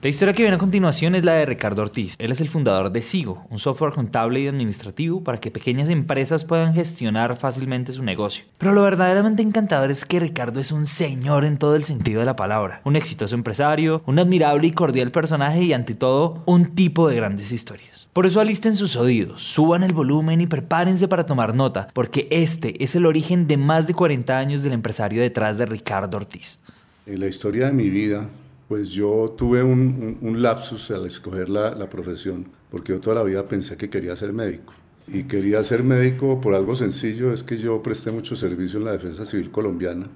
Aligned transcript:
La 0.00 0.08
historia 0.08 0.32
que 0.32 0.42
viene 0.42 0.54
a 0.54 0.60
continuación 0.60 1.16
es 1.16 1.24
la 1.24 1.32
de 1.32 1.44
Ricardo 1.44 1.82
Ortiz. 1.82 2.14
Él 2.20 2.30
es 2.30 2.40
el 2.40 2.48
fundador 2.48 2.92
de 2.92 3.02
Sigo, 3.02 3.44
un 3.50 3.58
software 3.58 3.92
contable 3.92 4.38
y 4.38 4.46
administrativo 4.46 5.24
para 5.24 5.40
que 5.40 5.50
pequeñas 5.50 5.88
empresas 5.88 6.44
puedan 6.44 6.72
gestionar 6.72 7.36
fácilmente 7.36 7.90
su 7.90 8.04
negocio. 8.04 8.44
Pero 8.58 8.72
lo 8.72 8.82
verdaderamente 8.84 9.42
encantador 9.42 9.90
es 9.90 10.04
que 10.04 10.20
Ricardo 10.20 10.60
es 10.60 10.70
un 10.70 10.86
señor 10.86 11.44
en 11.44 11.58
todo 11.58 11.74
el 11.74 11.82
sentido 11.82 12.20
de 12.20 12.26
la 12.26 12.36
palabra. 12.36 12.80
Un 12.84 12.94
exitoso 12.94 13.34
empresario, 13.34 14.04
un 14.06 14.20
admirable 14.20 14.68
y 14.68 14.70
cordial 14.70 15.10
personaje 15.10 15.64
y 15.64 15.72
ante 15.72 15.96
todo, 15.96 16.44
un 16.46 16.76
tipo 16.76 17.08
de 17.08 17.16
grandes 17.16 17.50
historias. 17.50 18.06
Por 18.12 18.24
eso 18.24 18.40
alisten 18.40 18.76
sus 18.76 18.94
oídos, 18.94 19.42
suban 19.42 19.82
el 19.82 19.94
volumen 19.94 20.40
y 20.40 20.46
prepárense 20.46 21.08
para 21.08 21.26
tomar 21.26 21.56
nota, 21.56 21.88
porque 21.92 22.28
este 22.30 22.84
es 22.84 22.94
el 22.94 23.04
origen 23.04 23.48
de 23.48 23.56
más 23.56 23.88
de 23.88 23.94
40 23.94 24.38
años 24.38 24.62
del 24.62 24.74
empresario 24.74 25.20
detrás 25.20 25.58
de 25.58 25.66
Ricardo 25.66 26.18
Ortiz. 26.18 26.60
En 27.04 27.18
la 27.18 27.26
historia 27.26 27.66
de 27.66 27.72
mi 27.72 27.90
vida 27.90 28.28
pues 28.68 28.90
yo 28.90 29.34
tuve 29.36 29.62
un, 29.62 30.18
lapsus 30.42 30.90
al 30.90 31.06
escoger 31.06 31.48
la, 31.48 31.88
profesión, 31.88 32.46
porque 32.70 32.92
yo 32.92 33.00
toda 33.00 33.16
la 33.16 33.22
vida 33.22 33.48
pensé 33.48 33.76
que 33.76 33.88
quería 33.88 34.14
ser 34.14 34.32
médico. 34.32 34.74
Y 35.06 35.22
quería 35.22 35.64
ser 35.64 35.82
médico 35.82 36.38
por 36.40 36.54
algo 36.54 36.76
sencillo, 36.76 37.32
es 37.32 37.42
que 37.42 37.56
yo 37.56 37.82
presté 37.82 38.10
mucho 38.10 38.36
servicio 38.36 38.78
en 38.78 38.84
la 38.84 38.92
defensa 38.92 39.24
civil 39.24 39.50
colombiana 39.50 40.06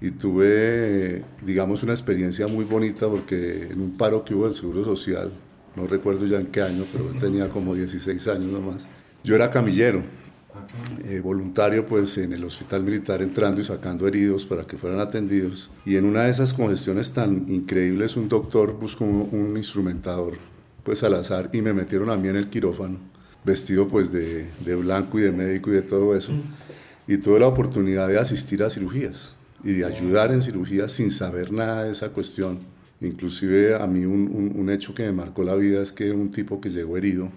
y 0.00 0.12
tuve, 0.12 1.22
digamos, 1.44 1.82
una 1.82 1.92
experiencia 1.92 2.48
muy 2.48 2.64
bonita 2.64 3.06
porque 3.06 3.68
en 3.70 3.82
un 3.82 3.98
paro 3.98 4.24
que 4.24 4.34
hubo 4.34 4.46
del 4.46 4.54
Seguro 4.54 4.82
Social, 4.82 5.30
no 5.76 5.86
recuerdo 5.86 6.26
ya 6.26 6.40
en 6.40 6.46
qué 6.46 6.62
año, 6.62 6.84
pero 6.90 7.04
tenía 7.20 7.50
como 7.50 7.74
16 7.74 8.28
años 8.28 8.50
nomás, 8.50 8.86
yo 9.22 9.34
era 9.34 9.50
camillero 9.50 10.02
eh, 11.04 11.20
voluntario 11.20 11.86
pues 11.86 12.18
en 12.18 12.32
el 12.32 12.44
hospital 12.44 12.82
militar 12.82 13.22
entrando 13.22 13.60
y 13.60 13.64
sacando 13.64 14.06
heridos 14.06 14.44
para 14.44 14.64
que 14.64 14.76
fueran 14.76 15.00
atendidos. 15.00 15.70
Y 15.84 15.96
en 15.96 16.04
una 16.04 16.24
de 16.24 16.30
esas 16.30 16.52
congestiones 16.52 17.12
tan 17.12 17.48
increíbles 17.48 18.16
un 18.16 18.28
doctor 18.28 18.72
buscó 18.78 19.04
un, 19.04 19.56
instrumentador 19.56 20.38
pues 20.84 21.02
al 21.02 21.14
azar 21.14 21.50
y 21.52 21.62
me 21.62 21.72
metieron 21.72 22.10
a 22.10 22.16
mí 22.16 22.28
en 22.28 22.36
el 22.36 22.48
quirófano 22.48 22.98
vestido 23.44 23.88
pues 23.88 24.10
de, 24.12 24.48
blanco 24.76 25.18
y 25.18 25.22
de 25.22 25.32
médico 25.32 25.70
y 25.70 25.74
de 25.74 25.82
todo 25.82 26.16
eso. 26.16 26.32
Y 27.06 27.18
tuve 27.18 27.40
la 27.40 27.46
oportunidad 27.46 28.08
de 28.08 28.18
asistir 28.18 28.62
a 28.62 28.70
cirugías 28.70 29.34
y 29.64 29.72
de 29.72 29.84
ayudar 29.84 30.32
en 30.32 30.42
cirugías 30.42 30.92
sin 30.92 31.10
saber 31.10 31.52
nada 31.52 31.84
de 31.84 31.92
esa 31.92 32.10
cuestión. 32.10 32.58
Inclusive 33.00 33.74
a 33.74 33.86
mí 33.86 34.04
un, 34.04 34.68
hecho 34.70 34.94
que 34.94 35.04
me 35.04 35.12
marcó 35.12 35.42
la 35.42 35.54
vida 35.54 35.82
es 35.82 35.92
que 35.92 36.10
un 36.10 36.30
tipo 36.30 36.60
que 36.60 36.70
llegó 36.70 36.96
herido 36.96 37.30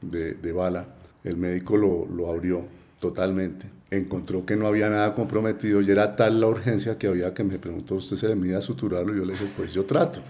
de 0.00 0.52
bala, 0.52 0.86
el 1.24 1.36
médico 1.36 1.76
lo, 1.76 2.06
lo, 2.06 2.30
abrió 2.30 2.64
totalmente. 3.00 3.66
Encontró 3.90 4.44
que 4.46 4.56
no 4.56 4.66
había 4.66 4.88
nada 4.88 5.14
comprometido 5.14 5.80
y 5.80 5.90
era 5.90 6.16
tal 6.16 6.40
la 6.40 6.46
urgencia 6.46 6.98
que 6.98 7.06
había 7.06 7.34
que 7.34 7.44
me 7.44 7.58
preguntó, 7.58 7.96
¿usted 7.96 8.16
se 8.16 8.28
le 8.28 8.36
mide 8.36 8.56
a 8.56 8.60
suturarlo? 8.60 9.14
Y 9.14 9.18
yo 9.18 9.24
le 9.24 9.32
dije, 9.32 9.46
pues 9.56 9.72
yo 9.72 9.84
trato. 9.84 10.20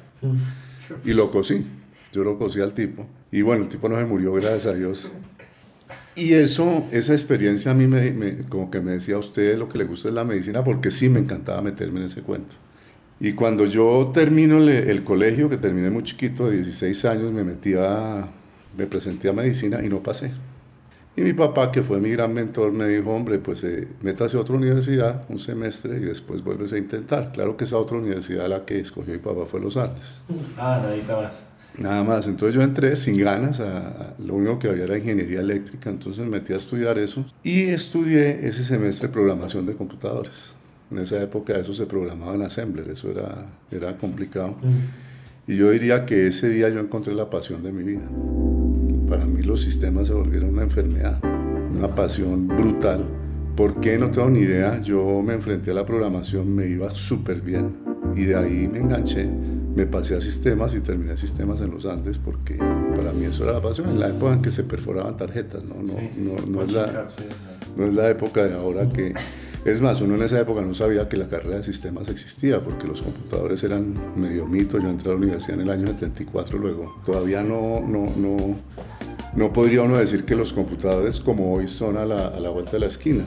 Y 1.04 1.12
lo 1.12 1.31
cosí. 1.31 1.64
Yo 2.12 2.25
lo 2.25 2.38
cosí 2.38 2.60
al 2.60 2.75
tipo. 2.75 3.06
Y 3.31 3.42
bueno, 3.42 3.64
el 3.64 3.69
tipo 3.70 3.88
no 3.88 3.98
se 3.98 4.04
murió, 4.04 4.32
gracias 4.34 4.66
a 4.66 4.75
Dios. 4.75 5.08
Y 6.14 6.34
eso, 6.34 6.86
esa 6.92 7.14
experiencia 7.14 7.70
a 7.70 7.75
mí 7.75 7.86
me, 7.86 8.44
como 8.48 8.70
que 8.70 8.82
me 8.82 8.92
decía 8.92 9.14
a 9.14 9.19
usted 9.19 9.56
lo 9.56 9.69
que 9.69 9.78
le 9.78 9.84
gusta 9.84 10.08
es 10.08 10.14
la 10.14 10.25
medicina, 10.25 10.62
porque 10.62 10.91
sí 10.91 11.08
me 11.08 11.20
encantaba 11.20 11.62
meterme 11.62 12.00
en 12.00 12.06
ese 12.06 12.20
cuento. 12.20 12.56
Y 13.19 13.32
cuando 13.32 13.64
yo 13.64 14.10
termino 14.12 14.58
el, 14.58 14.69
el 14.69 15.04
colegio, 15.04 15.48
que 15.48 15.56
terminé 15.56 15.88
muy 15.88 16.02
chiquito, 16.02 16.50
de 16.50 16.56
16 16.56 17.04
años, 17.06 17.32
me 17.32 17.44
metí 17.44 17.75
a, 17.75 18.28
me 18.76 18.86
presenté 18.86 19.31
a 19.31 19.32
medicina 19.32 19.82
y 19.82 19.88
no 19.88 20.02
pasé. 20.02 20.32
Y 21.15 21.21
mi 21.21 21.34
papá, 21.34 21.71
que 21.71 21.83
fue 21.83 22.00
mi 22.00 22.11
gran 22.11 22.33
mentor, 22.33 22.73
me 22.73 22.89
dijo, 22.89 23.11
hombre, 23.11 23.39
pues 23.39 23.62
eh, 23.65 23.87
métase 24.00 24.39
a 24.39 24.41
otra 24.41 24.55
universidad 24.56 25.27
un 25.28 25.39
semestre 25.39 25.99
y 25.99 26.05
después 26.05 26.43
vuelves 26.43 26.73
a 26.73 26.78
intentar. 26.78 27.33
Claro 27.33 27.55
que 27.56 27.65
esa 27.65 27.77
otra 27.77 27.99
universidad 27.99 28.49
la 28.49 28.65
que 28.65 28.81
escogió 28.81 29.12
mi 29.12 29.19
papá 29.19 29.45
fue 29.45 29.61
Los 29.61 29.77
Andes. 29.77 30.23
Ah, 30.56 30.81
nada 30.83 31.23
más. 31.23 31.43
Nada 31.77 32.03
más. 32.03 32.27
Entonces 32.27 32.55
yo 32.55 32.62
entré 32.62 32.97
sin 32.97 33.19
ganas, 33.19 33.61
a, 33.61 34.15
lo 34.19 34.37
único 34.37 34.59
que 34.59 34.71
había 34.71 34.84
era 34.84 34.97
ingeniería 34.97 35.41
eléctrica, 35.41 35.91
entonces 35.91 36.25
me 36.25 36.31
metí 36.31 36.55
a 36.55 36.56
estudiar 36.56 36.99
eso 36.99 37.27
y 37.43 37.65
estudié 37.65 38.47
ese 38.47 38.65
semestre 38.65 39.09
programación 39.09 39.67
de 39.67 39.75
computadores. 39.75 40.55
En 40.91 40.99
esa 40.99 41.21
época 41.21 41.55
eso 41.55 41.75
se 41.75 41.84
programaba 41.84 42.34
en 42.34 42.43
Assembler, 42.43 42.89
eso 42.89 43.11
era, 43.11 43.47
era 43.71 43.97
complicado. 43.99 44.56
Y 45.47 45.56
yo 45.56 45.71
diría 45.71 46.06
que 46.06 46.27
ese 46.27 46.49
día 46.49 46.71
yo 46.71 46.81
encontré 46.81 47.15
la 47.15 47.29
pasión 47.29 47.62
de 47.62 47.73
mi 47.73 47.83
vida 47.83 48.09
para 49.12 49.27
mí 49.27 49.43
los 49.43 49.61
sistemas 49.61 50.06
se 50.06 50.15
volvieron 50.15 50.55
una 50.55 50.62
enfermedad, 50.62 51.21
una 51.71 51.95
pasión 51.95 52.49
brutal. 52.49 53.05
¿Por 53.55 53.78
qué? 53.78 53.99
No 53.99 54.11
tengo 54.11 54.31
ni 54.31 54.39
idea. 54.39 54.81
Yo 54.81 55.21
me 55.23 55.34
enfrenté 55.34 55.73
a 55.73 55.75
la 55.75 55.84
programación, 55.84 56.55
me 56.55 56.67
iba 56.67 56.95
súper 56.95 57.43
bien 57.43 57.77
y 58.17 58.25
de 58.25 58.37
ahí 58.37 58.69
me 58.73 58.78
enganché. 58.78 59.28
Me 59.77 59.84
pasé 59.84 60.17
a 60.17 60.21
sistemas 60.23 60.75
y 60.75 60.81
terminé 60.81 61.19
sistemas 61.19 61.61
en 61.61 61.73
los 61.73 61.84
Andes 61.84 62.17
porque 62.17 62.56
para 62.97 63.12
mí 63.12 63.27
eso 63.27 63.45
era 63.45 63.53
la 63.53 63.61
pasión. 63.61 63.91
En 63.91 64.00
la 64.00 64.09
época 64.09 64.33
en 64.33 64.41
que 64.41 64.50
se 64.50 64.65
perforaban 64.65 65.15
tarjetas, 65.19 65.62
no, 65.62 65.75
no, 65.75 65.93
no, 65.93 66.47
no, 66.47 66.62
es, 66.62 66.73
la, 66.73 67.06
no 67.77 67.84
es 67.84 67.93
la 67.93 68.09
época 68.09 68.47
de 68.47 68.55
ahora 68.55 68.89
que 68.89 69.12
es 69.65 69.81
más, 69.81 70.00
uno 70.00 70.17
en 70.17 70.23
esa 70.23 70.41
época 70.41 70.61
no 70.62 70.75
sabía 70.75 71.09
que 71.09 71.17
la 71.17 71.28
carrera 71.28 71.59
de 71.59 71.65
sistemas 71.65 72.09
existía, 72.09 72.61
porque 72.61 72.87
los 72.87 73.00
computadores 73.03 73.62
eran 73.62 73.95
medio 74.17 74.47
mito. 74.47 74.78
Yo 74.78 74.89
entré 74.89 75.11
a 75.11 75.12
la 75.12 75.19
universidad 75.19 75.55
en 75.55 75.62
el 75.62 75.71
año 75.71 75.87
74 75.87 76.59
luego. 76.59 77.00
Todavía 77.05 77.43
no, 77.43 77.81
no, 77.81 78.12
no, 78.17 78.56
no 79.34 79.53
podría 79.53 79.83
uno 79.83 79.99
decir 79.99 80.25
que 80.25 80.34
los 80.34 80.53
computadores 80.53 81.21
como 81.21 81.55
hoy 81.55 81.69
son 81.69 81.97
a 81.97 82.05
la, 82.05 82.28
a 82.28 82.41
la 82.41 82.50
vuelta 82.50 82.73
de 82.73 82.81
la 82.81 82.87
esquina. 82.87 83.25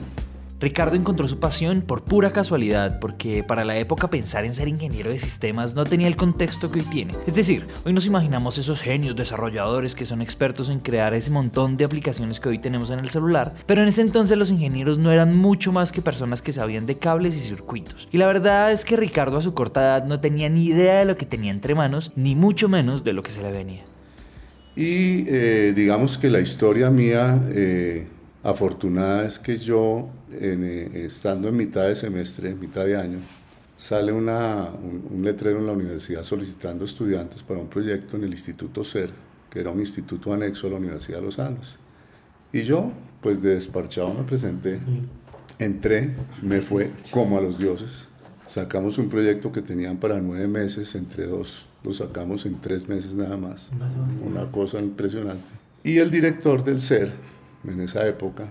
Ricardo 0.58 0.96
encontró 0.96 1.28
su 1.28 1.38
pasión 1.38 1.82
por 1.82 2.04
pura 2.04 2.32
casualidad, 2.32 2.98
porque 2.98 3.44
para 3.44 3.62
la 3.62 3.76
época 3.76 4.08
pensar 4.08 4.46
en 4.46 4.54
ser 4.54 4.68
ingeniero 4.68 5.10
de 5.10 5.18
sistemas 5.18 5.74
no 5.74 5.84
tenía 5.84 6.08
el 6.08 6.16
contexto 6.16 6.72
que 6.72 6.78
hoy 6.80 6.86
tiene. 6.86 7.12
Es 7.26 7.34
decir, 7.34 7.66
hoy 7.84 7.92
nos 7.92 8.06
imaginamos 8.06 8.56
esos 8.56 8.80
genios 8.80 9.14
desarrolladores 9.16 9.94
que 9.94 10.06
son 10.06 10.22
expertos 10.22 10.70
en 10.70 10.80
crear 10.80 11.12
ese 11.12 11.30
montón 11.30 11.76
de 11.76 11.84
aplicaciones 11.84 12.40
que 12.40 12.48
hoy 12.48 12.58
tenemos 12.58 12.90
en 12.90 13.00
el 13.00 13.10
celular, 13.10 13.54
pero 13.66 13.82
en 13.82 13.88
ese 13.88 14.00
entonces 14.00 14.38
los 14.38 14.50
ingenieros 14.50 14.98
no 14.98 15.12
eran 15.12 15.36
mucho 15.36 15.72
más 15.72 15.92
que 15.92 16.00
personas 16.00 16.40
que 16.40 16.54
sabían 16.54 16.86
de 16.86 16.96
cables 16.96 17.36
y 17.36 17.40
circuitos. 17.40 18.08
Y 18.10 18.16
la 18.16 18.26
verdad 18.26 18.72
es 18.72 18.86
que 18.86 18.96
Ricardo 18.96 19.36
a 19.36 19.42
su 19.42 19.52
corta 19.52 19.82
edad 19.82 20.06
no 20.06 20.20
tenía 20.20 20.48
ni 20.48 20.64
idea 20.64 21.00
de 21.00 21.04
lo 21.04 21.18
que 21.18 21.26
tenía 21.26 21.50
entre 21.50 21.74
manos, 21.74 22.12
ni 22.16 22.34
mucho 22.34 22.70
menos 22.70 23.04
de 23.04 23.12
lo 23.12 23.22
que 23.22 23.30
se 23.30 23.42
le 23.42 23.52
venía. 23.52 23.84
Y 24.74 25.26
eh, 25.28 25.74
digamos 25.76 26.16
que 26.16 26.30
la 26.30 26.40
historia 26.40 26.90
mía... 26.90 27.42
Eh, 27.48 28.06
afortunada 28.46 29.26
es 29.26 29.40
que 29.40 29.58
yo, 29.58 30.08
eh, 30.30 30.90
estando 30.94 31.48
en 31.48 31.56
mitad 31.56 31.88
de 31.88 31.96
semestre, 31.96 32.54
mitad 32.54 32.84
de 32.84 32.96
año, 32.96 33.18
sale 33.76 34.12
una, 34.12 34.70
un, 34.70 35.22
letrero 35.22 35.58
en 35.58 35.66
la 35.66 35.72
universidad 35.72 36.22
solicitando 36.22 36.84
estudiantes 36.84 37.42
para 37.42 37.58
un 37.58 37.66
proyecto 37.66 38.16
en 38.16 38.24
el 38.24 38.30
Instituto 38.30 38.84
CER, 38.84 39.10
que 39.50 39.60
era 39.60 39.70
un 39.70 39.80
instituto 39.80 40.32
anexo 40.32 40.68
a 40.68 40.70
la 40.70 40.76
Universidad 40.76 41.18
de 41.18 41.24
los 41.24 41.38
Andes. 41.40 41.76
Y 42.52 42.62
yo, 42.62 42.92
pues 43.20 43.42
de 43.42 43.54
desparchado 43.54 44.14
me 44.14 44.22
presenté, 44.22 44.78
entré, 45.58 46.14
me 46.40 46.60
fue 46.60 46.90
como 47.10 47.38
a 47.38 47.40
los 47.40 47.58
dioses. 47.58 48.08
Sacamos 48.46 48.96
un 48.98 49.08
proyecto 49.08 49.50
que 49.50 49.60
tenían 49.60 49.96
para 49.96 50.20
nueve 50.20 50.46
meses, 50.46 50.94
entre 50.94 51.26
dos, 51.26 51.66
lo 51.82 51.92
sacamos 51.92 52.46
en 52.46 52.60
tres 52.60 52.88
meses 52.88 53.16
nada 53.16 53.36
más. 53.36 53.70
Una 54.24 54.50
cosa 54.52 54.78
impresionante. 54.78 55.44
Y 55.82 55.98
el 55.98 56.10
director 56.10 56.62
del 56.62 56.80
CER, 56.80 57.12
en 57.68 57.80
esa 57.80 58.06
época, 58.06 58.48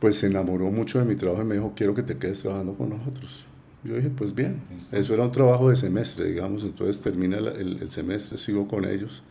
pues 0.00 0.16
se 0.16 0.26
enamoró 0.26 0.70
mucho 0.70 0.98
de 0.98 1.04
mi 1.04 1.16
trabajo 1.16 1.42
y 1.42 1.46
me 1.46 1.54
dijo, 1.56 1.72
quiero 1.76 1.94
que 1.94 2.02
te 2.02 2.16
quedes 2.16 2.40
trabajando 2.40 2.74
con 2.74 2.90
nosotros. 2.90 3.44
Yo 3.84 3.94
dije, 3.94 4.10
pues 4.10 4.34
bien, 4.34 4.60
eso 4.92 5.14
era 5.14 5.24
un 5.24 5.32
trabajo 5.32 5.70
de 5.70 5.76
semestre, 5.76 6.26
digamos, 6.26 6.62
entonces 6.62 7.00
termina 7.00 7.38
el, 7.38 7.90
semestre, 7.90 8.36
sigo 8.36 8.66
con 8.66 8.84
ellos. 8.84 9.22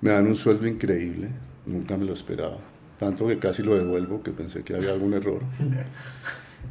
Me 0.00 0.10
dan 0.10 0.26
un 0.26 0.36
sueldo 0.36 0.66
increíble, 0.66 1.28
nunca 1.66 1.96
me 1.96 2.04
lo 2.04 2.14
esperaba, 2.14 2.58
tanto 2.98 3.26
que 3.26 3.38
casi 3.38 3.62
lo 3.62 3.76
devuelvo, 3.76 4.22
que 4.22 4.30
pensé 4.30 4.62
que 4.62 4.74
había 4.74 4.92
algún 4.92 5.14
error. 5.14 5.42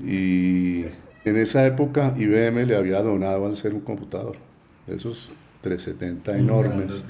Y 0.05 0.85
en 1.25 1.37
esa 1.37 1.65
época 1.65 2.13
IBM 2.15 2.65
le 2.67 2.75
había 2.75 3.01
donado 3.01 3.47
al 3.47 3.55
ser 3.55 3.73
un 3.73 3.81
computador, 3.81 4.37
esos 4.87 5.31
370 5.61 6.37
enormes. 6.37 7.03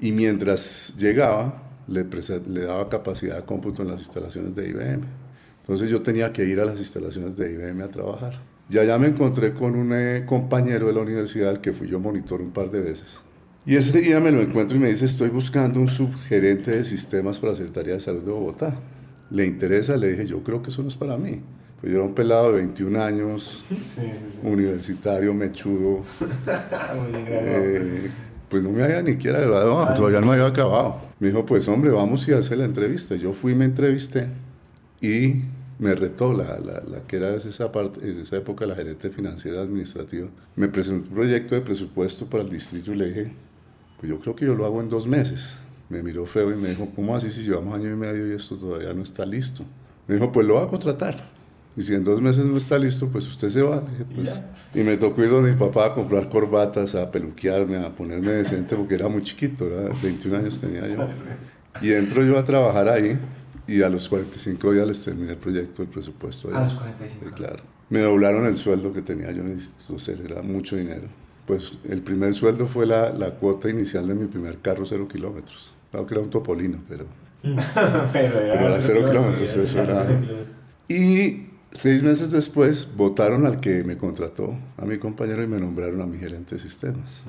Y 0.00 0.12
mientras 0.12 0.94
llegaba, 0.96 1.67
le, 1.88 2.04
daba 2.60 2.88
capacidad 2.88 3.36
de 3.36 3.42
cómputo 3.42 3.82
en 3.82 3.88
las 3.88 4.00
instalaciones 4.00 4.54
de 4.54 4.68
IBM. 4.68 5.02
Entonces 5.62 5.90
yo 5.90 6.02
tenía 6.02 6.32
que 6.32 6.44
ir 6.44 6.60
a 6.60 6.64
las 6.64 6.78
instalaciones 6.78 7.36
de 7.36 7.52
IBM 7.52 7.82
a 7.82 7.88
trabajar. 7.88 8.40
Ya 8.68 8.84
ya 8.84 8.98
me 8.98 9.08
encontré 9.08 9.54
con 9.54 9.74
un 9.74 9.92
eh, 9.94 10.24
compañero 10.26 10.88
de 10.88 10.92
la 10.92 11.00
universidad 11.00 11.60
que 11.60 11.72
fui 11.72 11.88
yo 11.88 12.00
monitor 12.00 12.40
un 12.40 12.50
par 12.50 12.70
de 12.70 12.80
veces. 12.80 13.22
Y 13.64 13.76
ese 13.76 14.00
día 14.00 14.20
me 14.20 14.30
lo 14.30 14.40
encuentro 14.40 14.76
y 14.76 14.80
me 14.80 14.88
dice, 14.88 15.04
estoy 15.04 15.28
buscando 15.28 15.80
un 15.80 15.88
subgerente 15.88 16.70
de 16.70 16.84
sistemas 16.84 17.38
para 17.38 17.52
la 17.52 17.58
Secretaría 17.58 17.94
de 17.94 18.00
Salud 18.00 18.22
de 18.22 18.30
Bogotá. 18.30 18.74
¿Le 19.30 19.46
interesa? 19.46 19.96
Le 19.96 20.12
dije, 20.12 20.26
yo 20.26 20.42
creo 20.42 20.62
que 20.62 20.70
eso 20.70 20.82
no 20.82 20.88
es 20.88 20.96
para 20.96 21.18
mí. 21.18 21.42
Pues 21.80 21.92
yo 21.92 21.98
era 21.98 22.06
un 22.06 22.14
pelado 22.14 22.50
de 22.52 22.58
21 22.58 23.00
años, 23.02 23.62
universitario, 24.42 25.32
mechudo. 25.32 26.02
eh, 27.28 28.10
pues 28.48 28.62
no 28.62 28.70
me 28.70 28.82
había 28.82 29.02
ni 29.02 29.12
siquiera 29.12 29.40
graduado, 29.40 29.94
todavía 29.94 30.20
no 30.20 30.28
me 30.28 30.32
había 30.34 30.46
acabado. 30.46 30.96
Me 31.20 31.28
dijo, 31.28 31.44
pues 31.44 31.68
hombre, 31.68 31.90
vamos 31.90 32.26
y 32.28 32.32
hacer 32.32 32.58
la 32.58 32.64
entrevista. 32.64 33.14
Yo 33.16 33.32
fui, 33.32 33.54
me 33.54 33.64
entrevisté 33.64 34.26
y 35.00 35.42
me 35.78 35.94
retó 35.94 36.32
la, 36.32 36.58
la, 36.58 36.80
la 36.80 37.06
que 37.06 37.16
era 37.16 37.34
esa 37.34 37.70
parte, 37.70 38.00
en 38.08 38.20
esa 38.20 38.36
época 38.36 38.66
la 38.66 38.74
gerente 38.74 39.10
financiera 39.10 39.60
administrativa. 39.60 40.28
Me 40.56 40.68
presentó 40.68 41.08
un 41.08 41.14
proyecto 41.14 41.54
de 41.54 41.60
presupuesto 41.60 42.26
para 42.26 42.42
el 42.42 42.50
distrito 42.50 42.92
y 42.92 42.96
le 42.96 43.06
dije, 43.06 43.32
pues 44.00 44.10
yo 44.10 44.18
creo 44.20 44.34
que 44.34 44.46
yo 44.46 44.54
lo 44.54 44.64
hago 44.66 44.80
en 44.80 44.88
dos 44.88 45.06
meses. 45.06 45.58
Me 45.88 46.02
miró 46.02 46.26
feo 46.26 46.52
y 46.52 46.56
me 46.56 46.70
dijo, 46.70 46.88
¿cómo 46.94 47.16
así 47.16 47.30
si 47.30 47.42
llevamos 47.42 47.74
año 47.74 47.90
y 47.92 47.96
medio 47.96 48.28
y 48.28 48.32
esto 48.34 48.56
todavía 48.56 48.92
no 48.92 49.02
está 49.02 49.24
listo? 49.24 49.64
Me 50.06 50.16
dijo, 50.16 50.30
pues 50.32 50.46
lo 50.46 50.54
va 50.54 50.64
a 50.64 50.68
contratar. 50.68 51.37
Y 51.78 51.82
si 51.82 51.94
en 51.94 52.02
dos 52.02 52.20
meses 52.20 52.44
no 52.44 52.56
está 52.56 52.76
listo, 52.76 53.06
pues 53.08 53.24
usted 53.28 53.50
se 53.50 53.62
va. 53.62 53.80
Pues, 54.12 54.40
y 54.74 54.80
me 54.80 54.96
tocó 54.96 55.22
ir 55.22 55.30
donde 55.30 55.52
mi 55.52 55.56
papá 55.56 55.86
a 55.86 55.94
comprar 55.94 56.28
corbatas, 56.28 56.96
a 56.96 57.08
peluquearme, 57.08 57.76
a 57.76 57.94
ponerme 57.94 58.32
decente, 58.32 58.74
porque 58.74 58.96
era 58.96 59.06
muy 59.06 59.22
chiquito, 59.22 59.64
era 59.64 59.94
21 60.02 60.38
años 60.38 60.60
tenía 60.60 60.88
yo. 60.88 61.06
Y 61.80 61.92
entro 61.92 62.24
yo 62.24 62.36
a 62.36 62.44
trabajar 62.44 62.88
ahí 62.88 63.16
y 63.68 63.82
a 63.82 63.88
los 63.88 64.08
45 64.08 64.72
días 64.72 64.88
les 64.88 65.04
terminé 65.04 65.30
el 65.30 65.38
proyecto 65.38 65.82
del 65.82 65.92
presupuesto. 65.92 66.48
A 66.52 66.64
los 66.64 66.74
45. 66.74 67.24
Sí, 67.24 67.32
claro. 67.36 67.62
Me 67.90 68.00
doblaron 68.00 68.44
el 68.46 68.56
sueldo 68.56 68.92
que 68.92 69.02
tenía 69.02 69.30
yo 69.30 69.42
en 69.42 69.46
el 69.46 69.52
instituto, 69.52 70.24
era 70.24 70.42
mucho 70.42 70.74
dinero. 70.74 71.06
Pues 71.46 71.78
el 71.88 72.02
primer 72.02 72.34
sueldo 72.34 72.66
fue 72.66 72.86
la, 72.86 73.10
la 73.12 73.30
cuota 73.36 73.70
inicial 73.70 74.08
de 74.08 74.16
mi 74.16 74.26
primer 74.26 74.58
carro, 74.58 74.84
cero 74.84 75.06
kilómetros. 75.06 75.72
Claro 75.92 76.06
que 76.08 76.14
era 76.14 76.24
un 76.24 76.30
topolino, 76.30 76.82
pero, 76.88 77.04
pero 78.12 78.40
era, 78.40 78.52
pero 78.52 78.66
era 78.66 78.82
cero 78.82 79.08
kilómetros, 79.08 79.54
eso 79.54 79.80
era... 79.80 80.04
Y 80.88 81.47
Seis 81.72 82.02
meses 82.02 82.30
después 82.30 82.88
votaron 82.96 83.46
al 83.46 83.60
que 83.60 83.84
me 83.84 83.96
contrató, 83.96 84.58
a 84.76 84.84
mi 84.84 84.98
compañero, 84.98 85.42
y 85.42 85.46
me 85.46 85.58
nombraron 85.58 86.00
a 86.00 86.06
mi 86.06 86.18
gerente 86.18 86.56
de 86.56 86.60
sistemas. 86.60 87.22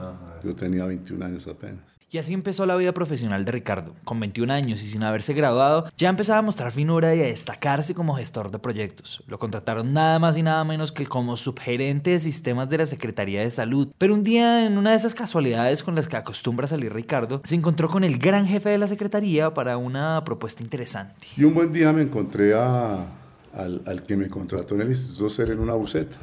Yo 0.43 0.55
tenía 0.55 0.85
21 0.85 1.25
años 1.25 1.47
apenas. 1.47 1.89
Y 2.11 2.17
así 2.17 2.33
empezó 2.33 2.65
la 2.65 2.75
vida 2.75 2.91
profesional 2.91 3.45
de 3.45 3.51
Ricardo. 3.51 3.93
Con 4.03 4.19
21 4.19 4.51
años 4.51 4.81
y 4.81 4.87
sin 4.87 5.03
haberse 5.03 5.33
graduado, 5.33 5.85
ya 5.95 6.09
empezaba 6.09 6.39
a 6.39 6.41
mostrar 6.41 6.71
finura 6.71 7.13
y 7.13 7.21
a 7.21 7.25
destacarse 7.25 7.93
como 7.93 8.15
gestor 8.15 8.49
de 8.49 8.57
proyectos. 8.57 9.23
Lo 9.27 9.37
contrataron 9.37 9.93
nada 9.93 10.17
más 10.17 10.35
y 10.35 10.41
nada 10.41 10.63
menos 10.63 10.91
que 10.91 11.05
como 11.05 11.37
subgerente 11.37 12.09
de 12.09 12.19
sistemas 12.19 12.67
de 12.67 12.79
la 12.79 12.87
Secretaría 12.87 13.41
de 13.41 13.51
Salud. 13.51 13.89
Pero 13.99 14.15
un 14.15 14.23
día, 14.23 14.65
en 14.65 14.79
una 14.79 14.89
de 14.89 14.95
esas 14.95 15.13
casualidades 15.13 15.83
con 15.83 15.93
las 15.93 16.07
que 16.07 16.17
acostumbra 16.17 16.65
salir 16.65 16.91
Ricardo, 16.91 17.41
se 17.43 17.53
encontró 17.53 17.89
con 17.89 18.03
el 18.03 18.17
gran 18.17 18.47
jefe 18.47 18.69
de 18.69 18.79
la 18.79 18.87
Secretaría 18.87 19.53
para 19.53 19.77
una 19.77 20.23
propuesta 20.25 20.63
interesante. 20.63 21.27
Y 21.37 21.43
un 21.43 21.53
buen 21.53 21.71
día 21.71 21.93
me 21.93 22.01
encontré 22.01 22.55
a, 22.55 23.05
al, 23.53 23.81
al, 23.85 24.03
que 24.03 24.15
me 24.15 24.29
contrató 24.29 24.75
en 24.75 24.81
el 24.81 24.89
Instituto 24.89 25.29
Ser 25.29 25.51
en 25.51 25.59
una 25.59 25.73
buceta. 25.73 26.17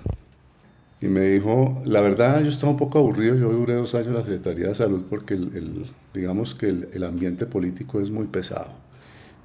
Y 1.01 1.09
me 1.09 1.21
dijo, 1.21 1.83
la 1.85 2.01
verdad 2.01 2.43
yo 2.43 2.49
estaba 2.49 2.73
un 2.73 2.79
poco 2.79 2.99
aburrido, 2.99 3.35
yo 3.35 3.51
duré 3.51 3.75
dos 3.75 3.95
años 3.95 4.09
en 4.09 4.15
la 4.15 4.21
Secretaría 4.21 4.69
de 4.69 4.75
Salud 4.75 5.03
porque 5.11 5.35
el, 5.35 5.55
el, 5.55 5.87
digamos 6.15 6.55
que 6.55 6.69
el, 6.69 6.89
el, 6.95 7.05
ambiente 7.05 7.47
político 7.47 8.01
es 8.01 8.11
muy 8.11 8.27
pesado. 8.27 8.69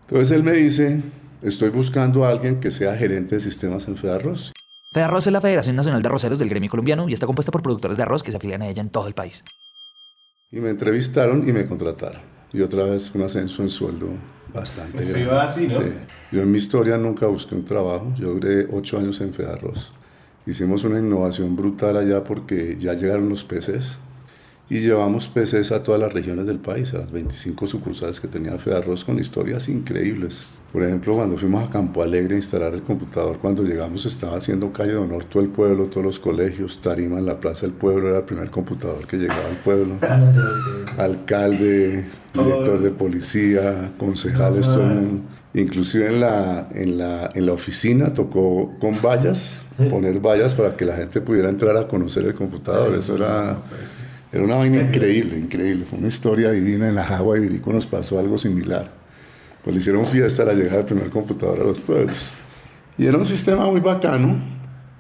Entonces 0.07 0.31
él 0.35 0.43
me 0.43 0.53
dice, 0.53 1.01
estoy 1.41 1.69
buscando 1.69 2.25
a 2.25 2.29
alguien 2.29 2.59
que 2.59 2.71
sea 2.71 2.95
gerente 2.95 3.35
de 3.35 3.41
sistemas 3.41 3.87
en 3.87 3.97
Fedarroz. 3.97 4.53
Fedarroz 4.93 5.27
es 5.27 5.33
la 5.33 5.41
Federación 5.41 5.75
Nacional 5.75 6.01
de 6.01 6.07
Arroceros 6.07 6.39
del 6.39 6.49
gremio 6.49 6.69
colombiano 6.69 7.07
y 7.07 7.13
está 7.13 7.25
compuesta 7.25 7.51
por 7.51 7.61
productores 7.61 7.97
de 7.97 8.03
arroz 8.03 8.23
que 8.23 8.31
se 8.31 8.37
afilian 8.37 8.61
a 8.61 8.67
ella 8.67 8.81
en 8.81 8.89
todo 8.89 9.07
el 9.07 9.13
país. 9.13 9.43
Y 10.51 10.59
me 10.59 10.69
entrevistaron 10.69 11.47
y 11.47 11.53
me 11.53 11.65
contrataron. 11.65 12.21
Y 12.51 12.61
otra 12.61 12.83
vez 12.83 13.15
un 13.15 13.21
ascenso 13.21 13.61
en 13.61 13.69
sueldo 13.69 14.09
bastante 14.53 14.93
pues 14.93 15.09
grande. 15.09 15.27
iba 15.27 15.43
así, 15.43 15.67
¿no? 15.67 15.81
Sí. 15.81 15.87
Yo 16.31 16.41
en 16.41 16.51
mi 16.51 16.57
historia 16.57 16.97
nunca 16.97 17.27
busqué 17.27 17.55
un 17.55 17.65
trabajo. 17.65 18.13
Yo 18.17 18.33
duré 18.33 18.67
ocho 18.71 18.97
años 18.97 19.19
en 19.21 19.33
Fedarroz. 19.33 19.91
Hicimos 20.45 20.83
una 20.83 20.99
innovación 20.99 21.55
brutal 21.55 21.97
allá 21.97 22.23
porque 22.23 22.77
ya 22.79 22.93
llegaron 22.93 23.29
los 23.29 23.43
PCs 23.43 23.97
y 24.69 24.79
llevamos 24.79 25.27
PCs 25.27 25.71
a 25.71 25.83
todas 25.83 25.99
las 25.99 26.13
regiones 26.13 26.45
del 26.45 26.57
país, 26.57 26.93
a 26.93 26.99
las 26.99 27.11
25 27.11 27.67
sucursales 27.67 28.19
que 28.19 28.27
tenía 28.27 28.57
Fedarroz 28.57 29.05
con 29.05 29.19
historias 29.19 29.67
increíbles. 29.69 30.47
Por 30.71 30.83
ejemplo, 30.83 31.15
cuando 31.15 31.37
fuimos 31.37 31.67
a 31.67 31.69
Campo 31.69 32.01
Alegre 32.01 32.35
a 32.35 32.37
instalar 32.37 32.73
el 32.73 32.81
computador, 32.83 33.39
cuando 33.39 33.61
llegamos 33.63 34.05
estaba 34.05 34.37
haciendo 34.37 34.71
calle 34.71 34.91
de 34.91 34.97
honor 34.97 35.25
todo 35.25 35.43
el 35.43 35.49
pueblo, 35.49 35.87
todos 35.87 36.05
los 36.05 36.19
colegios, 36.19 36.79
Tarima 36.81 37.19
en 37.19 37.25
la 37.25 37.41
Plaza 37.41 37.65
del 37.65 37.75
Pueblo 37.75 38.07
era 38.07 38.19
el 38.19 38.23
primer 38.23 38.49
computador 38.49 39.05
que 39.05 39.17
llegaba 39.17 39.47
al 39.49 39.57
pueblo. 39.57 39.95
Alcalde, 40.97 42.05
director 42.33 42.79
de 42.79 42.91
policía, 42.91 43.91
concejales, 43.97 44.65
todo 44.65 44.83
el 44.83 44.95
mundo. 44.95 45.23
Inclusive 45.53 46.07
en 46.07 46.21
la, 46.21 46.69
en 46.73 46.97
la, 46.97 47.29
en 47.33 47.45
la 47.45 47.51
oficina 47.51 48.13
tocó 48.13 48.73
con 48.79 49.01
vallas, 49.01 49.59
poner 49.89 50.21
vallas 50.21 50.55
para 50.55 50.77
que 50.77 50.85
la 50.85 50.95
gente 50.95 51.19
pudiera 51.19 51.49
entrar 51.49 51.75
a 51.75 51.89
conocer 51.89 52.23
el 52.23 52.33
computador. 52.33 52.95
Eso 52.95 53.15
era, 53.15 53.57
era 54.31 54.43
una 54.43 54.55
vaina 54.55 54.79
increíble, 54.83 55.37
increíble. 55.37 55.83
Fue 55.89 55.99
una 55.99 56.07
historia 56.07 56.51
divina. 56.51 56.87
En 56.87 56.95
la 56.95 57.03
Jagua 57.03 57.35
de 57.35 57.41
Virico 57.41 57.73
nos 57.73 57.85
pasó 57.85 58.17
algo 58.17 58.37
similar. 58.37 59.00
Pues 59.63 59.75
le 59.75 59.79
hicieron 59.81 60.05
fiesta 60.05 60.43
a 60.43 60.47
la 60.47 60.53
llegada 60.53 60.77
del 60.77 60.85
primer 60.85 61.09
computador 61.09 61.59
a 61.59 61.63
los 61.63 61.79
pueblos. 61.79 62.17
Y 62.97 63.05
era 63.05 63.17
un 63.17 63.25
sistema 63.25 63.65
muy 63.65 63.79
bacano. 63.79 64.39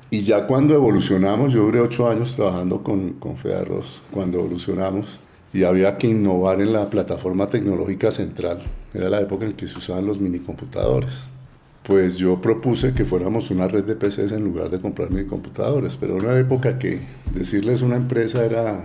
Y 0.09 0.21
ya 0.21 0.45
cuando 0.45 0.73
evolucionamos, 0.75 1.53
yo 1.53 1.63
duré 1.63 1.79
ocho 1.79 2.09
años 2.09 2.35
trabajando 2.35 2.83
con, 2.83 3.13
con 3.13 3.37
Fedarroz, 3.37 4.01
cuando 4.11 4.39
evolucionamos, 4.39 5.19
y 5.53 5.63
había 5.63 5.97
que 5.97 6.07
innovar 6.07 6.61
en 6.61 6.73
la 6.73 6.89
plataforma 6.89 7.47
tecnológica 7.47 8.11
central. 8.11 8.61
Era 8.93 9.09
la 9.09 9.21
época 9.21 9.45
en 9.45 9.53
que 9.53 9.67
se 9.67 9.77
usaban 9.77 10.05
los 10.05 10.19
minicomputadores. 10.19 11.29
Pues 11.83 12.17
yo 12.17 12.39
propuse 12.39 12.93
que 12.93 13.05
fuéramos 13.05 13.49
una 13.51 13.67
red 13.67 13.83
de 13.83 13.95
PCs 13.95 14.33
en 14.33 14.43
lugar 14.43 14.69
de 14.69 14.79
comprar 14.79 15.11
minicomputadores, 15.11 15.97
pero 15.97 16.17
era 16.17 16.29
una 16.29 16.39
época 16.39 16.77
que 16.77 16.99
decirles 17.33 17.81
una 17.81 17.95
empresa 17.95 18.45
era 18.45 18.79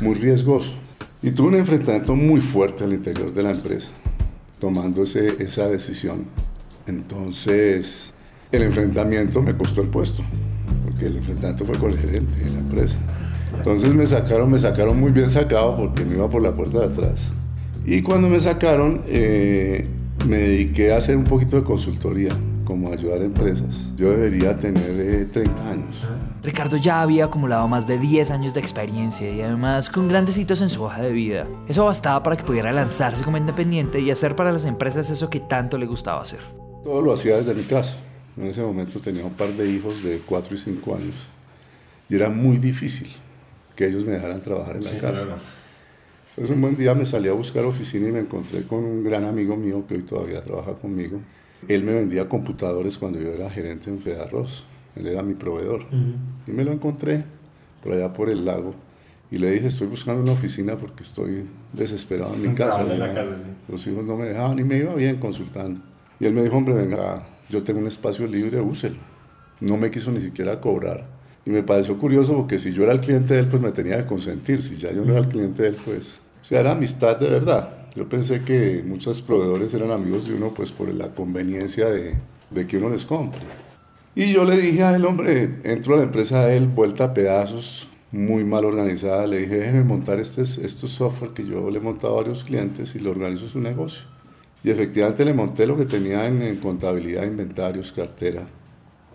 muy 0.00 0.14
riesgoso. 0.14 0.72
Y 1.22 1.32
tuve 1.32 1.48
un 1.48 1.54
enfrentamiento 1.56 2.16
muy 2.16 2.40
fuerte 2.40 2.84
al 2.84 2.92
interior 2.92 3.32
de 3.32 3.42
la 3.42 3.50
empresa, 3.50 3.90
tomando 4.62 5.02
ese, 5.02 5.42
esa 5.42 5.68
decisión. 5.68 6.24
Entonces, 6.86 8.14
el 8.52 8.62
enfrentamiento 8.62 9.42
me 9.42 9.56
costó 9.56 9.82
el 9.82 9.88
puesto, 9.88 10.22
porque 10.84 11.06
el 11.06 11.16
enfrentamiento 11.16 11.64
fue 11.64 11.76
con 11.78 11.90
el 11.90 11.98
gerente 11.98 12.44
de 12.44 12.50
la 12.52 12.58
empresa. 12.60 12.96
Entonces 13.56 13.92
me 13.92 14.06
sacaron, 14.06 14.52
me 14.52 14.60
sacaron 14.60 15.00
muy 15.00 15.10
bien 15.10 15.30
sacado 15.30 15.76
porque 15.76 16.04
me 16.04 16.14
iba 16.14 16.30
por 16.30 16.42
la 16.42 16.52
puerta 16.52 16.78
de 16.78 16.84
atrás. 16.84 17.32
Y 17.84 18.02
cuando 18.02 18.28
me 18.28 18.38
sacaron, 18.38 19.02
eh, 19.08 19.88
me 20.28 20.36
dediqué 20.36 20.92
a 20.92 20.98
hacer 20.98 21.16
un 21.16 21.24
poquito 21.24 21.56
de 21.56 21.64
consultoría, 21.64 22.30
como 22.64 22.92
ayudar 22.92 23.20
a 23.20 23.24
empresas. 23.24 23.88
Yo 23.96 24.10
debería 24.10 24.56
tener 24.56 24.90
eh, 24.98 25.24
30 25.30 25.70
años. 25.70 25.96
Ricardo 26.42 26.76
ya 26.76 27.02
había 27.02 27.26
acumulado 27.26 27.66
más 27.68 27.86
de 27.86 27.98
10 27.98 28.30
años 28.30 28.54
de 28.54 28.60
experiencia 28.60 29.30
y 29.30 29.40
además 29.42 29.88
con 29.90 30.08
grandes 30.08 30.38
hitos 30.38 30.60
en 30.60 30.68
su 30.68 30.82
hoja 30.82 31.02
de 31.02 31.12
vida. 31.12 31.46
Eso 31.68 31.84
bastaba 31.84 32.22
para 32.22 32.36
que 32.36 32.44
pudiera 32.44 32.72
lanzarse 32.72 33.22
como 33.24 33.36
independiente 33.36 34.00
y 34.00 34.10
hacer 34.10 34.34
para 34.36 34.52
las 34.52 34.64
empresas 34.64 35.08
eso 35.10 35.30
que 35.30 35.40
tanto 35.40 35.78
le 35.78 35.86
gustaba 35.86 36.22
hacer. 36.22 36.40
Todo 36.84 37.00
lo 37.02 37.12
hacía 37.12 37.36
desde 37.36 37.54
mi 37.54 37.62
casa. 37.62 37.96
En 38.36 38.46
ese 38.46 38.62
momento 38.62 38.98
tenía 39.00 39.24
un 39.24 39.34
par 39.34 39.48
de 39.52 39.70
hijos 39.70 40.02
de 40.02 40.20
4 40.26 40.54
y 40.54 40.58
5 40.58 40.94
años. 40.96 41.14
Y 42.08 42.16
era 42.16 42.28
muy 42.28 42.56
difícil 42.58 43.08
que 43.76 43.86
ellos 43.86 44.04
me 44.04 44.12
dejaran 44.12 44.40
trabajar 44.40 44.76
en 44.76 44.84
la 44.84 44.90
Sí, 44.90 44.96
casa. 44.98 45.12
claro. 45.12 45.36
Entonces 46.30 46.54
un 46.56 46.62
buen 46.62 46.76
día 46.76 46.94
me 46.94 47.04
salí 47.04 47.28
a 47.28 47.34
buscar 47.34 47.64
oficina 47.64 48.08
y 48.08 48.12
me 48.12 48.20
encontré 48.20 48.62
con 48.62 48.78
un 48.84 49.04
gran 49.04 49.24
amigo 49.24 49.54
mío 49.56 49.84
que 49.86 49.96
hoy 49.96 50.02
todavía 50.02 50.42
trabaja 50.42 50.72
conmigo. 50.74 51.18
Él 51.68 51.84
me 51.84 51.94
vendía 51.94 52.28
computadores 52.28 52.98
cuando 52.98 53.20
yo 53.20 53.30
era 53.30 53.48
gerente 53.50 53.90
en 53.90 54.00
Fedarroz. 54.00 54.64
Él 54.96 55.06
era 55.06 55.22
mi 55.22 55.34
proveedor. 55.34 55.86
Y 56.46 56.50
me 56.50 56.64
lo 56.64 56.72
encontré 56.72 57.24
por 57.82 57.92
allá 57.92 58.12
por 58.12 58.28
el 58.28 58.44
lago. 58.44 58.74
Y 59.30 59.38
le 59.38 59.50
dije, 59.50 59.68
estoy 59.68 59.86
buscando 59.86 60.22
una 60.22 60.32
oficina 60.32 60.76
porque 60.76 61.02
estoy 61.02 61.46
desesperado 61.72 62.34
en 62.34 62.42
mi 62.42 62.54
casa. 62.54 62.82
en 62.82 62.98
la 62.98 63.08
casa, 63.14 63.36
sí. 63.36 63.72
Los 63.72 63.86
hijos 63.86 64.04
no 64.04 64.16
me 64.16 64.26
dejaban 64.26 64.58
y 64.58 64.64
me 64.64 64.76
iba 64.76 64.94
bien 64.94 65.16
consultando. 65.16 65.80
Y 66.20 66.26
él 66.26 66.34
me 66.34 66.42
dijo, 66.42 66.56
hombre, 66.56 66.74
venga, 66.74 67.24
yo 67.48 67.62
tengo 67.62 67.80
un 67.80 67.86
espacio 67.86 68.26
libre, 68.26 68.60
úselo. 68.60 68.98
No 69.60 69.76
me 69.78 69.90
quiso 69.90 70.10
ni 70.10 70.20
siquiera 70.20 70.60
cobrar. 70.60 71.06
Y 71.46 71.50
me 71.50 71.62
pareció 71.62 71.98
curioso 71.98 72.34
porque 72.36 72.58
si 72.58 72.72
yo 72.72 72.82
era 72.82 72.92
el 72.92 73.00
cliente 73.00 73.34
de 73.34 73.40
él, 73.40 73.46
pues 73.46 73.62
me 73.62 73.72
tenía 73.72 73.96
que 73.96 74.06
consentir. 74.06 74.62
Si 74.62 74.76
ya 74.76 74.92
yo 74.92 75.04
no 75.04 75.12
era 75.12 75.20
el 75.20 75.28
cliente 75.28 75.62
de 75.62 75.68
él, 75.70 75.76
pues... 75.82 76.20
O 76.42 76.44
sea, 76.44 76.60
era 76.60 76.72
amistad 76.72 77.16
de 77.18 77.30
verdad. 77.30 77.81
Yo 77.94 78.08
pensé 78.08 78.42
que 78.42 78.82
muchos 78.86 79.20
proveedores 79.20 79.74
eran 79.74 79.90
amigos 79.90 80.26
de 80.26 80.34
uno, 80.34 80.54
pues 80.54 80.72
por 80.72 80.92
la 80.92 81.14
conveniencia 81.14 81.90
de, 81.90 82.14
de 82.50 82.66
que 82.66 82.78
uno 82.78 82.88
les 82.88 83.04
compre. 83.04 83.40
Y 84.14 84.32
yo 84.32 84.44
le 84.44 84.56
dije 84.56 84.82
a 84.82 84.96
él, 84.96 85.04
hombre, 85.04 85.60
entro 85.64 85.94
a 85.94 85.98
la 85.98 86.02
empresa 86.04 86.44
de 86.44 86.56
él, 86.56 86.66
vuelta 86.68 87.04
a 87.04 87.14
pedazos, 87.14 87.88
muy 88.10 88.44
mal 88.44 88.64
organizada. 88.64 89.26
Le 89.26 89.38
dije, 89.40 89.58
déjeme 89.58 89.84
montar 89.84 90.20
este, 90.20 90.42
estos 90.42 90.90
software 90.90 91.32
que 91.32 91.44
yo 91.44 91.70
le 91.70 91.78
he 91.78 91.82
montado 91.82 92.14
a 92.14 92.22
varios 92.22 92.44
clientes 92.44 92.94
y 92.94 92.98
le 92.98 93.10
organizo 93.10 93.46
su 93.46 93.60
negocio. 93.60 94.04
Y 94.64 94.70
efectivamente 94.70 95.24
le 95.24 95.34
monté 95.34 95.66
lo 95.66 95.76
que 95.76 95.86
tenía 95.86 96.26
en, 96.26 96.40
en 96.42 96.56
contabilidad, 96.56 97.24
inventarios, 97.24 97.92
cartera. 97.92 98.46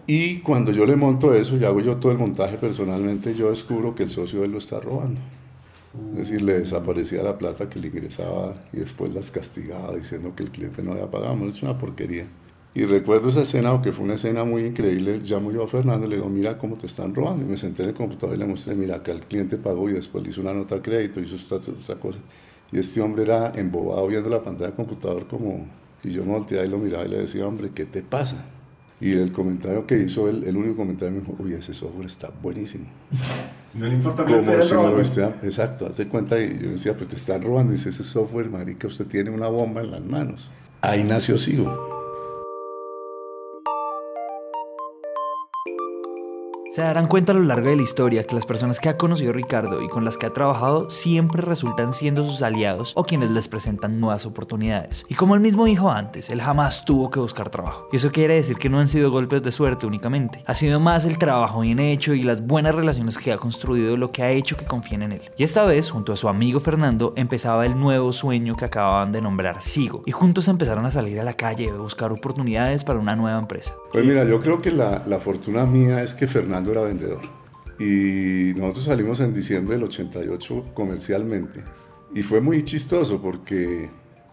Y 0.05 0.37
cuando 0.39 0.71
yo 0.71 0.85
le 0.85 0.95
monto 0.95 1.33
eso 1.33 1.57
y 1.57 1.65
hago 1.65 1.81
yo 1.81 1.97
todo 1.97 2.11
el 2.11 2.17
montaje 2.17 2.57
personalmente, 2.57 3.33
yo 3.33 3.49
descubro 3.49 3.95
que 3.95 4.03
el 4.03 4.09
socio 4.09 4.43
él 4.43 4.51
lo 4.51 4.57
está 4.57 4.79
robando. 4.79 5.19
Es 6.11 6.17
decir, 6.17 6.41
le 6.41 6.59
desaparecía 6.59 7.23
la 7.23 7.37
plata 7.37 7.69
que 7.69 7.79
le 7.79 7.87
ingresaba 7.87 8.55
y 8.73 8.77
después 8.77 9.13
las 9.13 9.31
castigaba 9.31 9.95
diciendo 9.95 10.35
que 10.35 10.43
el 10.43 10.51
cliente 10.51 10.83
no 10.83 10.91
había 10.91 11.09
pagado. 11.09 11.35
Lo 11.35 11.49
hecho 11.49 11.65
una 11.65 11.77
porquería. 11.77 12.27
Y 12.75 12.85
recuerdo 12.85 13.29
esa 13.29 13.41
escena, 13.41 13.81
que 13.81 13.91
fue 13.91 14.05
una 14.05 14.15
escena 14.15 14.43
muy 14.43 14.63
increíble. 14.63 15.19
Llamo 15.23 15.51
yo 15.51 15.63
a 15.63 15.67
Fernando 15.67 16.05
y 16.05 16.09
le 16.11 16.15
digo, 16.17 16.29
mira 16.29 16.59
cómo 16.59 16.75
te 16.75 16.85
están 16.85 17.15
robando. 17.15 17.43
Y 17.43 17.49
me 17.49 17.57
senté 17.57 17.83
en 17.83 17.89
el 17.89 17.95
computador 17.95 18.35
y 18.35 18.39
le 18.39 18.45
mostré, 18.45 18.75
mira, 18.75 19.01
que 19.01 19.11
el 19.11 19.21
cliente 19.21 19.57
pagó 19.57 19.89
y 19.89 19.93
después 19.93 20.23
le 20.23 20.29
hizo 20.29 20.41
una 20.41 20.53
nota 20.53 20.75
de 20.75 20.81
crédito, 20.81 21.19
hizo 21.19 21.35
esta, 21.35 21.55
esta 21.55 21.95
cosa. 21.95 22.19
Y 22.71 22.77
este 22.77 23.01
hombre 23.01 23.23
era 23.23 23.51
embobado 23.55 24.05
viendo 24.07 24.29
la 24.29 24.41
pantalla 24.41 24.67
del 24.67 24.75
computador 24.75 25.27
como... 25.27 25.65
Y 26.03 26.11
yo 26.11 26.23
me 26.23 26.33
volteaba 26.33 26.65
y 26.65 26.69
lo 26.69 26.77
miraba 26.77 27.05
y 27.05 27.09
le 27.09 27.17
decía, 27.17 27.47
hombre, 27.47 27.71
¿qué 27.73 27.85
te 27.85 28.03
pasa? 28.03 28.45
Y 29.01 29.11
el 29.13 29.31
comentario 29.31 29.87
que 29.87 29.97
hizo 29.97 30.29
él, 30.29 30.43
el 30.45 30.55
único 30.55 30.77
comentario 30.77 31.15
me 31.15 31.21
dijo, 31.21 31.35
uy, 31.39 31.53
ese 31.53 31.73
software 31.73 32.05
está 32.05 32.31
buenísimo. 32.41 32.85
No 33.73 33.85
le 33.87 33.93
importa 33.93 34.23
no 34.23 34.75
robando. 34.75 34.97
lo 34.97 35.01
esté- 35.03 35.33
exacto, 35.43 35.85
hazte 35.87 36.07
cuenta, 36.07 36.39
y 36.41 36.57
yo 36.59 36.71
decía, 36.71 36.95
pues 36.95 37.09
te 37.09 37.15
están 37.15 37.41
robando, 37.43 37.73
y 37.73 37.77
dice, 37.77 37.89
ese 37.89 38.03
software, 38.03 38.49
marica, 38.49 38.87
usted 38.87 39.05
tiene 39.05 39.29
una 39.29 39.47
bomba 39.47 39.81
en 39.81 39.91
las 39.91 40.01
manos. 40.03 40.49
Ahí 40.81 41.03
nació 41.03 41.37
Sigo. 41.37 42.06
Se 46.77 46.83
darán 46.83 47.07
cuenta 47.07 47.31
a 47.31 47.35
lo 47.35 47.41
largo 47.41 47.69
de 47.69 47.75
la 47.75 47.81
historia 47.81 48.23
que 48.27 48.35
las 48.35 48.45
personas 48.45 48.79
que 48.79 48.87
ha 48.87 48.97
conocido 48.97 49.33
Ricardo 49.33 49.81
y 49.81 49.89
con 49.89 50.05
las 50.05 50.15
que 50.15 50.27
ha 50.27 50.29
trabajado 50.29 50.91
siempre 50.91 51.41
resultan 51.41 51.91
siendo 51.91 52.23
sus 52.23 52.43
aliados 52.43 52.91
o 52.95 53.03
quienes 53.03 53.31
les 53.31 53.47
presentan 53.47 53.97
nuevas 53.97 54.27
oportunidades. 54.27 55.03
Y 55.09 55.15
como 55.15 55.33
él 55.33 55.41
mismo 55.41 55.65
dijo 55.65 55.89
antes, 55.89 56.29
él 56.29 56.39
jamás 56.39 56.85
tuvo 56.85 57.09
que 57.09 57.19
buscar 57.19 57.49
trabajo. 57.49 57.89
Y 57.91 57.95
eso 57.95 58.11
quiere 58.11 58.35
decir 58.35 58.57
que 58.57 58.69
no 58.69 58.79
han 58.79 58.87
sido 58.87 59.09
golpes 59.09 59.41
de 59.41 59.51
suerte 59.51 59.87
únicamente. 59.87 60.43
Ha 60.45 60.53
sido 60.53 60.79
más 60.79 61.03
el 61.05 61.17
trabajo 61.17 61.61
bien 61.61 61.79
hecho 61.79 62.13
y 62.13 62.21
las 62.21 62.45
buenas 62.45 62.75
relaciones 62.75 63.17
que 63.17 63.33
ha 63.33 63.39
construido 63.39 63.97
lo 63.97 64.11
que 64.11 64.21
ha 64.21 64.29
hecho 64.29 64.55
que 64.55 64.65
confíen 64.65 65.01
en 65.01 65.13
él. 65.13 65.21
Y 65.35 65.41
esta 65.41 65.65
vez, 65.65 65.89
junto 65.89 66.13
a 66.13 66.15
su 66.15 66.29
amigo 66.29 66.59
Fernando, 66.59 67.11
empezaba 67.15 67.65
el 67.65 67.79
nuevo 67.79 68.13
sueño 68.13 68.55
que 68.55 68.65
acababan 68.65 69.11
de 69.11 69.23
nombrar 69.23 69.63
Sigo. 69.63 70.03
Y 70.05 70.11
juntos 70.11 70.47
empezaron 70.47 70.85
a 70.85 70.91
salir 70.91 71.19
a 71.19 71.23
la 71.23 71.33
calle 71.33 71.71
a 71.71 71.73
buscar 71.75 72.11
oportunidades 72.11 72.83
para 72.83 72.99
una 72.99 73.15
nueva 73.15 73.39
empresa. 73.39 73.73
Pues 73.91 74.05
mira, 74.05 74.25
yo 74.25 74.39
creo 74.39 74.61
que 74.61 74.69
la, 74.69 75.01
la 75.07 75.17
fortuna 75.17 75.65
mía 75.65 76.03
es 76.03 76.13
que 76.13 76.27
Fernando 76.27 76.66
era 76.71 76.81
vendedor. 76.81 77.21
Y 77.79 78.53
nosotros 78.55 78.85
salimos 78.85 79.19
en 79.19 79.33
diciembre 79.33 79.75
del 79.75 79.83
88 79.85 80.71
comercialmente. 80.73 81.63
Y 82.15 82.23
fue 82.23 82.41
muy 82.41 82.63
chistoso 82.63 83.21
porque 83.21 83.89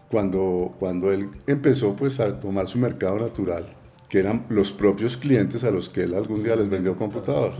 cuando, 0.09 0.75
cuando 0.79 1.11
él 1.11 1.29
empezó 1.45 1.95
pues 1.95 2.19
a 2.19 2.39
tomar 2.39 2.67
su 2.67 2.77
mercado 2.79 3.19
natural, 3.19 3.65
que 4.09 4.19
eran 4.19 4.45
los 4.49 4.71
propios 4.71 5.17
clientes 5.17 5.63
a 5.63 5.71
los 5.71 5.89
que 5.89 6.03
él 6.03 6.13
algún 6.13 6.43
día 6.43 6.55
les 6.55 6.69
vendió 6.69 6.97
computador. 6.97 7.53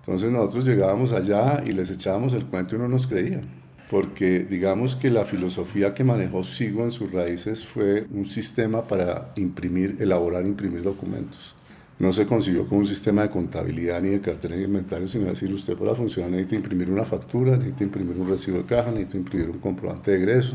Entonces 0.00 0.30
nosotros 0.32 0.64
llegábamos 0.64 1.12
allá 1.12 1.62
y 1.66 1.72
les 1.72 1.90
echábamos 1.90 2.32
el 2.34 2.46
cuento 2.46 2.76
y 2.76 2.78
no 2.78 2.88
nos 2.88 3.06
creían. 3.06 3.42
Porque 3.90 4.40
digamos 4.40 4.96
que 4.96 5.10
la 5.10 5.24
filosofía 5.24 5.94
que 5.94 6.04
manejó 6.04 6.44
Sigo 6.44 6.84
en 6.84 6.90
sus 6.90 7.10
raíces 7.12 7.66
fue 7.66 8.06
un 8.10 8.26
sistema 8.26 8.86
para 8.86 9.32
imprimir, 9.36 9.96
elaborar, 9.98 10.46
imprimir 10.46 10.82
documentos. 10.82 11.54
No 11.98 12.12
se 12.12 12.26
consiguió 12.26 12.66
con 12.66 12.78
un 12.78 12.86
sistema 12.86 13.22
de 13.22 13.30
contabilidad 13.30 14.00
ni 14.00 14.10
de 14.10 14.20
cartera 14.20 14.56
de 14.56 14.62
inventario, 14.62 15.08
sino 15.08 15.26
decir, 15.26 15.52
usted 15.52 15.76
para 15.76 15.96
funcionar 15.96 16.30
necesita 16.30 16.54
imprimir 16.54 16.90
una 16.90 17.04
factura, 17.04 17.56
necesita 17.56 17.84
imprimir 17.84 18.16
un 18.16 18.28
recibo 18.28 18.58
de 18.58 18.64
caja, 18.64 18.90
necesita 18.90 19.16
imprimir 19.16 19.50
un 19.50 19.58
comprobante 19.58 20.12
de 20.12 20.18
egreso. 20.18 20.54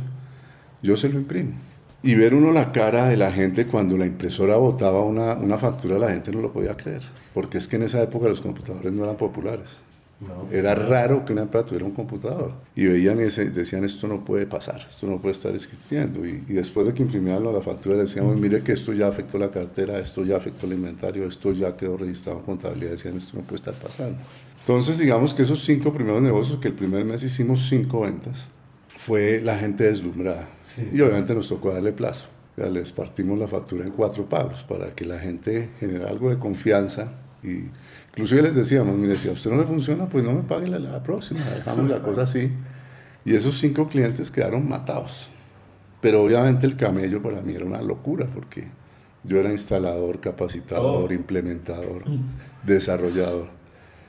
Yo 0.82 0.96
se 0.96 1.10
lo 1.10 1.20
imprimo. 1.20 1.52
Y 2.02 2.16
ver 2.16 2.34
uno 2.34 2.52
la 2.52 2.72
cara 2.72 3.08
de 3.08 3.18
la 3.18 3.32
gente 3.32 3.68
cuando 3.68 3.98
la 3.98 4.06
impresora 4.06 4.56
botaba 4.56 5.04
una, 5.04 5.34
una 5.34 5.58
factura, 5.58 5.98
la 5.98 6.10
gente 6.10 6.32
no 6.32 6.42
lo 6.42 6.54
podía 6.54 6.78
creer. 6.78 7.02
Porque 7.34 7.58
es 7.58 7.68
que 7.68 7.76
en 7.76 7.84
esa 7.84 8.02
época 8.02 8.30
los 8.30 8.42
computadores 8.42 8.92
no 8.92 9.04
eran 9.04 9.18
populares. 9.18 9.82
No. 10.20 10.48
Era 10.56 10.74
raro 10.74 11.26
que 11.26 11.34
una 11.34 11.42
empresa 11.42 11.66
tuviera 11.66 11.86
un 11.86 11.92
computador. 11.92 12.54
Y 12.76 12.86
veían 12.86 13.20
y 13.26 13.30
se- 13.30 13.50
decían, 13.50 13.84
esto 13.84 14.08
no 14.08 14.24
puede 14.24 14.46
pasar, 14.48 14.86
esto 14.90 15.06
no 15.06 15.20
puede 15.22 15.34
estar 15.34 15.54
existiendo. 15.54 16.26
Y, 16.26 16.44
y 16.48 16.54
después 16.54 16.88
de 16.88 16.94
que 16.94 17.04
imprimían 17.04 17.44
la 17.44 17.62
factura, 17.62 17.96
decíamos, 17.98 18.38
mire 18.38 18.64
que 18.64 18.72
esto 18.72 18.94
ya 18.94 19.08
afectó 19.10 19.38
la 19.38 19.52
cartera, 19.52 20.00
esto 20.00 20.24
ya 20.24 20.38
afectó 20.38 20.66
el 20.66 20.74
inventario, 20.74 21.26
esto 21.26 21.52
ya 21.52 21.76
quedó 21.76 21.98
registrado 21.98 22.40
en 22.40 22.46
contabilidad. 22.46 22.92
Decían, 22.92 23.18
esto 23.18 23.38
no 23.38 23.44
puede 23.44 23.58
estar 23.58 23.74
pasando. 23.74 24.20
Entonces, 24.62 24.98
digamos 24.98 25.34
que 25.34 25.42
esos 25.44 25.62
cinco 25.66 25.94
primeros 25.94 26.22
negocios, 26.22 26.60
que 26.60 26.70
el 26.70 26.74
primer 26.76 27.04
mes 27.04 27.22
hicimos 27.24 27.68
cinco 27.68 28.02
ventas, 28.02 28.48
fue 28.88 29.42
la 29.42 29.58
gente 29.58 29.84
deslumbrada. 29.84 30.48
Sí. 30.64 30.88
Y 30.94 31.02
obviamente 31.02 31.36
nos 31.36 31.50
tocó 31.50 31.74
darle 31.74 31.92
plazo. 31.92 32.28
Ya 32.56 32.68
les 32.70 32.94
partimos 32.94 33.38
la 33.38 33.48
factura 33.50 33.84
en 33.84 33.92
cuatro 33.92 34.30
pagos 34.30 34.64
para 34.64 34.94
que 34.96 35.04
la 35.04 35.20
gente 35.20 35.70
genere 35.80 36.06
algo 36.06 36.30
de 36.30 36.38
confianza. 36.40 37.12
Y 37.44 37.66
inclusive 38.16 38.42
les 38.44 38.56
decíamos, 38.56 38.96
mire, 38.96 39.16
si 39.16 39.28
a 39.30 39.32
usted 39.32 39.50
no 39.52 39.58
le 39.58 39.64
funciona, 39.66 40.08
pues 40.08 40.24
no 40.24 40.32
me 40.34 40.44
pague 40.44 40.68
la, 40.68 40.80
la 40.80 41.02
próxima, 41.04 41.42
dejamos 41.56 41.90
la 41.90 42.02
cosa 42.02 42.24
así. 42.24 42.52
Y 43.26 43.36
esos 43.36 43.58
cinco 43.60 43.88
clientes 43.88 44.32
quedaron 44.32 44.68
matados. 44.68 45.30
Pero 46.02 46.24
obviamente 46.24 46.66
el 46.66 46.76
camello 46.76 47.22
para 47.24 47.42
mí 47.42 47.54
era 47.56 47.66
una 47.66 47.82
locura 47.82 48.28
porque 48.34 48.68
yo 49.24 49.40
era 49.40 49.52
instalador, 49.52 50.20
capacitador, 50.20 51.10
Oh. 51.12 51.14
implementador, 51.14 52.04
desarrollador. 52.66 53.50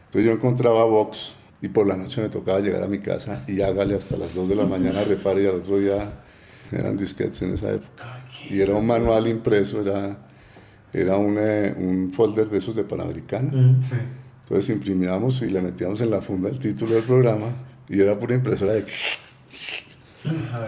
Entonces 0.07 0.25
yo 0.25 0.33
encontraba 0.33 0.85
Vox 0.85 1.35
y 1.63 1.69
por 1.69 1.87
la 1.87 1.97
noche 1.97 2.21
me 2.21 2.29
tocaba 2.29 2.61
llegar 2.61 2.83
a 2.83 2.89
mi 2.89 2.99
casa 2.99 3.45
y 3.47 3.61
hágale 3.61 3.95
hasta 3.95 4.17
las 4.17 4.35
2 4.35 4.49
de 4.49 4.57
la 4.57 4.67
mañana, 4.67 5.03
repare 5.05 5.43
y 5.45 5.47
al 5.47 5.55
otro 5.57 5.79
día 5.79 6.13
eran 6.73 6.97
disquetes 6.97 7.43
en 7.43 7.55
esa 7.55 7.73
época. 7.73 8.25
Y 8.51 8.61
era 8.61 8.75
un 8.75 8.87
manual 8.87 9.29
impreso, 9.29 9.81
era, 9.81 10.17
era 10.95 11.17
un, 11.19 11.37
eh, 11.39 11.75
un 11.79 12.11
folder 12.13 12.49
de 12.49 12.59
esos 12.59 12.75
de 12.77 12.85
Panamericana. 12.85 13.51
Mm, 13.53 13.83
Sí. 13.83 13.97
Entonces 14.45 14.75
imprimíamos 14.77 15.41
y 15.43 15.47
le 15.47 15.61
metíamos 15.63 16.01
en 16.03 16.11
la 16.11 16.21
funda 16.21 16.51
el 16.51 16.59
título 16.59 16.95
del 16.95 17.03
programa 17.05 17.47
y 17.89 18.01
era 18.01 18.19
pura 18.19 18.35
impresora 18.35 18.75
de... 18.75 18.85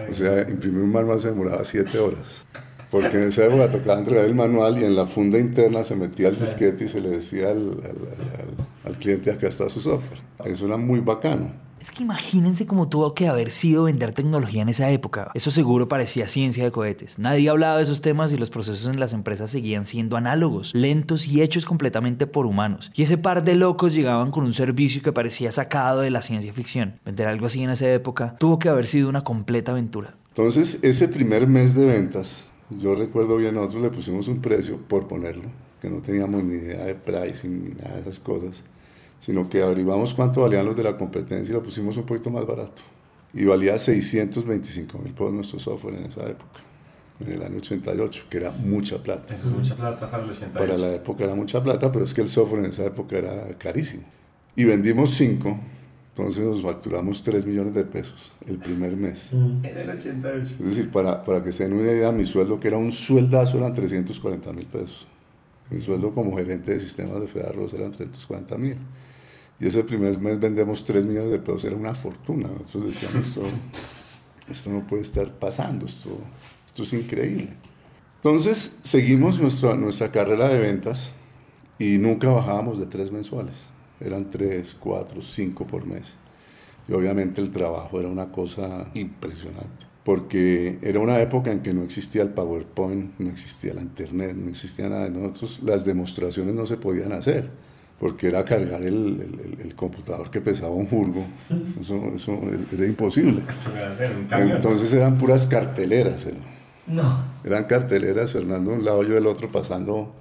O 0.09 0.13
sea, 0.13 0.41
imprimir 0.49 0.81
un 0.83 0.91
manual 0.91 1.19
se 1.19 1.29
demoraba 1.29 1.63
7 1.65 1.97
horas. 1.99 2.45
Porque 2.91 3.17
en 3.17 3.23
esa 3.29 3.45
época 3.45 3.69
tocaba 3.69 3.99
entregar 3.99 4.25
el 4.25 4.35
manual 4.35 4.79
y 4.81 4.85
en 4.85 4.95
la 4.95 5.05
funda 5.05 5.37
interna 5.39 5.83
se 5.83 5.95
metía 5.95 6.29
el 6.29 6.39
disquete 6.39 6.85
y 6.85 6.87
se 6.87 7.01
le 7.01 7.09
decía 7.09 7.49
al, 7.49 7.57
al- 7.69 7.83
al- 7.83 8.91
al 8.93 8.97
cliente 8.99 9.29
acá 9.31 9.47
está 9.47 9.69
su 9.69 9.81
software. 9.81 10.21
Eso 10.45 10.65
era 10.67 10.77
muy 10.77 10.99
bacano. 11.01 11.51
Es 11.79 11.91
que 11.91 12.03
imagínense 12.03 12.65
cómo 12.65 12.89
tuvo 12.89 13.13
que 13.13 13.27
haber 13.27 13.51
sido 13.51 13.83
vender 13.83 14.13
tecnología 14.13 14.63
en 14.63 14.69
esa 14.69 14.89
época. 14.89 15.29
Eso 15.35 15.51
seguro 15.51 15.87
parecía 15.87 16.27
ciencia 16.27 16.63
de 16.63 16.71
cohetes. 16.71 17.19
Nadie 17.19 17.49
hablaba 17.49 17.77
de 17.77 17.83
esos 17.83 18.01
temas 18.01 18.31
y 18.31 18.37
los 18.37 18.49
procesos 18.49 18.87
en 18.87 18.99
las 18.99 19.13
empresas 19.13 19.51
seguían 19.51 19.85
siendo 19.85 20.17
análogos, 20.17 20.73
lentos 20.73 21.27
y 21.27 21.41
hechos 21.41 21.65
completamente 21.65 22.25
por 22.25 22.47
humanos. 22.47 22.91
Y 22.95 23.03
ese 23.03 23.17
par 23.17 23.43
de 23.43 23.55
locos 23.55 23.93
llegaban 23.93 24.31
con 24.31 24.43
un 24.43 24.53
servicio 24.53 25.03
que 25.03 25.13
parecía 25.13 25.51
sacado 25.51 26.01
de 26.01 26.09
la 26.09 26.23
ciencia 26.23 26.51
ficción. 26.51 26.99
Vender 27.05 27.27
algo 27.27 27.45
así 27.45 27.61
en 27.61 27.69
esa 27.69 27.91
época 27.91 28.35
tuvo 28.39 28.57
que 28.57 28.69
haber 28.69 28.87
sido 28.87 29.07
una 29.07 29.23
completa 29.23 29.71
aventura. 29.71 30.15
Entonces, 30.29 30.79
ese 30.81 31.07
primer 31.07 31.47
mes 31.47 31.75
de 31.75 31.85
ventas, 31.85 32.45
yo 32.69 32.95
recuerdo 32.95 33.37
bien, 33.37 33.55
nosotros 33.55 33.83
le 33.83 33.89
pusimos 33.89 34.27
un 34.27 34.39
precio 34.39 34.77
por 34.87 35.07
ponerlo, 35.07 35.49
que 35.81 35.89
no 35.89 35.99
teníamos 35.99 36.43
ni 36.43 36.55
idea 36.55 36.85
de 36.85 36.95
pricing 36.95 37.63
ni 37.63 37.69
nada 37.75 37.95
de 37.95 38.01
esas 38.01 38.19
cosas, 38.19 38.63
sino 39.27 39.49
que 39.49 39.61
averiguamos 39.61 40.13
cuánto 40.13 40.39
valían 40.39 40.65
los 40.65 40.77
de 40.77 40.83
la 40.83 40.97
competencia 40.97 41.51
y 41.51 41.53
lo 41.53 41.61
pusimos 41.61 41.97
un 41.97 42.05
poquito 42.05 42.29
más 42.29 42.47
barato. 42.47 42.81
Y 43.33 43.43
valía 43.43 43.77
625 43.77 44.99
mil 44.99 45.11
pesos 45.11 45.33
nuestro 45.33 45.59
software 45.59 45.95
en 45.95 46.05
esa 46.05 46.21
época, 46.29 46.61
en 47.19 47.33
el 47.33 47.43
año 47.43 47.57
88, 47.57 48.23
que 48.29 48.37
era 48.37 48.51
mucha 48.51 49.03
plata. 49.03 49.35
Eso 49.35 49.49
es 49.49 49.53
mucha 49.53 49.75
plata 49.75 50.09
para 50.09 50.23
el 50.23 50.29
88. 50.29 50.57
Para 50.57 50.77
la 50.77 50.95
época 50.95 51.25
era 51.25 51.35
mucha 51.35 51.61
plata, 51.61 51.91
pero 51.91 52.05
es 52.05 52.13
que 52.13 52.21
el 52.21 52.29
software 52.29 52.63
en 52.63 52.71
esa 52.71 52.85
época 52.85 53.17
era 53.17 53.49
carísimo. 53.57 54.03
Y 54.55 54.63
vendimos 54.63 55.13
5, 55.15 55.59
entonces 56.15 56.45
nos 56.45 56.61
facturamos 56.61 57.21
3 57.21 57.45
millones 57.45 57.73
de 57.73 57.83
pesos 57.83 58.31
el 58.47 58.59
primer 58.59 58.95
mes. 58.95 59.31
Mm. 59.33 59.65
En 59.65 59.77
el 59.77 59.89
88. 59.89 60.53
Es 60.57 60.65
decir, 60.65 60.89
para, 60.89 61.25
para 61.25 61.43
que 61.43 61.51
se 61.51 61.67
den 61.67 61.73
una 61.73 61.91
idea, 61.91 62.13
mi 62.13 62.25
sueldo, 62.25 62.61
que 62.61 62.69
era 62.69 62.77
un 62.77 62.93
sueldazo, 62.93 63.57
eran 63.57 63.73
340 63.73 64.53
mil 64.53 64.67
pesos. 64.67 65.05
Mi 65.69 65.81
sueldo 65.81 66.13
como 66.13 66.37
gerente 66.37 66.71
de 66.71 66.79
sistemas 66.79 67.19
de 67.19 67.27
Fedarros 67.27 67.73
eran 67.73 67.91
340 67.91 68.57
mil. 68.57 68.77
Y 69.59 69.67
ese 69.67 69.83
primer 69.83 70.19
mes 70.19 70.39
vendemos 70.39 70.83
3 70.85 71.05
millones 71.05 71.31
de 71.31 71.39
pesos, 71.39 71.65
era 71.65 71.75
una 71.75 71.95
fortuna. 71.95 72.47
Nosotros 72.47 72.93
decíamos, 72.93 73.27
esto, 73.27 73.41
esto 74.51 74.69
no 74.69 74.85
puede 74.85 75.01
estar 75.01 75.31
pasando, 75.33 75.85
esto, 75.85 76.17
esto 76.65 76.83
es 76.83 76.93
increíble. 76.93 77.49
Entonces, 78.17 78.77
seguimos 78.83 79.39
nuestra, 79.39 79.75
nuestra 79.75 80.11
carrera 80.11 80.49
de 80.49 80.59
ventas 80.59 81.11
y 81.79 81.97
nunca 81.97 82.29
bajábamos 82.29 82.79
de 82.79 82.85
3 82.85 83.11
mensuales. 83.11 83.69
Eran 83.99 84.29
3, 84.29 84.77
4, 84.79 85.21
5 85.21 85.65
por 85.65 85.85
mes. 85.85 86.13
Y 86.87 86.93
obviamente 86.93 87.41
el 87.41 87.51
trabajo 87.51 87.99
era 87.99 88.07
una 88.09 88.31
cosa 88.31 88.89
impresionante, 88.93 89.85
porque 90.03 90.79
era 90.81 90.99
una 90.99 91.19
época 91.19 91.51
en 91.51 91.61
que 91.61 91.73
no 91.73 91.83
existía 91.83 92.21
el 92.21 92.29
PowerPoint, 92.29 93.19
no 93.19 93.29
existía 93.29 93.73
la 93.73 93.81
Internet, 93.81 94.35
no 94.37 94.49
existía 94.49 94.87
nada 94.87 95.09
nosotros, 95.09 95.59
las 95.63 95.83
demostraciones 95.83 96.55
no 96.55 96.65
se 96.65 96.77
podían 96.77 97.11
hacer, 97.11 97.51
porque 97.99 98.27
era 98.27 98.45
cargar 98.45 98.81
el, 98.83 98.87
el- 98.95 99.57
el 99.65 99.75
computador 99.75 100.29
que 100.29 100.39
pesaba 100.41 100.71
un 100.71 100.87
jurgo, 100.87 101.25
eso, 101.81 101.95
eso 102.15 102.39
era 102.73 102.85
imposible. 102.85 103.41
Entonces 104.31 104.93
eran 104.93 105.17
puras 105.17 105.45
carteleras. 105.45 106.25
era. 106.25 106.37
No. 106.87 107.17
Eran 107.43 107.65
carteleras, 107.65 108.31
Fernando 108.31 108.71
de 108.71 108.77
un 108.77 108.85
lado, 108.85 109.03
yo 109.03 109.15
del 109.15 109.27
otro, 109.27 109.51
pasando, 109.51 110.13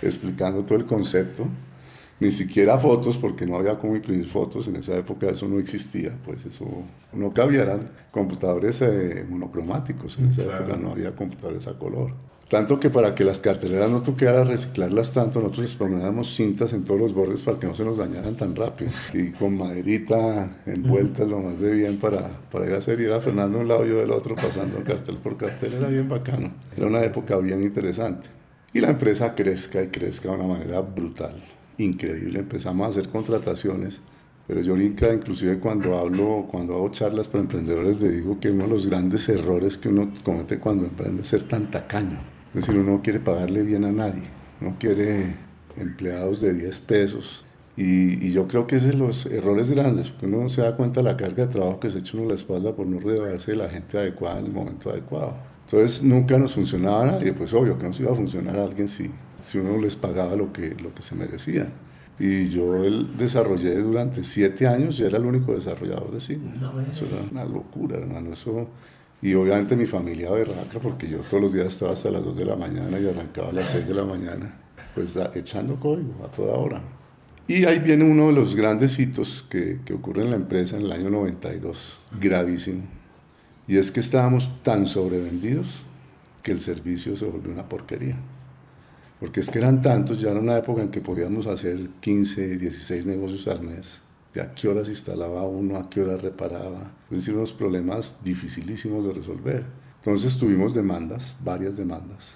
explicando 0.00 0.62
todo 0.64 0.78
el 0.78 0.86
concepto. 0.86 1.46
Ni 2.20 2.30
siquiera 2.30 2.78
fotos, 2.78 3.16
porque 3.16 3.44
no 3.44 3.56
había 3.56 3.76
cómo 3.78 3.96
imprimir 3.96 4.28
fotos, 4.28 4.68
en 4.68 4.76
esa 4.76 4.96
época 4.96 5.26
eso 5.28 5.48
no 5.48 5.58
existía, 5.58 6.16
pues 6.24 6.46
eso 6.46 6.64
no 7.12 7.34
cabía, 7.34 7.62
eran 7.62 7.90
computadores 8.12 8.80
eh, 8.82 9.26
monocromáticos, 9.28 10.16
en 10.18 10.26
esa 10.28 10.44
Claro. 10.44 10.64
época 10.64 10.78
no 10.78 10.92
había 10.92 11.14
computadores 11.14 11.66
a 11.66 11.76
color. 11.76 12.12
Tanto 12.54 12.78
que 12.78 12.88
para 12.88 13.16
que 13.16 13.24
las 13.24 13.38
carteleras 13.38 13.90
no 13.90 14.00
tocara 14.00 14.44
reciclarlas 14.44 15.12
tanto, 15.12 15.40
nosotros 15.40 15.64
les 15.64 15.74
poníamos 15.74 16.36
cintas 16.36 16.72
en 16.72 16.84
todos 16.84 17.00
los 17.00 17.12
bordes 17.12 17.42
para 17.42 17.58
que 17.58 17.66
no 17.66 17.74
se 17.74 17.84
nos 17.84 17.96
dañaran 17.96 18.36
tan 18.36 18.54
rápido. 18.54 18.92
Y 19.12 19.32
con 19.32 19.58
maderita 19.58 20.62
envueltas 20.64 21.26
lo 21.26 21.40
más 21.40 21.58
de 21.58 21.72
bien 21.72 21.98
para, 21.98 22.28
para 22.52 22.66
ir 22.66 22.74
a 22.74 22.78
hacer. 22.78 23.00
Y 23.00 23.06
era 23.06 23.20
Fernando 23.20 23.58
de 23.58 23.64
un 23.64 23.68
lado, 23.68 23.84
yo 23.84 23.96
del 23.96 24.12
otro, 24.12 24.36
pasando 24.36 24.84
cartel 24.84 25.16
por 25.16 25.36
cartel. 25.36 25.72
Era 25.72 25.88
bien 25.88 26.08
bacano. 26.08 26.52
Era 26.76 26.86
una 26.86 27.02
época 27.02 27.36
bien 27.38 27.60
interesante. 27.60 28.28
Y 28.72 28.80
la 28.80 28.90
empresa 28.90 29.34
crezca 29.34 29.82
y 29.82 29.88
crezca 29.88 30.28
de 30.30 30.36
una 30.36 30.46
manera 30.46 30.80
brutal, 30.80 31.34
increíble. 31.78 32.38
Empezamos 32.38 32.86
a 32.86 32.90
hacer 32.90 33.08
contrataciones. 33.08 34.00
Pero 34.46 34.60
yo 34.60 34.74
ahorita, 34.74 35.12
inclusive 35.12 35.58
cuando 35.58 35.98
hablo, 35.98 36.46
cuando 36.48 36.74
hago 36.74 36.88
charlas 36.92 37.26
para 37.26 37.42
emprendedores, 37.42 38.00
le 38.00 38.10
digo 38.10 38.38
que 38.38 38.52
uno 38.52 38.62
de 38.62 38.70
los 38.70 38.86
grandes 38.86 39.28
errores 39.28 39.76
que 39.76 39.88
uno 39.88 40.12
comete 40.22 40.60
cuando 40.60 40.86
emprende 40.86 41.22
es 41.22 41.28
ser 41.28 41.42
tan 41.42 41.68
tacaño. 41.68 42.33
Es 42.54 42.66
decir, 42.66 42.80
uno 42.80 42.92
no 42.92 43.02
quiere 43.02 43.18
pagarle 43.18 43.62
bien 43.64 43.84
a 43.84 43.92
nadie, 43.92 44.22
no 44.60 44.76
quiere 44.78 45.34
empleados 45.76 46.40
de 46.40 46.54
10 46.54 46.80
pesos. 46.80 47.44
Y, 47.76 48.24
y 48.24 48.32
yo 48.32 48.46
creo 48.46 48.68
que 48.68 48.76
ese 48.76 48.86
es 48.86 48.92
de 48.92 48.98
los 48.98 49.26
errores 49.26 49.70
grandes, 49.72 50.10
porque 50.10 50.26
uno 50.26 50.44
no 50.44 50.48
se 50.48 50.62
da 50.62 50.76
cuenta 50.76 51.00
de 51.00 51.04
la 51.10 51.16
carga 51.16 51.46
de 51.46 51.52
trabajo 51.52 51.80
que 51.80 51.90
se 51.90 51.98
echa 51.98 52.16
uno 52.16 52.26
a 52.26 52.28
la 52.28 52.34
espalda 52.36 52.76
por 52.76 52.86
no 52.86 53.00
rodearse 53.00 53.50
de 53.50 53.56
la 53.56 53.68
gente 53.68 53.98
adecuada 53.98 54.38
en 54.38 54.46
el 54.46 54.52
momento 54.52 54.90
adecuado. 54.90 55.34
Entonces 55.64 56.02
nunca 56.04 56.38
nos 56.38 56.54
funcionaba 56.54 57.06
nadie, 57.06 57.32
pues 57.32 57.52
obvio 57.52 57.76
que 57.76 57.84
no 57.86 57.92
se 57.92 58.02
iba 58.02 58.12
a 58.12 58.14
funcionar 58.14 58.56
a 58.58 58.64
alguien 58.64 58.86
si, 58.86 59.10
si 59.42 59.58
uno 59.58 59.76
les 59.80 59.96
pagaba 59.96 60.36
lo 60.36 60.52
que, 60.52 60.76
lo 60.80 60.94
que 60.94 61.02
se 61.02 61.16
merecían. 61.16 61.72
Y 62.18 62.48
yo 62.50 62.84
el 62.84 63.16
desarrollé 63.16 63.76
durante 63.80 64.22
siete 64.22 64.68
años, 64.68 64.96
yo 64.96 65.06
era 65.06 65.18
el 65.18 65.24
único 65.24 65.52
desarrollador 65.52 66.12
de 66.12 66.20
Sigma. 66.20 66.52
Eso 66.88 67.06
era 67.06 67.16
una 67.30 67.44
locura, 67.44 67.96
hermano. 67.96 68.32
Eso, 68.32 68.68
y 69.24 69.32
obviamente 69.32 69.74
mi 69.74 69.86
familia 69.86 70.30
berraca, 70.30 70.78
porque 70.80 71.08
yo 71.08 71.20
todos 71.20 71.44
los 71.44 71.54
días 71.54 71.68
estaba 71.68 71.92
hasta 71.92 72.10
las 72.10 72.22
2 72.22 72.36
de 72.36 72.44
la 72.44 72.56
mañana 72.56 73.00
y 73.00 73.08
arrancaba 73.08 73.48
a 73.48 73.52
las 73.52 73.70
6 73.70 73.88
de 73.88 73.94
la 73.94 74.04
mañana, 74.04 74.54
pues 74.94 75.16
echando 75.34 75.80
código 75.80 76.12
a 76.22 76.28
toda 76.28 76.52
hora. 76.56 76.82
Y 77.48 77.64
ahí 77.64 77.78
viene 77.78 78.04
uno 78.04 78.26
de 78.26 78.34
los 78.34 78.54
grandes 78.54 78.98
hitos 78.98 79.46
que, 79.48 79.80
que 79.82 79.94
ocurre 79.94 80.24
en 80.24 80.30
la 80.30 80.36
empresa 80.36 80.76
en 80.76 80.82
el 80.82 80.92
año 80.92 81.08
92, 81.08 81.96
gravísimo. 82.20 82.82
Y 83.66 83.78
es 83.78 83.90
que 83.90 84.00
estábamos 84.00 84.62
tan 84.62 84.86
sobrevendidos 84.86 85.84
que 86.42 86.52
el 86.52 86.60
servicio 86.60 87.16
se 87.16 87.24
volvió 87.24 87.50
una 87.50 87.66
porquería. 87.66 88.18
Porque 89.20 89.40
es 89.40 89.48
que 89.48 89.56
eran 89.56 89.80
tantos, 89.80 90.20
ya 90.20 90.32
era 90.32 90.40
una 90.40 90.58
época 90.58 90.82
en 90.82 90.90
que 90.90 91.00
podíamos 91.00 91.46
hacer 91.46 91.88
15, 92.00 92.58
16 92.58 93.06
negocios 93.06 93.48
al 93.48 93.62
mes. 93.62 94.02
De 94.34 94.42
a 94.42 94.52
qué 94.52 94.68
horas 94.68 94.88
instalaba 94.88 95.42
uno, 95.44 95.76
a 95.76 95.88
qué 95.88 96.00
horas 96.00 96.20
reparaba. 96.20 96.92
Es 97.10 97.18
decir, 97.18 97.34
unos 97.34 97.52
problemas 97.52 98.16
dificilísimos 98.24 99.06
de 99.06 99.12
resolver. 99.12 99.64
Entonces 99.98 100.36
tuvimos 100.36 100.74
demandas, 100.74 101.36
varias 101.42 101.76
demandas. 101.76 102.34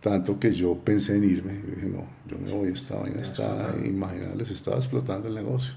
Tanto 0.00 0.38
que 0.38 0.54
yo 0.54 0.78
pensé 0.78 1.16
en 1.16 1.24
irme. 1.24 1.60
Yo 1.60 1.74
dije, 1.74 1.88
no, 1.88 2.06
yo 2.28 2.38
me 2.38 2.52
voy, 2.52 2.72
esta 2.72 2.96
vaina 2.96 3.20
está, 3.20 3.74
estaba 4.50 4.76
explotando 4.76 5.28
el 5.28 5.34
negocio. 5.34 5.74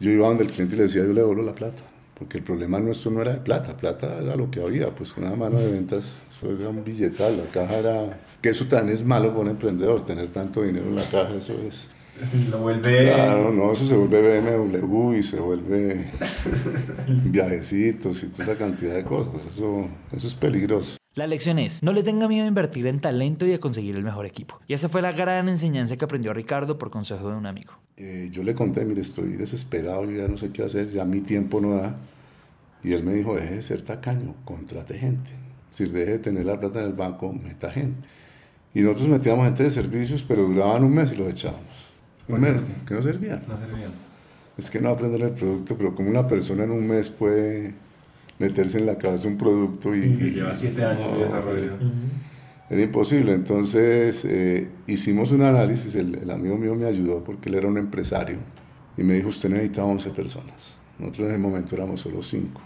Yo 0.00 0.10
iba 0.10 0.26
donde 0.26 0.44
el 0.44 0.50
cliente 0.50 0.76
y 0.76 0.78
le 0.78 0.84
decía, 0.84 1.02
yo 1.02 1.12
le 1.12 1.20
devuelvo 1.20 1.42
la 1.42 1.54
plata. 1.54 1.82
Porque 2.18 2.38
el 2.38 2.44
problema 2.44 2.78
nuestro 2.80 3.10
no 3.10 3.22
era 3.22 3.32
de 3.32 3.40
plata, 3.40 3.76
plata 3.76 4.18
era 4.18 4.36
lo 4.36 4.50
que 4.50 4.60
había, 4.60 4.94
pues 4.94 5.12
con 5.12 5.24
una 5.24 5.36
mano 5.36 5.58
de 5.58 5.72
ventas, 5.72 6.14
eso 6.30 6.50
era 6.50 6.68
un 6.68 6.84
billetal, 6.84 7.36
la 7.36 7.44
caja 7.44 7.78
era... 7.78 8.20
Que 8.42 8.50
eso 8.50 8.66
también 8.66 8.94
es 8.94 9.04
malo 9.04 9.28
para 9.28 9.40
un 9.40 9.48
emprendedor, 9.48 10.04
tener 10.04 10.28
tanto 10.28 10.62
dinero 10.62 10.86
en 10.86 10.96
la 10.96 11.04
caja, 11.04 11.34
eso 11.34 11.54
es... 11.66 11.88
Lo 12.50 12.58
vuelve. 12.58 13.12
Claro, 13.12 13.52
no, 13.52 13.72
eso 13.72 13.86
se 13.86 13.96
vuelve 13.96 14.40
BMW 14.40 15.14
y 15.14 15.22
se 15.22 15.40
vuelve 15.40 16.06
viajecitos 17.24 18.22
y 18.22 18.26
toda 18.28 18.44
esa 18.44 18.58
cantidad 18.58 18.94
de 18.94 19.04
cosas, 19.04 19.46
eso, 19.46 19.86
eso 20.12 20.26
es 20.26 20.34
peligroso. 20.34 20.96
La 21.14 21.26
lección 21.26 21.58
es, 21.58 21.82
no 21.82 21.92
le 21.92 22.04
tenga 22.04 22.28
miedo 22.28 22.44
a 22.44 22.48
invertir 22.48 22.86
en 22.86 23.00
talento 23.00 23.44
y 23.44 23.52
a 23.52 23.58
conseguir 23.58 23.96
el 23.96 24.04
mejor 24.04 24.26
equipo. 24.26 24.60
Y 24.68 24.74
esa 24.74 24.88
fue 24.88 25.02
la 25.02 25.10
gran 25.10 25.48
enseñanza 25.48 25.96
que 25.96 26.04
aprendió 26.04 26.32
Ricardo 26.32 26.78
por 26.78 26.90
consejo 26.90 27.28
de 27.30 27.36
un 27.36 27.46
amigo. 27.46 27.72
Eh, 27.96 28.28
yo 28.30 28.44
le 28.44 28.54
conté, 28.54 28.84
mire, 28.84 29.00
estoy 29.00 29.32
desesperado, 29.32 30.04
yo 30.04 30.18
ya 30.18 30.28
no 30.28 30.36
sé 30.36 30.52
qué 30.52 30.62
hacer, 30.62 30.90
ya 30.90 31.04
mi 31.04 31.20
tiempo 31.20 31.60
no 31.60 31.74
da. 31.74 31.96
Y 32.84 32.92
él 32.92 33.02
me 33.02 33.12
dijo, 33.12 33.34
deje 33.34 33.56
de 33.56 33.62
ser 33.62 33.82
tacaño, 33.82 34.36
contrate 34.44 34.96
gente. 34.98 35.32
Decir, 35.70 35.90
deje 35.90 36.12
de 36.12 36.18
tener 36.20 36.46
la 36.46 36.60
plata 36.60 36.78
en 36.78 36.86
el 36.86 36.92
banco, 36.92 37.32
meta 37.32 37.70
gente. 37.70 38.08
Y 38.72 38.82
nosotros 38.82 39.08
metíamos 39.08 39.44
gente 39.46 39.64
de 39.64 39.70
servicios, 39.70 40.22
pero 40.22 40.44
duraban 40.44 40.84
un 40.84 40.94
mes 40.94 41.10
y 41.12 41.16
los 41.16 41.28
echábamos. 41.28 41.69
Un 42.34 42.40
mes, 42.40 42.60
que 42.86 42.94
no 42.94 43.02
servía. 43.02 43.42
No 43.48 43.58
servía. 43.58 43.88
Es 44.56 44.70
que 44.70 44.80
no 44.80 44.90
aprender 44.90 45.22
el 45.22 45.30
producto, 45.30 45.76
pero 45.76 45.94
como 45.94 46.10
una 46.10 46.28
persona 46.28 46.64
en 46.64 46.70
un 46.70 46.86
mes 46.86 47.08
puede 47.08 47.74
meterse 48.38 48.78
en 48.78 48.86
la 48.86 48.98
cabeza 48.98 49.28
un 49.28 49.38
producto 49.38 49.94
y... 49.94 50.00
Y 50.00 50.30
lleva 50.30 50.54
siete 50.54 50.84
años 50.84 51.12
de 51.12 51.18
No, 51.18 51.24
desarrollo. 51.24 51.72
Era 52.68 52.82
imposible. 52.82 53.32
Entonces 53.32 54.24
eh, 54.24 54.68
hicimos 54.86 55.32
un 55.32 55.42
análisis, 55.42 55.94
el, 55.94 56.14
el 56.16 56.30
amigo 56.30 56.56
mío 56.56 56.74
me 56.74 56.86
ayudó 56.86 57.22
porque 57.24 57.48
él 57.48 57.56
era 57.56 57.68
un 57.68 57.78
empresario 57.78 58.38
y 58.96 59.02
me 59.02 59.14
dijo, 59.14 59.28
usted 59.28 59.48
necesita 59.48 59.84
11 59.84 60.10
personas. 60.10 60.76
Nosotros 60.98 61.28
en 61.28 61.34
ese 61.34 61.42
momento 61.42 61.74
éramos 61.74 62.00
solo 62.00 62.22
5. 62.22 62.60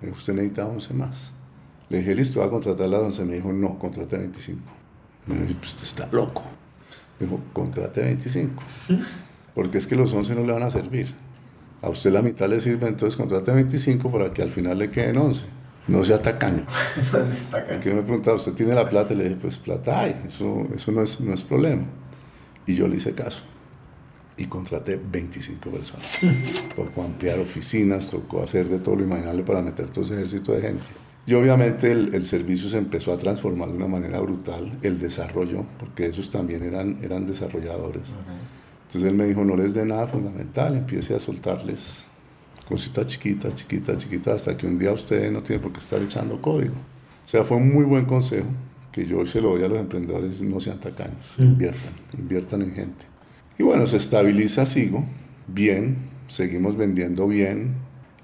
Me 0.00 0.08
dijo, 0.08 0.18
usted 0.18 0.34
necesita 0.34 0.66
11 0.66 0.94
más. 0.94 1.32
Le 1.88 1.98
dije, 1.98 2.14
listo, 2.14 2.40
va 2.40 2.46
a 2.46 2.50
contratar 2.50 2.88
las 2.88 3.00
11. 3.02 3.24
Me 3.24 3.34
dijo, 3.34 3.52
no, 3.52 3.78
contrate 3.78 4.16
25. 4.18 4.60
Me 5.26 5.34
dijo, 5.42 5.58
pues 5.60 5.74
usted 5.74 5.84
está 5.84 6.08
loco. 6.16 6.44
Dijo, 7.18 7.40
contrate 7.52 8.02
25. 8.02 8.62
Porque 9.54 9.78
es 9.78 9.86
que 9.86 9.96
los 9.96 10.12
11 10.12 10.34
no 10.34 10.44
le 10.44 10.52
van 10.52 10.62
a 10.62 10.70
servir. 10.70 11.14
A 11.82 11.88
usted 11.88 12.10
la 12.10 12.22
mitad 12.22 12.48
le 12.48 12.60
sirve, 12.60 12.88
entonces 12.88 13.16
contrate 13.16 13.52
25 13.52 14.10
para 14.10 14.32
que 14.32 14.42
al 14.42 14.50
final 14.50 14.78
le 14.78 14.90
queden 14.90 15.18
11. 15.18 15.44
No 15.88 16.04
sea 16.04 16.20
tacaño. 16.20 16.64
Porque 17.52 17.94
me 17.94 18.02
preguntaba, 18.02 18.36
¿usted 18.36 18.54
tiene 18.54 18.74
la 18.74 18.90
plata? 18.90 19.14
Y 19.14 19.18
le 19.18 19.24
dije, 19.24 19.36
pues 19.40 19.56
plata 19.56 20.00
hay, 20.00 20.20
eso, 20.26 20.66
eso 20.74 20.90
no, 20.90 21.00
es, 21.00 21.20
no 21.20 21.32
es 21.32 21.42
problema. 21.42 21.84
Y 22.66 22.74
yo 22.74 22.88
le 22.88 22.96
hice 22.96 23.12
caso. 23.12 23.44
Y 24.36 24.46
contraté 24.46 25.00
25 25.00 25.70
personas. 25.70 26.06
Tocó 26.74 27.04
ampliar 27.04 27.38
oficinas, 27.38 28.10
tocó 28.10 28.42
hacer 28.42 28.68
de 28.68 28.80
todo 28.80 28.96
lo 28.96 29.04
imaginable 29.04 29.44
para 29.44 29.62
meter 29.62 29.88
todo 29.88 30.04
ese 30.04 30.14
ejército 30.14 30.52
de 30.52 30.62
gente. 30.62 31.05
Y 31.26 31.34
obviamente 31.34 31.90
el, 31.90 32.14
el 32.14 32.24
servicio 32.24 32.70
se 32.70 32.78
empezó 32.78 33.12
a 33.12 33.18
transformar 33.18 33.68
de 33.68 33.76
una 33.76 33.88
manera 33.88 34.20
brutal, 34.20 34.78
el 34.82 35.00
desarrollo, 35.00 35.66
porque 35.78 36.06
esos 36.06 36.30
también 36.30 36.62
eran, 36.62 36.98
eran 37.02 37.26
desarrolladores. 37.26 38.12
Entonces 38.86 39.10
él 39.10 39.16
me 39.16 39.24
dijo, 39.24 39.44
no 39.44 39.56
les 39.56 39.74
dé 39.74 39.84
nada 39.84 40.06
fundamental, 40.06 40.76
empiece 40.76 41.16
a 41.16 41.18
soltarles 41.18 42.04
cositas 42.68 43.06
chiquitas, 43.06 43.54
chiquitas, 43.54 43.98
chiquitas, 43.98 44.34
hasta 44.36 44.56
que 44.56 44.66
un 44.66 44.78
día 44.78 44.92
usted 44.92 45.32
no 45.32 45.42
tiene 45.42 45.60
por 45.60 45.72
qué 45.72 45.80
estar 45.80 46.00
echando 46.00 46.40
código. 46.40 46.74
O 47.24 47.28
sea, 47.28 47.42
fue 47.42 47.56
un 47.56 47.74
muy 47.74 47.84
buen 47.84 48.04
consejo 48.04 48.46
que 48.92 49.04
yo 49.04 49.18
hoy 49.18 49.26
se 49.26 49.40
lo 49.40 49.50
doy 49.50 49.64
a 49.64 49.68
los 49.68 49.78
emprendedores, 49.78 50.40
no 50.42 50.60
sean 50.60 50.78
tacaños, 50.78 51.34
inviertan, 51.38 51.92
inviertan 52.16 52.62
en 52.62 52.72
gente. 52.72 53.06
Y 53.58 53.64
bueno, 53.64 53.86
se 53.88 53.96
estabiliza 53.96 54.64
Sigo, 54.64 55.04
bien, 55.48 55.96
seguimos 56.28 56.76
vendiendo 56.76 57.26
bien 57.26 57.74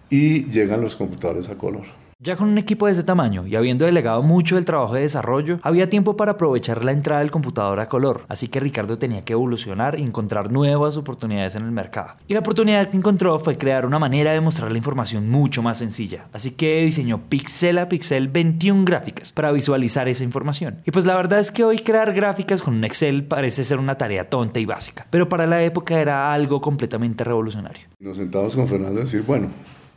y 0.09 0.45
llegan 0.47 0.81
los 0.81 0.95
computadores 0.95 1.49
a 1.49 1.59
color. 1.59 2.02
Ya 2.25 2.37
con 2.37 2.49
un 2.49 2.59
equipo 2.59 2.87
de 2.87 2.93
ese 2.93 3.03
tamaño 3.03 3.49
y 3.49 3.57
habiendo 3.57 3.85
delegado 3.85 4.23
mucho 4.23 4.55
del 4.55 4.65
trabajo 4.65 4.95
de 4.95 5.01
desarrollo, 5.01 5.59
había 5.61 5.91
tiempo 5.91 6.15
para 6.15 6.33
aprovechar 6.33 6.85
la 6.85 6.93
entrada 6.93 7.21
del 7.21 7.33
computador 7.33 7.81
a 7.81 7.89
color, 7.89 8.27
así 8.29 8.47
que 8.47 8.61
Ricardo 8.61 8.97
tenía 8.97 9.25
que 9.25 9.33
evolucionar 9.33 9.99
y 9.99 10.05
encontrar 10.05 10.53
nuevas 10.53 10.97
oportunidades 10.97 11.57
en 11.57 11.65
el 11.65 11.73
mercado. 11.73 12.15
Y 12.29 12.35
la 12.35 12.39
oportunidad 12.39 12.89
que 12.91 12.97
encontró 12.97 13.41
fue 13.41 13.59
crear 13.59 13.87
una 13.87 13.99
manera 13.99 14.31
de 14.31 14.41
mostrar 14.41 14.71
la 14.71 14.79
información 14.79 15.31
mucho 15.31 15.65
más 15.65 15.79
sencilla, 15.79 16.29
así 16.33 16.53
que 16.53 16.85
diseñó 16.85 17.23
pixel 17.29 17.79
a 17.79 17.89
pixel 17.89 18.29
21 18.29 18.85
gráficas 18.85 19.33
para 19.33 19.51
visualizar 19.51 20.07
esa 20.07 20.23
información. 20.23 20.79
Y 20.87 20.93
pues 20.93 21.05
la 21.05 21.17
verdad 21.17 21.41
es 21.41 21.51
que 21.51 21.65
hoy 21.65 21.81
crear 21.81 22.13
gráficas 22.13 22.63
con 22.63 22.75
un 22.75 22.85
Excel 22.85 23.25
parece 23.25 23.65
ser 23.65 23.81
una 23.81 23.99
tarea 23.99 24.31
tonta 24.31 24.61
y 24.61 24.65
básica, 24.65 25.09
pero 25.11 25.29
para 25.29 25.49
la 25.49 25.61
época 25.65 26.01
era 26.01 26.33
algo 26.33 26.61
completamente 26.61 27.25
revolucionario. 27.25 27.89
Nos 27.99 28.17
sentamos 28.17 28.55
con 28.55 28.69
Fernando 28.69 29.01
a 29.01 29.03
decir, 29.03 29.25
bueno, 29.27 29.49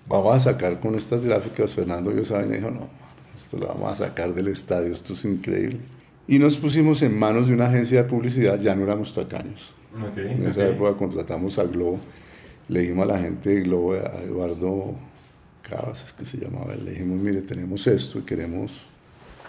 vamos 0.08 0.36
a 0.36 0.40
sacar 0.40 0.80
con 0.80 0.96
estas 0.96 1.24
gráficas. 1.24 1.74
Fernando 1.74 2.12
vio 2.12 2.22
esa 2.22 2.36
vaina 2.36 2.56
y 2.56 2.60
dijo, 2.60 2.72
no, 2.72 2.88
esto 3.36 3.58
lo 3.58 3.68
vamos 3.68 3.92
a 3.92 4.08
sacar 4.08 4.34
del 4.34 4.48
estadio, 4.48 4.94
esto 4.94 5.14
es 5.14 5.26
increíble. 5.26 5.80
Y 6.28 6.40
nos 6.40 6.58
pusimos 6.58 7.02
en 7.02 7.18
manos 7.18 7.48
de 7.48 7.54
una 7.54 7.68
agencia 7.68 8.04
de 8.04 8.10
publicidad, 8.10 8.60
ya 8.60 8.76
no 8.76 8.84
éramos 8.84 9.14
tacaños. 9.14 9.74
Ok, 9.96 10.18
En 10.18 10.46
esa 10.48 10.62
ok. 10.62 10.74
época 10.74 10.98
contratamos 10.98 11.58
a 11.60 11.64
Globo, 11.64 12.00
le 12.68 12.82
dijimos 12.82 13.04
a 13.04 13.14
la 13.14 13.20
gente 13.20 13.50
de 13.50 13.62
Globo, 13.62 13.94
a 13.94 14.22
Eduardo 14.24 14.96
Cabas, 15.62 16.04
es 16.04 16.14
que 16.14 16.26
se 16.26 16.38
llamaba, 16.38 16.76
le 16.76 16.92
dijimos, 16.92 17.20
mire, 17.22 17.42
tenemos 17.42 17.86
esto 17.88 18.20
y 18.20 18.22
queremos 18.24 18.82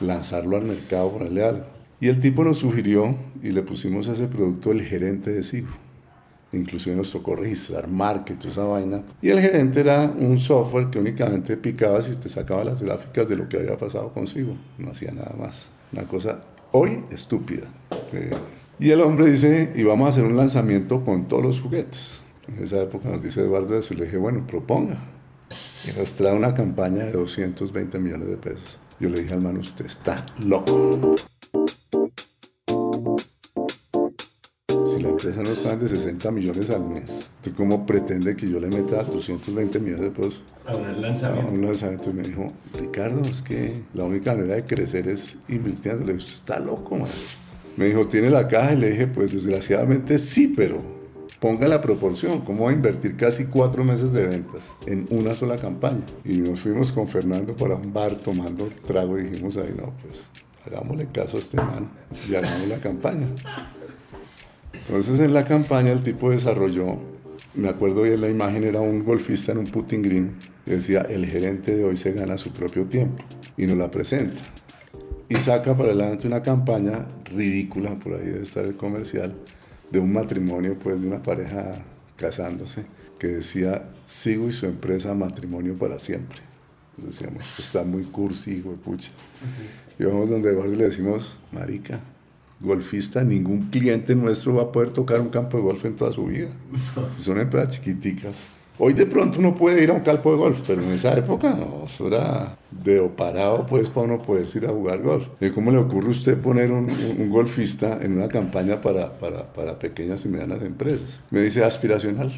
lanzarlo 0.01 0.57
al 0.57 0.65
mercado, 0.65 1.13
ponerle 1.13 1.45
algo. 1.45 1.65
Y 2.01 2.09
el 2.09 2.21
tipo 2.21 2.45
nos 2.45 2.59
sugirió 2.59 3.17
y 3.43 3.51
le 3.53 3.63
pusimos 3.63 4.09
a 4.09 4.13
ese 4.13 4.29
producto 4.29 4.71
el 4.71 4.83
gerente 4.83 5.31
de 5.31 5.43
Sigo. 5.43 5.69
Inclusive 6.57 6.97
nos 6.97 7.11
tocó 7.11 7.37
registrar 7.37 7.89
marketing, 7.89 8.49
esa 8.49 8.65
vaina. 8.65 9.03
Y 9.23 9.31
el 9.31 9.41
gerente 9.41 9.81
era 9.81 10.05
un 10.05 10.39
software 10.39 10.91
que 10.91 10.99
únicamente 10.99 11.57
picabas 11.57 12.09
y 12.09 12.17
te 12.17 12.29
sacaba 12.29 12.65
las 12.65 12.83
gráficas 12.83 13.29
de 13.29 13.37
lo 13.37 13.49
que 13.49 13.59
había 13.59 13.77
pasado 13.77 14.13
consigo. 14.13 14.57
No 14.79 14.91
hacía 14.91 15.13
nada 15.13 15.35
más. 15.39 15.67
Una 15.93 16.05
cosa 16.05 16.41
hoy 16.73 17.05
estúpida. 17.11 17.67
Eh, 18.13 18.31
y 18.79 18.91
el 18.91 19.01
hombre 19.01 19.31
dice, 19.31 19.73
y 19.75 19.83
vamos 19.83 20.07
a 20.07 20.09
hacer 20.11 20.25
un 20.25 20.37
lanzamiento 20.37 21.05
con 21.05 21.29
todos 21.29 21.43
los 21.43 21.61
juguetes. 21.61 22.21
En 22.49 22.63
esa 22.63 22.81
época 22.83 23.09
nos 23.09 23.23
dice 23.23 23.41
Eduardo 23.41 23.77
eso, 23.79 23.95
y 23.95 23.97
le 23.97 24.05
dije, 24.05 24.17
bueno, 24.17 24.47
proponga. 24.47 24.97
Y 25.87 25.99
nos 25.99 26.15
trae 26.15 26.35
una 26.35 26.55
campaña 26.55 27.05
de 27.05 27.13
220 27.13 27.99
millones 27.99 28.29
de 28.29 28.37
pesos. 28.37 28.79
Yo 29.01 29.09
le 29.09 29.21
dije 29.21 29.35
al 29.35 29.43
man, 29.43 29.57
usted 29.57 29.87
está 29.87 30.27
loco. 30.39 31.17
Empresa 35.29 35.43
no 35.43 35.57
está 35.57 35.77
de 35.77 35.89
60 35.89 36.31
millones 36.31 36.71
al 36.71 36.85
mes, 36.85 37.31
¿tú 37.43 37.53
cómo 37.55 37.85
pretende 37.85 38.37
que 38.37 38.49
yo 38.49 38.61
le 38.61 38.69
meta 38.69 39.03
220 39.03 39.79
millones 39.81 40.03
de 40.03 40.11
pesos 40.11 40.43
A 40.67 40.77
un 40.77 40.85
a 40.85 40.93
lanzamiento. 40.93 41.53
un 41.53 41.63
lanzamiento? 41.63 42.11
Y 42.11 42.13
me 42.13 42.23
dijo, 42.23 42.53
Ricardo, 42.79 43.23
es 43.23 43.43
que 43.43 43.83
la 43.95 44.05
única 44.05 44.35
manera 44.35 44.55
de 44.55 44.65
crecer 44.65 45.09
es 45.09 45.37
invirtiendo. 45.49 46.05
Le 46.05 46.15
dije, 46.15 46.25
usted 46.25 46.35
está 46.35 46.59
loco, 46.61 46.97
man. 46.97 47.09
Me 47.77 47.87
dijo, 47.87 48.07
¿tiene 48.07 48.31
la 48.31 48.49
caja? 48.49 48.75
Y 48.75 48.77
le 48.77 48.91
dije, 48.91 49.07
pues 49.07 49.33
desgraciadamente 49.33 50.19
sí, 50.19 50.53
pero 50.57 50.81
ponga 51.41 51.67
la 51.69 51.83
proporción. 51.83 52.41
¿Cómo 52.43 52.65
va 52.65 52.71
a 52.71 52.75
invertir 52.75 53.17
casi 53.17 53.47
cuatro 53.47 53.85
meses 53.85 54.13
de 54.13 54.27
ventas 54.27 54.75
en 54.87 55.07
una 55.11 55.35
sola 55.35 55.57
campaña? 55.57 56.05
Y 56.25 56.39
nos 56.39 56.61
fuimos 56.61 56.93
con 56.93 57.09
Fernando 57.09 57.55
para 57.57 57.75
un 57.75 57.93
bar 57.93 58.17
tomando 58.17 58.69
trago 58.87 59.19
y 59.19 59.25
dijimos 59.25 59.57
ahí, 59.57 59.75
no, 59.77 59.93
pues 60.03 60.27
hagámosle 60.65 61.07
caso 61.13 61.37
a 61.37 61.41
este 61.41 61.57
man 61.59 61.91
y 62.29 62.35
hagamos 62.35 62.69
la 62.69 62.79
campaña. 62.79 63.27
Entonces 64.89 65.19
en 65.21 65.35
la 65.35 65.45
campaña 65.45 65.91
el 65.91 66.03
tipo 66.03 66.31
desarrolló, 66.31 66.99
me 67.55 67.69
acuerdo 67.69 68.03
bien 68.03 68.21
la 68.21 68.29
imagen, 68.29 68.65
era 68.65 68.81
un 68.81 69.05
golfista 69.05 69.53
en 69.53 69.59
un 69.59 69.67
putting 69.67 70.03
green, 70.03 70.33
decía, 70.65 71.03
el 71.03 71.27
gerente 71.27 71.75
de 71.75 71.85
hoy 71.85 71.97
se 71.97 72.13
gana 72.13 72.37
su 72.37 72.53
propio 72.53 72.87
tiempo, 72.87 73.25
y 73.57 73.67
nos 73.67 73.77
la 73.77 73.91
presenta. 73.91 74.41
Y 75.29 75.35
saca 75.37 75.77
para 75.77 75.91
adelante 75.91 76.29
una 76.29 76.43
campaña 76.43 77.07
ridícula, 77.25 77.99
por 77.99 78.15
ahí 78.15 78.27
debe 78.27 78.43
estar 78.43 78.65
el 78.65 78.77
comercial, 78.77 79.35
de 79.91 79.99
un 79.99 80.13
matrimonio, 80.13 80.79
pues 80.79 81.01
de 81.01 81.09
una 81.09 81.23
pareja 81.23 81.85
casándose, 82.17 82.85
que 83.19 83.29
decía, 83.29 83.89
sigo 84.05 84.49
y 84.49 84.53
su 84.53 84.67
empresa 84.67 85.15
matrimonio 85.15 85.77
para 85.77 85.99
siempre. 85.99 86.39
Entonces 86.97 87.21
decíamos, 87.21 87.59
está 87.59 87.83
muy 87.83 88.05
cursi, 88.05 88.53
hijo 88.53 88.71
de 88.71 88.77
pucha. 88.77 89.11
Y 89.99 90.05
vamos 90.05 90.31
donde 90.31 90.51
Eduardo 90.51 90.73
y 90.73 90.77
le 90.77 90.85
decimos, 90.85 91.37
marica, 91.53 92.01
golfista, 92.61 93.23
ningún 93.23 93.71
cliente 93.71 94.15
nuestro 94.15 94.55
va 94.55 94.63
a 94.65 94.73
poder 94.73 94.91
tocar 94.91 95.21
un 95.21 95.29
campo 95.29 95.57
de 95.57 95.63
golf 95.63 95.85
en 95.85 95.97
toda 95.97 96.13
su 96.13 96.25
vida. 96.27 96.49
Son 97.17 97.39
empresas 97.39 97.71
chiquiticas. 97.77 98.47
Hoy 98.79 98.93
de 98.93 99.07
pronto 99.07 99.39
uno 99.39 99.55
puede 99.55 99.83
ir 99.83 99.89
a 99.89 99.95
un 99.95 100.01
campo 100.01 100.31
de 100.33 100.37
golf, 100.37 100.61
pero 100.67 100.83
en 100.83 100.91
esa 100.93 101.17
época 101.17 101.55
no, 101.55 101.85
eso 101.87 102.09
era 102.09 102.59
de 102.71 103.01
parado 103.17 103.65
pues 103.65 103.89
para 103.89 104.07
uno 104.07 104.21
poder 104.21 104.47
ir 104.55 104.67
a 104.67 104.69
jugar 104.71 105.01
golf. 105.01 105.27
¿Y 105.41 105.49
¿Cómo 105.49 105.71
le 105.73 105.79
ocurre 105.79 106.09
a 106.09 106.11
usted 106.11 106.39
poner 106.39 106.71
un, 106.71 106.85
un- 106.91 107.15
un 107.23 107.31
golfista 107.31 107.99
en 108.03 108.13
una 108.19 108.29
campaña 108.29 108.83
para, 108.83 109.19
para, 109.19 109.51
para 109.55 109.79
pequeñas 109.79 110.27
y 110.27 110.29
medianas 110.29 110.61
empresas? 110.63 111.23
Me 111.31 111.41
dice 111.41 111.65
aspiracional, 111.65 112.31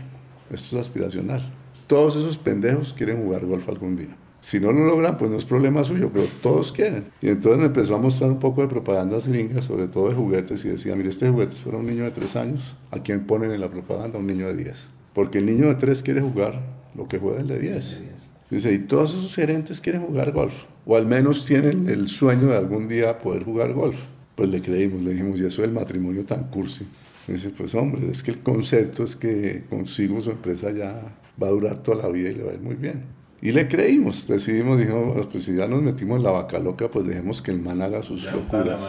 esto 0.53 0.77
es 0.77 0.83
aspiracional. 0.83 1.43
Todos 1.89 2.15
esos 2.15 2.39
pendejos 2.39 2.93
quieren 2.93 3.21
jugar 3.25 3.45
golf 3.45 3.69
algún 3.69 3.97
día. 3.97 4.17
Si 4.41 4.61
no 4.61 4.73
lo 4.73 4.85
logran, 4.85 5.19
pues 5.19 5.31
no 5.31 5.37
es 5.37 5.45
problema 5.45 5.85
suyo, 5.85 6.11
pero 6.13 6.27
todos 6.43 6.73
quieren. 6.73 7.07
Y 7.21 7.29
entonces 7.29 7.59
me 7.59 7.67
empezó 7.67 7.97
a 7.97 7.99
mostrar 7.99 8.31
un 8.31 8.39
poco 8.39 8.63
de 8.63 8.69
propagandas 8.69 9.27
gringas, 9.27 9.65
sobre 9.65 9.89
todo 9.89 10.09
de 10.09 10.15
juguetes, 10.15 10.65
y 10.65 10.69
decía, 10.69 10.95
mire, 10.95 11.11
este 11.11 11.29
juguete 11.29 11.55
es 11.55 11.63
para 11.63 11.79
un 11.79 11.87
niño 11.87 12.05
de 12.05 12.13
3 12.13 12.37
años, 12.37 12.77
¿a 12.91 13.01
quién 13.03 13.27
ponen 13.27 13.51
en 13.51 13.61
la 13.61 13.69
propaganda? 13.69 14.19
Un 14.19 14.27
niño 14.27 14.47
de 14.47 14.55
10. 14.55 14.89
Porque 15.13 15.39
el 15.39 15.47
niño 15.47 15.67
de 15.67 15.75
3 15.75 16.03
quiere 16.03 16.21
jugar 16.21 16.61
lo 16.95 17.09
que 17.09 17.19
juega 17.19 17.41
el 17.41 17.49
de 17.49 17.59
10. 17.59 18.03
Dice, 18.51 18.73
y 18.73 18.79
todos 18.79 19.15
esos 19.15 19.35
gerentes 19.35 19.81
quieren 19.81 20.03
jugar 20.03 20.33
golf, 20.33 20.55
o 20.87 20.97
al 20.97 21.07
menos 21.07 21.45
tienen 21.45 21.89
el 21.89 22.09
sueño 22.09 22.47
de 22.47 22.57
algún 22.57 22.89
día 22.89 23.19
poder 23.19 23.45
jugar 23.45 23.73
golf. 23.73 23.97
Pues 24.37 24.49
le 24.49 24.63
creímos, 24.63 25.03
le 25.03 25.11
dijimos, 25.11 25.41
y 25.41 25.47
eso 25.47 25.63
del 25.63 25.73
matrimonio 25.73 26.25
tan 26.25 26.45
cursi. 26.45 26.87
Dice, 27.27 27.51
pues 27.51 27.75
hombre, 27.75 28.09
es 28.11 28.23
que 28.23 28.31
el 28.31 28.39
concepto 28.39 29.05
es 29.05 29.17
que 29.17 29.65
consigo 29.69 30.21
su 30.23 30.31
empresa 30.31 30.71
ya 30.71 31.15
va 31.43 31.49
a 31.49 31.51
durar 31.51 31.83
toda 31.83 32.05
la 32.05 32.09
vida 32.09 32.31
y 32.31 32.37
le 32.37 32.45
va 32.45 32.53
a 32.53 32.55
ir 32.55 32.61
muy 32.61 32.77
bien. 32.77 33.18
Y 33.41 33.53
le 33.53 33.69
creímos, 33.69 34.27
decidimos, 34.27 34.79
dijimos, 34.79 35.27
pues 35.31 35.45
si 35.45 35.55
ya 35.55 35.69
nos 35.69 35.81
metimos 35.81 36.19
en 36.19 36.25
la 36.25 36.33
vaca 36.33 36.59
loca, 36.59 36.91
pues 36.91 37.07
dejemos 37.07 37.41
que 37.41 37.53
el 37.53 37.61
man 37.61 37.81
haga 37.83 38.03
sus 38.03 38.25
Ya 38.25 38.33
locuras. 38.33 38.83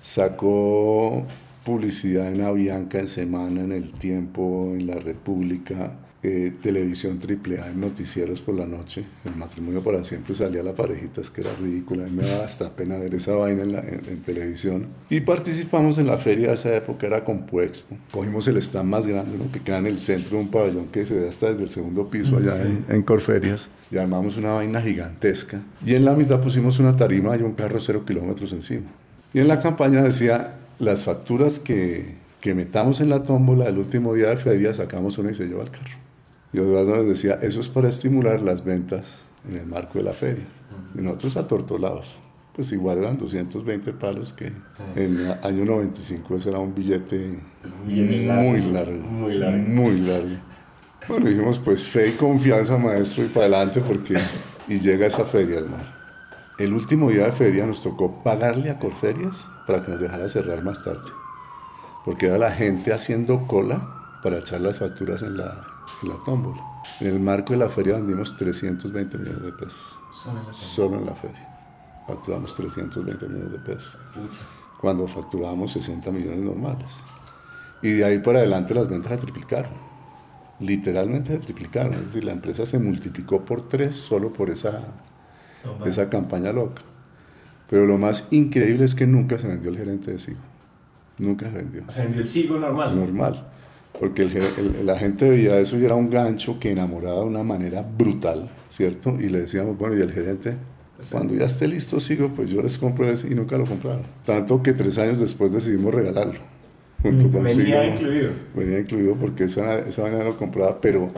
Sacó 0.00 1.24
publicidad 1.64 2.32
en 2.32 2.42
Avianca, 2.42 3.00
en 3.00 3.08
Semana, 3.08 3.62
en 3.62 3.72
El 3.72 3.92
Tiempo, 3.92 4.72
en 4.74 4.86
La 4.86 4.94
República, 4.94 5.92
eh, 6.28 6.52
televisión 6.62 7.18
triple 7.18 7.60
A 7.60 7.70
en 7.70 7.80
noticieros 7.80 8.40
por 8.40 8.54
la 8.54 8.66
noche. 8.66 9.02
El 9.24 9.36
matrimonio 9.36 9.82
para 9.82 10.04
siempre 10.04 10.34
salía 10.34 10.62
la 10.62 10.72
parejita, 10.74 11.20
es 11.20 11.30
que 11.30 11.40
era 11.42 11.50
ridícula. 11.60 12.04
A 12.04 12.08
mí 12.08 12.16
me 12.16 12.24
daba 12.26 12.44
hasta 12.44 12.74
pena 12.74 12.96
ver 12.98 13.14
esa 13.14 13.32
vaina 13.32 13.62
en, 13.62 13.72
la- 13.72 13.80
en- 13.80 14.00
en 14.08 14.22
televisión. 14.22 14.86
Y 15.10 15.20
participamos 15.20 15.98
en 15.98 16.06
la 16.06 16.18
feria 16.18 16.48
de 16.48 16.54
esa 16.54 16.74
época, 16.74 17.06
era 17.06 17.24
Compuexpo. 17.24 17.96
Cogimos 18.10 18.46
el 18.48 18.56
stand 18.58 18.88
más 18.88 19.06
grande, 19.06 19.38
¿no? 19.38 19.50
que 19.52 19.60
queda 19.60 19.78
en 19.78 19.86
el 19.86 19.98
centro 19.98 20.36
de 20.36 20.42
un 20.44 20.50
pabellón 20.50 20.86
que 20.88 21.06
se 21.06 21.14
ve 21.14 21.28
hasta 21.28 21.50
desde 21.50 21.64
el 21.64 21.70
segundo 21.70 22.08
piso 22.10 22.36
allá 22.36 22.60
en, 22.62 22.84
en 22.88 23.02
Corferias. 23.02 23.68
Y 23.90 23.98
armamos 23.98 24.36
una 24.36 24.52
vaina 24.52 24.80
gigantesca. 24.82 25.62
Y 25.84 25.94
en 25.94 26.04
la 26.04 26.14
mitad 26.14 26.40
pusimos 26.40 26.78
una 26.80 26.96
tarima 26.96 27.36
y 27.36 27.42
un 27.42 27.52
carro 27.52 27.78
cero 27.80 28.02
kilómetros 28.06 28.52
encima. 28.52 28.86
Y 29.32 29.38
en 29.40 29.48
la 29.48 29.60
campaña 29.60 30.02
decía, 30.02 30.56
las 30.78 31.04
facturas 31.04 31.58
que, 31.58 32.14
que 32.40 32.54
metamos 32.54 33.00
en 33.00 33.10
la 33.10 33.22
tómbola 33.22 33.66
el 33.66 33.78
último 33.78 34.14
día 34.14 34.28
de 34.28 34.36
feria, 34.36 34.74
sacamos 34.74 35.18
una 35.18 35.30
y 35.30 35.34
se 35.34 35.46
lleva 35.46 35.62
el 35.62 35.70
carro. 35.70 35.96
Y 36.56 36.58
Eduardo 36.58 36.96
nos 36.96 37.06
decía, 37.06 37.38
eso 37.42 37.60
es 37.60 37.68
para 37.68 37.90
estimular 37.90 38.40
las 38.40 38.64
ventas 38.64 39.24
en 39.46 39.56
el 39.56 39.66
marco 39.66 39.98
de 39.98 40.04
la 40.04 40.14
feria. 40.14 40.46
Y 40.94 41.02
nosotros 41.02 41.36
atortolados. 41.36 42.16
Pues 42.54 42.72
igual 42.72 42.96
eran 42.96 43.18
220 43.18 43.92
palos 43.92 44.32
que 44.32 44.46
en 44.94 45.20
el 45.20 45.32
año 45.42 45.66
95 45.66 46.36
ese 46.36 46.48
era 46.48 46.58
un 46.58 46.74
billete 46.74 47.40
muy 47.84 48.24
largo, 48.24 48.72
largo. 48.72 48.98
muy 49.02 49.34
largo. 49.34 49.58
Muy 49.68 50.00
largo. 50.00 50.36
Bueno, 51.06 51.26
dijimos, 51.26 51.58
pues 51.58 51.84
fe 51.84 52.08
y 52.08 52.12
confianza, 52.12 52.78
maestro, 52.78 53.26
y 53.26 53.28
para 53.28 53.44
adelante, 53.44 53.82
porque... 53.86 54.14
Y 54.66 54.80
llega 54.80 55.06
esa 55.06 55.26
feria, 55.26 55.58
hermano. 55.58 55.84
El 56.58 56.72
último 56.72 57.10
día 57.10 57.26
de 57.26 57.32
feria 57.32 57.66
nos 57.66 57.82
tocó 57.82 58.22
pagarle 58.24 58.70
a 58.70 58.78
Corferias 58.78 59.46
para 59.66 59.82
que 59.82 59.90
nos 59.90 60.00
dejara 60.00 60.26
cerrar 60.30 60.64
más 60.64 60.82
tarde. 60.82 61.10
Porque 62.02 62.28
era 62.28 62.38
la 62.38 62.50
gente 62.50 62.94
haciendo 62.94 63.46
cola 63.46 64.18
para 64.22 64.38
echar 64.38 64.62
las 64.62 64.78
facturas 64.78 65.22
en 65.22 65.36
la, 65.36 65.75
en 66.02 66.08
la 66.08 66.16
tómbola. 66.24 66.62
En 67.00 67.08
el 67.08 67.20
marco 67.20 67.52
de 67.52 67.58
la 67.58 67.68
feria 67.68 67.94
vendimos 67.94 68.36
320 68.36 69.18
millones 69.18 69.42
de 69.42 69.52
pesos. 69.52 69.96
Solo 70.12 70.40
en 70.40 70.46
la 70.46 70.54
Solo 70.54 70.98
en 70.98 71.06
la 71.06 71.14
feria. 71.14 71.48
Facturamos 72.06 72.54
320 72.54 73.28
millones 73.28 73.52
de 73.52 73.58
pesos. 73.58 73.96
pucha. 74.14 74.40
Cuando 74.80 75.08
facturábamos 75.08 75.72
60 75.72 76.10
millones 76.10 76.40
normales. 76.40 76.92
Y 77.82 77.92
de 77.92 78.04
ahí 78.04 78.18
para 78.18 78.38
adelante 78.38 78.74
las 78.74 78.88
ventas 78.88 79.12
se 79.12 79.18
triplicaron. 79.18 79.72
Literalmente 80.60 81.32
se 81.32 81.38
triplicaron. 81.38 81.94
Es 81.94 82.06
decir, 82.06 82.24
la 82.24 82.32
empresa 82.32 82.64
se 82.66 82.78
multiplicó 82.78 83.44
por 83.44 83.66
tres 83.68 83.96
solo 83.96 84.32
por 84.32 84.50
esa, 84.50 84.80
esa 85.84 86.08
campaña 86.08 86.52
loca. 86.52 86.82
Pero 87.68 87.86
lo 87.86 87.98
más 87.98 88.28
increíble 88.30 88.84
es 88.84 88.94
que 88.94 89.06
nunca 89.06 89.38
se 89.38 89.48
vendió 89.48 89.70
el 89.70 89.76
gerente 89.76 90.12
de 90.12 90.18
Sigo. 90.18 90.40
Nunca 91.18 91.50
se 91.50 91.56
vendió. 91.56 91.82
O 91.86 91.90
sea, 91.90 92.04
vendió 92.04 92.20
el 92.22 92.28
sigo 92.28 92.58
normal. 92.58 92.94
Normal. 92.94 93.46
Porque 93.98 94.22
el, 94.22 94.36
el- 94.36 94.86
la 94.86 94.98
gente 94.98 95.28
veía 95.28 95.58
eso 95.58 95.78
y 95.78 95.84
era 95.84 95.94
un 95.94 96.10
gancho 96.10 96.58
que 96.60 96.70
enamoraba 96.70 97.20
de 97.20 97.26
una 97.26 97.42
manera 97.42 97.82
brutal, 97.82 98.50
¿cierto? 98.68 99.16
Y 99.18 99.28
le 99.28 99.40
decíamos, 99.40 99.78
bueno, 99.78 99.96
y 99.96 100.00
el 100.02 100.12
gerente, 100.12 100.54
cuando 101.10 101.34
ya 101.34 101.46
esté 101.46 101.66
listo, 101.68 101.98
sigo, 102.00 102.28
pues 102.28 102.50
yo 102.50 102.62
les 102.62 102.76
compro 102.78 103.08
ese 103.08 103.28
y 103.30 103.34
nunca 103.34 103.56
lo 103.56 103.64
compraron. 103.64 104.02
Tanto 104.24 104.62
que 104.62 104.72
tres 104.74 104.98
años 104.98 105.18
después 105.20 105.52
decidimos 105.52 105.94
regalarlo. 105.94 106.40
Junto 107.02 107.30
con 107.30 107.44
Venía 107.44 107.82
Sigo. 107.82 107.94
incluido. 107.94 108.30
Venía 108.54 108.78
incluido 108.80 109.14
porque 109.16 109.44
esa, 109.44 109.78
esa 109.78 110.02
vaina 110.02 110.24
lo 110.24 110.36
compraba, 110.36 110.80
pero 110.80 111.10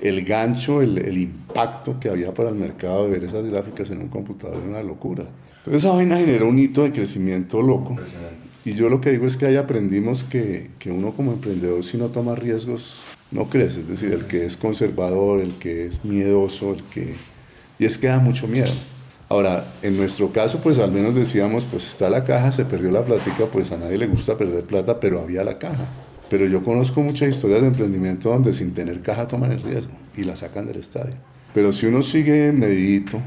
el 0.00 0.24
gancho, 0.24 0.82
el, 0.82 0.98
el 0.98 1.18
impacto 1.18 1.98
que 2.00 2.10
había 2.10 2.32
para 2.34 2.48
el 2.50 2.56
mercado 2.56 3.04
de 3.04 3.10
ver 3.12 3.24
esas 3.24 3.44
gráficas 3.44 3.90
en 3.90 4.02
un 4.02 4.08
computador 4.08 4.56
era 4.58 4.66
una 4.68 4.82
locura. 4.82 5.24
Entonces 5.58 5.84
esa 5.84 5.94
vaina 5.94 6.16
generó 6.16 6.48
un 6.48 6.58
hito 6.58 6.82
de 6.84 6.92
crecimiento 6.92 7.60
loco. 7.62 7.96
Y 8.64 8.74
yo 8.74 8.88
lo 8.88 9.00
que 9.00 9.10
digo 9.10 9.26
es 9.26 9.36
que 9.36 9.46
ahí 9.46 9.56
aprendimos 9.56 10.24
que, 10.24 10.70
que 10.78 10.90
uno 10.90 11.12
como 11.12 11.32
emprendedor 11.32 11.82
si 11.82 11.96
no 11.96 12.08
toma 12.08 12.34
riesgos 12.34 12.96
no 13.30 13.48
crece. 13.48 13.80
Es 13.80 13.88
decir, 13.88 14.12
el 14.12 14.26
que 14.26 14.44
es 14.44 14.56
conservador, 14.56 15.40
el 15.40 15.52
que 15.54 15.86
es 15.86 16.04
miedoso, 16.04 16.74
el 16.74 16.82
que... 16.84 17.14
Y 17.78 17.84
es 17.86 17.96
que 17.96 18.08
da 18.08 18.18
mucho 18.18 18.46
miedo. 18.46 18.72
Ahora, 19.28 19.64
en 19.82 19.96
nuestro 19.96 20.32
caso, 20.32 20.58
pues 20.58 20.78
al 20.78 20.90
menos 20.90 21.14
decíamos, 21.14 21.64
pues 21.64 21.86
está 21.86 22.10
la 22.10 22.24
caja, 22.24 22.50
se 22.50 22.64
perdió 22.64 22.90
la 22.90 23.04
plática, 23.04 23.46
pues 23.46 23.70
a 23.70 23.78
nadie 23.78 23.96
le 23.96 24.08
gusta 24.08 24.36
perder 24.36 24.64
plata, 24.64 24.98
pero 24.98 25.20
había 25.20 25.44
la 25.44 25.58
caja. 25.58 25.86
Pero 26.28 26.46
yo 26.46 26.64
conozco 26.64 27.00
muchas 27.00 27.30
historias 27.30 27.60
de 27.62 27.68
emprendimiento 27.68 28.28
donde 28.28 28.52
sin 28.52 28.74
tener 28.74 29.00
caja 29.02 29.28
toman 29.28 29.52
el 29.52 29.62
riesgo 29.62 29.92
y 30.16 30.24
la 30.24 30.36
sacan 30.36 30.66
del 30.66 30.76
estadio. 30.76 31.14
Pero 31.54 31.72
si 31.72 31.86
uno 31.86 32.02
sigue 32.02 32.52
medidito, 32.52 33.20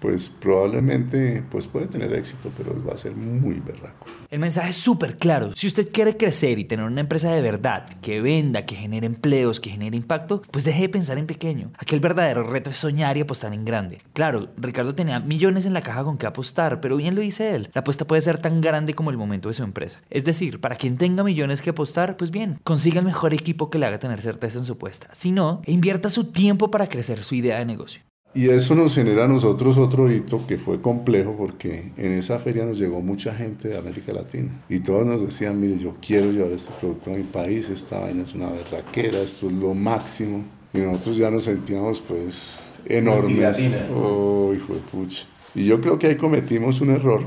pues 0.00 0.28
probablemente 0.28 1.42
pues 1.50 1.66
puede 1.66 1.86
tener 1.86 2.12
éxito, 2.12 2.52
pero 2.56 2.82
va 2.84 2.94
a 2.94 2.96
ser 2.96 3.14
muy 3.14 3.60
berraco. 3.60 4.06
El 4.30 4.40
mensaje 4.40 4.70
es 4.70 4.76
súper 4.76 5.16
claro. 5.16 5.52
Si 5.54 5.66
usted 5.66 5.90
quiere 5.90 6.16
crecer 6.16 6.58
y 6.58 6.64
tener 6.64 6.84
una 6.84 7.00
empresa 7.00 7.30
de 7.30 7.40
verdad, 7.40 7.88
que 8.02 8.20
venda, 8.20 8.66
que 8.66 8.74
genere 8.74 9.06
empleos, 9.06 9.58
que 9.58 9.70
genere 9.70 9.96
impacto, 9.96 10.42
pues 10.50 10.64
deje 10.64 10.82
de 10.82 10.88
pensar 10.90 11.16
en 11.18 11.26
pequeño. 11.26 11.70
Aquel 11.78 12.00
verdadero 12.00 12.44
reto 12.44 12.68
es 12.68 12.76
soñar 12.76 13.16
y 13.16 13.22
apostar 13.22 13.54
en 13.54 13.64
grande. 13.64 14.02
Claro, 14.12 14.50
Ricardo 14.58 14.94
tenía 14.94 15.20
millones 15.20 15.64
en 15.64 15.72
la 15.72 15.80
caja 15.80 16.04
con 16.04 16.18
que 16.18 16.26
apostar, 16.26 16.80
pero 16.80 16.96
bien 16.96 17.14
lo 17.14 17.22
dice 17.22 17.54
él. 17.54 17.70
La 17.72 17.80
apuesta 17.80 18.06
puede 18.06 18.20
ser 18.20 18.38
tan 18.38 18.60
grande 18.60 18.92
como 18.92 19.10
el 19.10 19.16
momento 19.16 19.48
de 19.48 19.54
su 19.54 19.62
empresa. 19.62 20.00
Es 20.10 20.24
decir, 20.24 20.60
para 20.60 20.76
quien 20.76 20.98
tenga 20.98 21.24
millones 21.24 21.62
que 21.62 21.70
apostar, 21.70 22.18
pues 22.18 22.30
bien, 22.30 22.58
consiga 22.64 22.98
el 22.98 23.06
mejor 23.06 23.32
equipo 23.32 23.70
que 23.70 23.78
le 23.78 23.86
haga 23.86 23.98
tener 23.98 24.20
certeza 24.20 24.58
en 24.58 24.66
su 24.66 24.74
apuesta. 24.74 25.08
Si 25.12 25.32
no, 25.32 25.62
invierta 25.66 26.10
su 26.10 26.24
tiempo 26.24 26.70
para 26.70 26.88
crecer 26.88 27.24
su 27.24 27.34
idea 27.34 27.58
de 27.58 27.64
negocio. 27.64 28.07
Y 28.34 28.50
eso 28.50 28.74
nos 28.74 28.94
genera 28.94 29.24
a 29.24 29.28
nosotros 29.28 29.78
otro 29.78 30.12
hito 30.12 30.46
que 30.46 30.58
fue 30.58 30.82
complejo 30.82 31.34
porque 31.36 31.92
en 31.96 32.12
esa 32.12 32.38
feria 32.38 32.64
nos 32.64 32.78
llegó 32.78 33.00
mucha 33.00 33.34
gente 33.34 33.68
de 33.68 33.78
América 33.78 34.12
Latina 34.12 34.50
y 34.68 34.80
todos 34.80 35.06
nos 35.06 35.22
decían, 35.22 35.58
mire, 35.58 35.78
yo 35.78 35.96
quiero 36.00 36.30
llevar 36.30 36.52
este 36.52 36.70
producto 36.78 37.10
a 37.10 37.16
mi 37.16 37.22
país, 37.22 37.70
esta 37.70 37.98
vaina 37.98 38.24
es 38.24 38.34
una 38.34 38.50
berraquera, 38.50 39.20
esto 39.20 39.48
es 39.48 39.54
lo 39.54 39.72
máximo. 39.74 40.44
Y 40.74 40.78
nosotros 40.78 41.16
ya 41.16 41.30
nos 41.30 41.44
sentíamos 41.44 42.00
pues 42.00 42.60
enormes. 42.84 43.58
Oh, 43.96 44.52
hijo 44.54 44.74
de 44.74 44.80
pucha. 44.80 45.24
Y 45.54 45.64
yo 45.64 45.80
creo 45.80 45.98
que 45.98 46.08
ahí 46.08 46.16
cometimos 46.16 46.82
un 46.82 46.90
error 46.90 47.22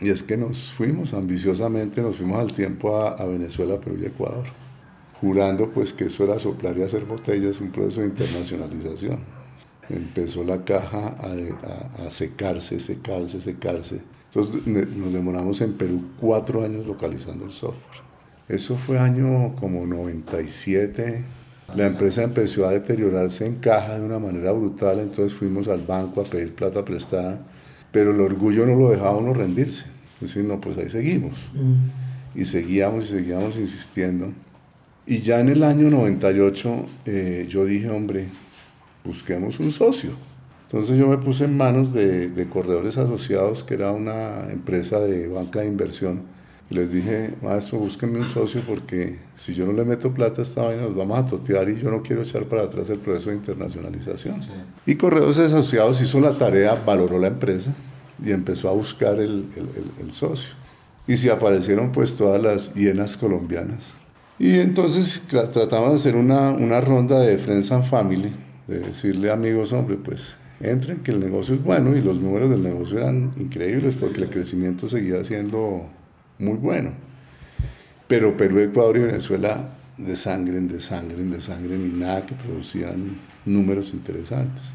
y 0.00 0.10
es 0.10 0.22
que 0.22 0.36
nos 0.36 0.70
fuimos 0.72 1.14
ambiciosamente, 1.14 2.00
nos 2.00 2.16
fuimos 2.16 2.38
al 2.38 2.54
tiempo 2.54 2.96
a, 2.96 3.10
a 3.10 3.26
Venezuela, 3.26 3.80
Perú 3.80 3.98
y 4.00 4.06
Ecuador, 4.06 4.46
jurando 5.20 5.68
pues 5.70 5.92
que 5.92 6.04
eso 6.04 6.22
era 6.22 6.38
soplar 6.38 6.78
y 6.78 6.84
hacer 6.84 7.04
botellas, 7.04 7.60
un 7.60 7.72
proceso 7.72 8.02
de 8.02 8.06
internacionalización 8.06 9.35
empezó 9.90 10.44
la 10.44 10.64
caja 10.64 11.16
a, 11.18 12.10
secarse, 12.10 12.80
secarse, 12.80 13.40
secarse. 13.40 14.00
Entonces 14.32 14.66
nos 14.66 15.12
demoramos 15.12 15.60
en 15.60 15.74
Perú 15.74 16.10
cuatro 16.18 16.64
años 16.64 16.86
localizando 16.86 17.44
el 17.44 17.52
software. 17.52 18.00
Eso 18.48 18.76
fue 18.76 18.98
año 18.98 19.54
como 19.56 19.86
97. 19.86 21.24
La 21.74 21.86
empresa 21.86 22.22
empezó 22.22 22.66
a 22.66 22.70
deteriorarse 22.70 23.44
en 23.44 23.56
caja 23.56 23.98
de 23.98 24.04
una 24.04 24.18
manera 24.18 24.52
brutal, 24.52 25.00
entonces 25.00 25.36
fuimos 25.36 25.66
al 25.66 25.82
banco 25.82 26.20
a 26.20 26.24
pedir 26.24 26.54
plata 26.54 26.84
prestada, 26.84 27.40
pero 27.90 28.12
el 28.12 28.20
orgullo 28.20 28.66
no 28.66 28.76
lo 28.76 28.90
dejaba 28.90 29.16
uno 29.16 29.34
rendirse. 29.34 29.86
Decir, 30.20 30.44
no, 30.44 30.60
pues 30.60 30.78
ahí 30.78 30.88
seguimos. 30.88 31.50
Mm. 31.54 32.40
Y 32.40 32.44
seguíamos 32.44 33.06
y 33.06 33.08
seguíamos 33.08 33.56
insistiendo. 33.58 34.32
Y 35.06 35.18
ya 35.18 35.40
en 35.40 35.48
el 35.48 35.62
año 35.62 35.90
98 35.90 36.86
eh, 37.06 37.46
yo 37.48 37.64
dije, 37.64 37.90
hombre, 37.90 38.28
busquemos 39.06 39.60
un 39.60 39.70
socio. 39.70 40.10
Entonces 40.66 40.98
yo 40.98 41.06
me 41.06 41.18
puse 41.18 41.44
en 41.44 41.56
manos 41.56 41.92
de, 41.92 42.48
Corredores 42.50 42.98
Asociados, 42.98 43.62
que 43.62 43.74
era 43.74 43.92
una 43.92 44.50
empresa 44.50 44.98
de 44.98 45.28
banca 45.28 45.60
de 45.60 45.68
inversión, 45.68 46.22
y 46.68 46.74
les 46.74 46.90
dije, 46.90 47.34
maestro, 47.40 47.78
búsquenme 47.78 48.18
un 48.18 48.26
socio 48.26 48.60
porque 48.66 49.18
si 49.36 49.54
yo 49.54 49.64
no 49.66 49.72
le 49.72 49.84
meto 49.84 50.12
plata 50.12 50.40
a 50.40 50.44
esta 50.44 50.62
vaina 50.62 50.82
nos 50.82 50.96
vamos 50.96 51.16
a 51.16 51.24
totear 51.24 51.68
y 51.68 51.76
yo 51.76 51.92
no 51.92 52.02
quiero 52.02 52.22
echar 52.22 52.46
para 52.46 52.62
atrás 52.62 52.90
el 52.90 52.98
proceso 52.98 53.30
de 53.30 53.36
internacionalización. 53.36 54.40
Y 54.84 54.96
Corredores 54.96 55.38
Asociados 55.38 56.00
hizo 56.00 56.18
la 56.18 56.36
tarea, 56.36 56.74
valoró 56.84 57.20
la 57.20 57.28
empresa 57.28 57.72
y 58.20 58.32
empezó 58.32 58.68
a 58.68 58.72
buscar 58.72 59.20
el, 59.20 59.46
el, 60.00 60.12
socio. 60.12 60.56
Y 61.06 61.16
se 61.16 61.30
aparecieron 61.30 61.92
pues 61.92 62.16
todas 62.16 62.42
las 62.42 62.74
hienas 62.74 63.16
colombianas. 63.16 63.94
Y 64.36 64.58
entonces 64.58 65.22
tratamos 65.28 65.90
de 65.90 65.94
hacer 65.94 66.16
una, 66.16 66.50
una 66.50 66.80
ronda 66.80 67.20
de 67.20 67.38
Friends 67.38 67.70
and 67.70 67.84
Family 67.84 68.32
de 68.66 68.80
decirle 68.80 69.30
amigos, 69.30 69.72
hombre, 69.72 69.96
pues 69.96 70.36
entren 70.60 70.98
que 70.98 71.12
el 71.12 71.20
negocio 71.20 71.54
es 71.54 71.62
bueno 71.62 71.96
y 71.96 72.02
los 72.02 72.18
números 72.18 72.50
del 72.50 72.62
negocio 72.62 72.98
eran 72.98 73.32
increíbles 73.36 73.94
porque 73.94 74.22
el 74.22 74.30
crecimiento 74.30 74.88
seguía 74.88 75.22
siendo 75.24 75.88
muy 76.38 76.56
bueno. 76.56 76.92
Pero 78.08 78.36
Perú, 78.36 78.60
Ecuador 78.60 78.96
y 78.96 79.00
Venezuela 79.00 79.70
de 79.96 80.14
sangre 80.14 80.58
en 80.58 80.80
sangre 80.80 81.24
de 81.24 81.40
sangre 81.40 81.74
y 81.74 81.92
nada 81.94 82.26
que 82.26 82.34
producían 82.34 83.16
números 83.44 83.92
interesantes. 83.92 84.74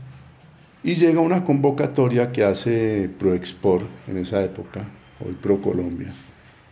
Y 0.84 0.95
llega 0.95 1.21
una 1.21 1.45
convocatoria 1.45 2.32
que 2.32 2.43
hace 2.43 3.10
ProExport 3.19 3.86
en 4.08 4.17
esa 4.17 4.43
época, 4.43 4.82
hoy 5.23 5.36
ProColombia, 5.39 6.12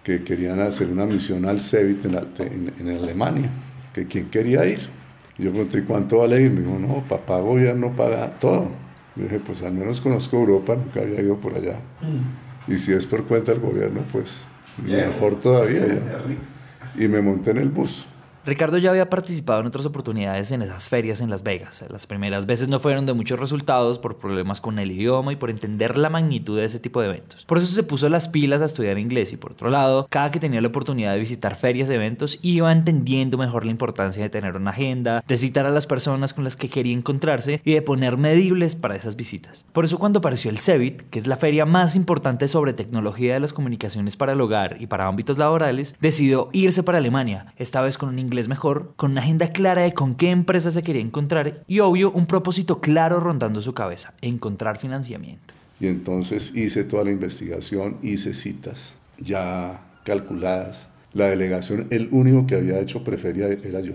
que 0.04 0.24
querían 0.24 0.60
hacer 0.60 0.88
una 0.88 1.06
misión 1.06 1.46
al 1.46 1.62
CEBIT 1.62 2.06
en, 2.06 2.74
en 2.80 2.90
Alemania, 2.90 3.52
que 3.94 4.08
quién 4.08 4.30
quería 4.30 4.66
ir. 4.66 4.80
Y 5.40 5.44
yo 5.44 5.52
pregunté, 5.52 5.86
¿cuánto 5.86 6.18
vale 6.18 6.42
ir? 6.42 6.52
Me 6.52 6.62
dijo, 6.62 6.78
no, 6.78 7.02
papá 7.08 7.40
gobierno 7.40 7.96
paga 7.96 8.30
todo. 8.30 8.70
Yo 9.16 9.24
dije, 9.24 9.40
pues 9.40 9.64
al 9.64 9.74
menos 9.74 10.02
conozco 10.02 10.38
Europa, 10.38 10.76
nunca 10.76 11.00
había 11.00 11.22
ido 11.22 11.38
por 11.38 11.56
allá. 11.56 11.80
Mm. 12.02 12.74
Y 12.74 12.78
si 12.78 12.92
es 12.92 13.06
por 13.06 13.24
cuenta 13.24 13.54
del 13.54 13.62
gobierno, 13.62 14.04
pues 14.12 14.44
mejor 14.84 15.38
todavía. 15.38 15.88
Ya. 15.88 17.02
Y 17.02 17.08
me 17.08 17.22
monté 17.22 17.52
en 17.52 17.60
el 17.60 17.70
bus. 17.70 18.06
Ricardo 18.50 18.80
ya 18.80 18.90
había 18.90 19.12
participado 19.12 19.60
en 19.60 19.68
otras 19.68 19.86
oportunidades 19.86 20.52
en 20.52 20.64
esas 20.64 20.90
ferias 20.90 21.22
en 21.22 21.30
Las 21.30 21.44
Vegas. 21.44 21.86
Las 21.88 22.08
primeras 22.08 22.48
veces 22.48 22.68
no 22.68 22.80
fueron 22.80 23.06
de 23.06 23.14
muchos 23.14 23.40
resultados 23.40 24.00
por 24.00 24.18
problemas 24.18 24.60
con 24.60 24.80
el 24.80 24.92
idioma 24.92 25.32
y 25.32 25.36
por 25.36 25.52
entender 25.52 26.00
la 26.00 26.10
magnitud 26.10 26.58
de 26.58 26.66
ese 26.66 26.80
tipo 26.80 27.00
de 27.00 27.10
eventos. 27.10 27.46
Por 27.46 27.60
eso 27.60 27.68
se 27.68 27.84
puso 27.84 28.10
las 28.10 28.28
pilas 28.28 28.64
a 28.64 28.66
estudiar 28.66 28.98
inglés 28.98 29.34
y 29.34 29.38
por 29.38 29.52
otro 29.52 29.70
lado, 29.70 30.08
cada 30.10 30.32
que 30.32 30.40
tenía 30.40 30.62
la 30.62 30.70
oportunidad 30.70 31.14
de 31.14 31.20
visitar 31.20 31.56
ferias 31.58 31.92
eventos, 31.92 32.40
iba 32.42 32.72
entendiendo 32.72 33.38
mejor 33.38 33.66
la 33.66 33.72
importancia 33.72 34.24
de 34.24 34.32
tener 34.32 34.56
una 34.56 34.72
agenda, 34.72 35.24
de 35.28 35.38
citar 35.38 35.68
a 35.68 35.70
las 35.70 35.86
personas 35.86 36.34
con 36.34 36.44
las 36.44 36.56
que 36.56 36.72
quería 36.72 36.94
encontrarse 36.94 37.62
y 37.64 37.74
de 37.76 37.84
poner 37.84 38.18
medibles 38.18 38.76
para 38.76 38.96
esas 38.96 39.16
visitas. 39.16 39.64
Por 39.74 39.86
eso 39.86 40.00
cuando 40.00 40.20
apareció 40.20 40.50
el 40.50 40.58
CEBIT, 40.58 41.04
que 41.12 41.20
es 41.20 41.28
la 41.28 41.38
feria 41.38 41.68
más 41.68 41.96
importante 41.96 42.48
sobre 42.48 42.74
tecnología 42.74 43.36
de 43.36 43.42
las 43.42 43.54
comunicaciones 43.54 44.18
para 44.18 44.32
el 44.32 44.42
hogar 44.42 44.78
y 44.80 44.88
para 44.88 45.06
ámbitos 45.06 45.38
laborales, 45.38 45.96
decidió 46.02 46.50
irse 46.52 46.82
para 46.82 46.98
Alemania, 46.98 47.54
esta 47.56 47.82
vez 47.82 48.00
con 48.00 48.10
un 48.10 48.18
inglés 48.18 48.39
mejor, 48.48 48.94
con 48.96 49.12
una 49.12 49.22
agenda 49.22 49.52
clara 49.52 49.82
de 49.82 49.94
con 49.94 50.16
qué 50.16 50.30
empresa 50.30 50.72
se 50.72 50.84
quería 50.84 51.02
encontrar 51.02 51.64
y 51.68 51.80
obvio 51.80 52.12
un 52.12 52.26
propósito 52.26 52.80
claro 52.80 53.20
rondando 53.20 53.62
su 53.62 53.74
cabeza, 53.74 54.14
encontrar 54.22 54.78
financiamiento. 54.78 55.54
Y 55.80 55.88
entonces 55.88 56.56
hice 56.56 56.84
toda 56.84 57.06
la 57.06 57.12
investigación, 57.12 57.98
hice 58.02 58.34
citas 58.34 58.96
ya 59.18 59.82
calculadas. 60.04 60.90
La 61.14 61.26
delegación, 61.26 61.88
el 61.90 62.10
único 62.12 62.46
que 62.46 62.56
había 62.56 62.80
hecho 62.80 63.04
preferia 63.04 63.48
era 63.48 63.80
yo. 63.80 63.94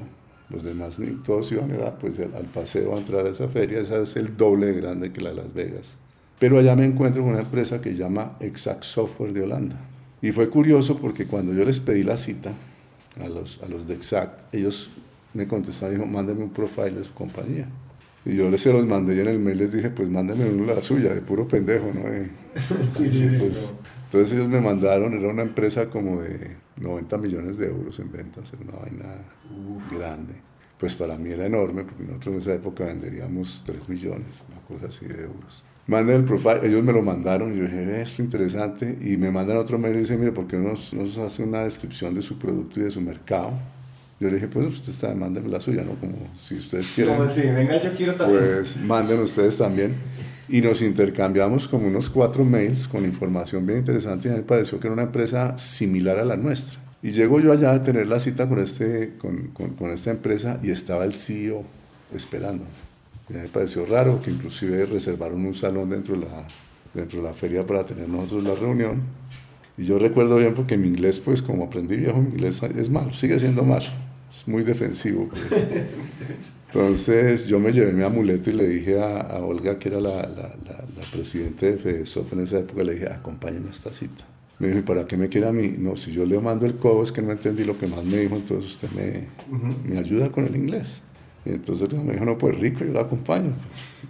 Los 0.50 0.64
demás 0.64 1.00
todos 1.24 1.50
iban 1.52 1.72
a, 1.72 1.98
pues, 1.98 2.18
al 2.18 2.46
paseo 2.46 2.94
a 2.94 2.98
entrar 2.98 3.26
a 3.26 3.30
esa 3.30 3.48
feria, 3.48 3.80
esa 3.80 3.98
es 3.98 4.16
el 4.16 4.36
doble 4.36 4.66
de 4.66 4.80
grande 4.80 5.12
que 5.12 5.20
la 5.20 5.30
de 5.30 5.36
Las 5.36 5.54
Vegas. 5.54 5.96
Pero 6.38 6.58
allá 6.58 6.76
me 6.76 6.84
encuentro 6.84 7.22
con 7.22 7.32
una 7.32 7.42
empresa 7.42 7.80
que 7.80 7.90
se 7.90 7.96
llama 7.96 8.36
Exact 8.40 8.82
Software 8.82 9.32
de 9.32 9.42
Holanda. 9.42 9.76
Y 10.20 10.32
fue 10.32 10.48
curioso 10.48 10.98
porque 10.98 11.26
cuando 11.26 11.52
yo 11.54 11.64
les 11.64 11.80
pedí 11.80 12.02
la 12.02 12.16
cita, 12.16 12.52
a 13.22 13.28
los, 13.28 13.60
a 13.62 13.68
los 13.68 13.86
de 13.86 13.94
Exact, 13.94 14.54
ellos 14.54 14.90
me 15.32 15.46
contestaron, 15.46 15.94
dijo, 15.94 16.06
mándeme 16.06 16.44
un 16.44 16.50
profile 16.50 16.92
de 16.92 17.04
su 17.04 17.12
compañía. 17.12 17.68
Y 18.24 18.36
yo 18.36 18.48
les 18.48 18.62
se 18.62 18.72
los 18.72 18.86
mandé 18.86 19.16
y 19.16 19.20
en 19.20 19.28
el 19.28 19.38
mail 19.38 19.58
les 19.58 19.72
dije, 19.72 19.90
pues 19.90 20.08
mándeme 20.08 20.46
uno 20.46 20.64
la 20.64 20.80
suya, 20.82 21.12
de 21.14 21.20
puro 21.20 21.46
pendejo, 21.46 21.90
¿no? 21.92 22.02
sí, 22.92 23.08
sí, 23.08 23.28
pues, 23.38 23.72
entonces 24.04 24.38
ellos 24.38 24.48
me 24.48 24.60
mandaron, 24.60 25.12
era 25.12 25.28
una 25.28 25.42
empresa 25.42 25.90
como 25.90 26.22
de 26.22 26.56
90 26.80 27.18
millones 27.18 27.58
de 27.58 27.66
euros 27.66 27.98
en 27.98 28.10
ventas, 28.10 28.52
era 28.52 28.62
una 28.62 28.80
vaina 28.80 29.16
grande. 29.92 30.34
Pues 30.78 30.94
para 30.94 31.16
mí 31.16 31.30
era 31.30 31.46
enorme, 31.46 31.84
porque 31.84 32.04
nosotros 32.04 32.34
en 32.34 32.40
esa 32.40 32.54
época 32.54 32.84
venderíamos 32.84 33.62
3 33.66 33.88
millones, 33.88 34.42
una 34.48 34.60
cosa 34.62 34.88
así 34.88 35.06
de 35.06 35.22
euros. 35.22 35.64
Manden 35.86 36.16
el 36.16 36.24
profile, 36.24 36.60
ellos 36.62 36.82
me 36.82 36.92
lo 36.92 37.02
mandaron 37.02 37.54
y 37.54 37.58
yo 37.58 37.64
dije, 37.64 38.00
esto 38.00 38.22
interesante, 38.22 38.96
y 39.02 39.18
me 39.18 39.30
mandan 39.30 39.58
otro 39.58 39.78
mail 39.78 39.96
y 39.96 39.98
dicen, 39.98 40.18
mire, 40.18 40.32
¿por 40.32 40.46
qué 40.46 40.56
no 40.56 40.70
nos, 40.70 40.94
nos 40.94 41.18
hace 41.18 41.42
una 41.42 41.64
descripción 41.64 42.14
de 42.14 42.22
su 42.22 42.38
producto 42.38 42.80
y 42.80 42.84
de 42.84 42.90
su 42.90 43.02
mercado? 43.02 43.52
Yo 44.18 44.28
le 44.28 44.36
dije, 44.36 44.48
pues 44.48 44.66
usted 44.66 44.92
está, 44.92 45.14
mándenme 45.14 45.50
la 45.50 45.60
suya, 45.60 45.84
¿no? 45.84 45.92
Como 45.96 46.16
si 46.38 46.54
ustedes 46.54 46.90
quieren. 46.94 47.16
Como 47.16 47.28
si, 47.28 47.42
venga, 47.42 47.82
yo 47.82 47.94
quiero 47.94 48.14
también. 48.14 48.42
Pues 48.42 48.76
manden 48.78 49.20
ustedes 49.20 49.58
también. 49.58 49.92
Y 50.48 50.62
nos 50.62 50.80
intercambiamos 50.80 51.68
como 51.68 51.88
unos 51.88 52.08
cuatro 52.08 52.44
mails 52.44 52.88
con 52.88 53.04
información 53.04 53.66
bien 53.66 53.80
interesante 53.80 54.28
y 54.28 54.30
a 54.30 54.34
mí 54.34 54.40
me 54.40 54.46
pareció 54.46 54.78
que 54.78 54.86
era 54.86 54.94
una 54.94 55.02
empresa 55.02 55.58
similar 55.58 56.18
a 56.18 56.24
la 56.24 56.36
nuestra. 56.36 56.78
Y 57.02 57.10
llego 57.10 57.40
yo 57.40 57.52
allá 57.52 57.72
a 57.72 57.82
tener 57.82 58.06
la 58.08 58.20
cita 58.20 58.48
con, 58.48 58.58
este, 58.58 59.14
con, 59.18 59.48
con, 59.48 59.70
con 59.70 59.90
esta 59.90 60.10
empresa 60.10 60.58
y 60.62 60.70
estaba 60.70 61.04
el 61.04 61.14
CEO 61.14 61.64
esperando 62.14 62.64
me 63.28 63.48
pareció 63.48 63.86
raro 63.86 64.20
que 64.20 64.30
inclusive 64.30 64.86
reservaron 64.86 65.44
un 65.46 65.54
salón 65.54 65.90
dentro 65.90 66.14
de 66.14 66.26
la, 66.26 66.46
dentro 66.92 67.22
de 67.22 67.28
la 67.28 67.34
feria 67.34 67.66
para 67.66 67.84
tener 67.84 68.08
nosotros 68.08 68.44
la 68.44 68.54
reunión. 68.54 69.02
Y 69.76 69.84
yo 69.84 69.98
recuerdo 69.98 70.36
bien 70.36 70.54
porque 70.54 70.76
mi 70.76 70.88
inglés, 70.88 71.20
pues 71.20 71.42
como 71.42 71.64
aprendí 71.64 71.96
viejo, 71.96 72.20
mi 72.20 72.30
inglés 72.30 72.62
es 72.62 72.90
malo, 72.90 73.12
sigue 73.12 73.40
siendo 73.40 73.64
malo, 73.64 73.86
es 74.30 74.46
muy 74.46 74.62
defensivo. 74.62 75.28
Pues. 75.28 76.54
Entonces 76.66 77.46
yo 77.46 77.58
me 77.58 77.72
llevé 77.72 77.92
mi 77.92 78.02
amuleto 78.02 78.50
y 78.50 78.52
le 78.52 78.68
dije 78.68 79.00
a, 79.00 79.42
Olga, 79.44 79.78
que 79.78 79.88
era 79.88 80.00
la, 80.00 80.16
la, 80.28 80.54
la, 80.66 81.04
presidenta 81.12 81.66
de 81.66 81.76
FEDESOF 81.76 82.32
en 82.32 82.40
esa 82.40 82.58
época, 82.58 82.82
le 82.82 82.94
dije, 82.94 83.08
acompáñame 83.08 83.68
a 83.68 83.70
esta 83.70 83.92
cita. 83.92 84.24
Me 84.58 84.68
dijo, 84.68 84.80
¿y 84.80 84.82
para 84.82 85.06
qué 85.06 85.16
me 85.16 85.28
quiere 85.28 85.48
a 85.48 85.52
mí? 85.52 85.74
No, 85.78 85.96
si 85.96 86.12
yo 86.12 86.24
le 86.24 86.38
mando 86.40 86.66
el 86.66 86.76
codo 86.76 87.02
es 87.02 87.12
que 87.12 87.22
no 87.22 87.32
entendí 87.32 87.64
lo 87.64 87.78
que 87.78 87.86
más 87.86 88.04
me 88.04 88.18
dijo, 88.18 88.36
entonces 88.36 88.70
usted 88.70 88.90
me, 88.90 89.28
me 89.84 89.98
ayuda 89.98 90.30
con 90.30 90.46
el 90.46 90.56
inglés. 90.56 91.02
Y 91.44 91.50
entonces 91.50 91.92
me 91.92 92.12
dijo, 92.12 92.24
no, 92.24 92.38
pues 92.38 92.58
rico, 92.58 92.84
yo 92.84 92.92
lo 92.92 93.00
acompaño. 93.00 93.52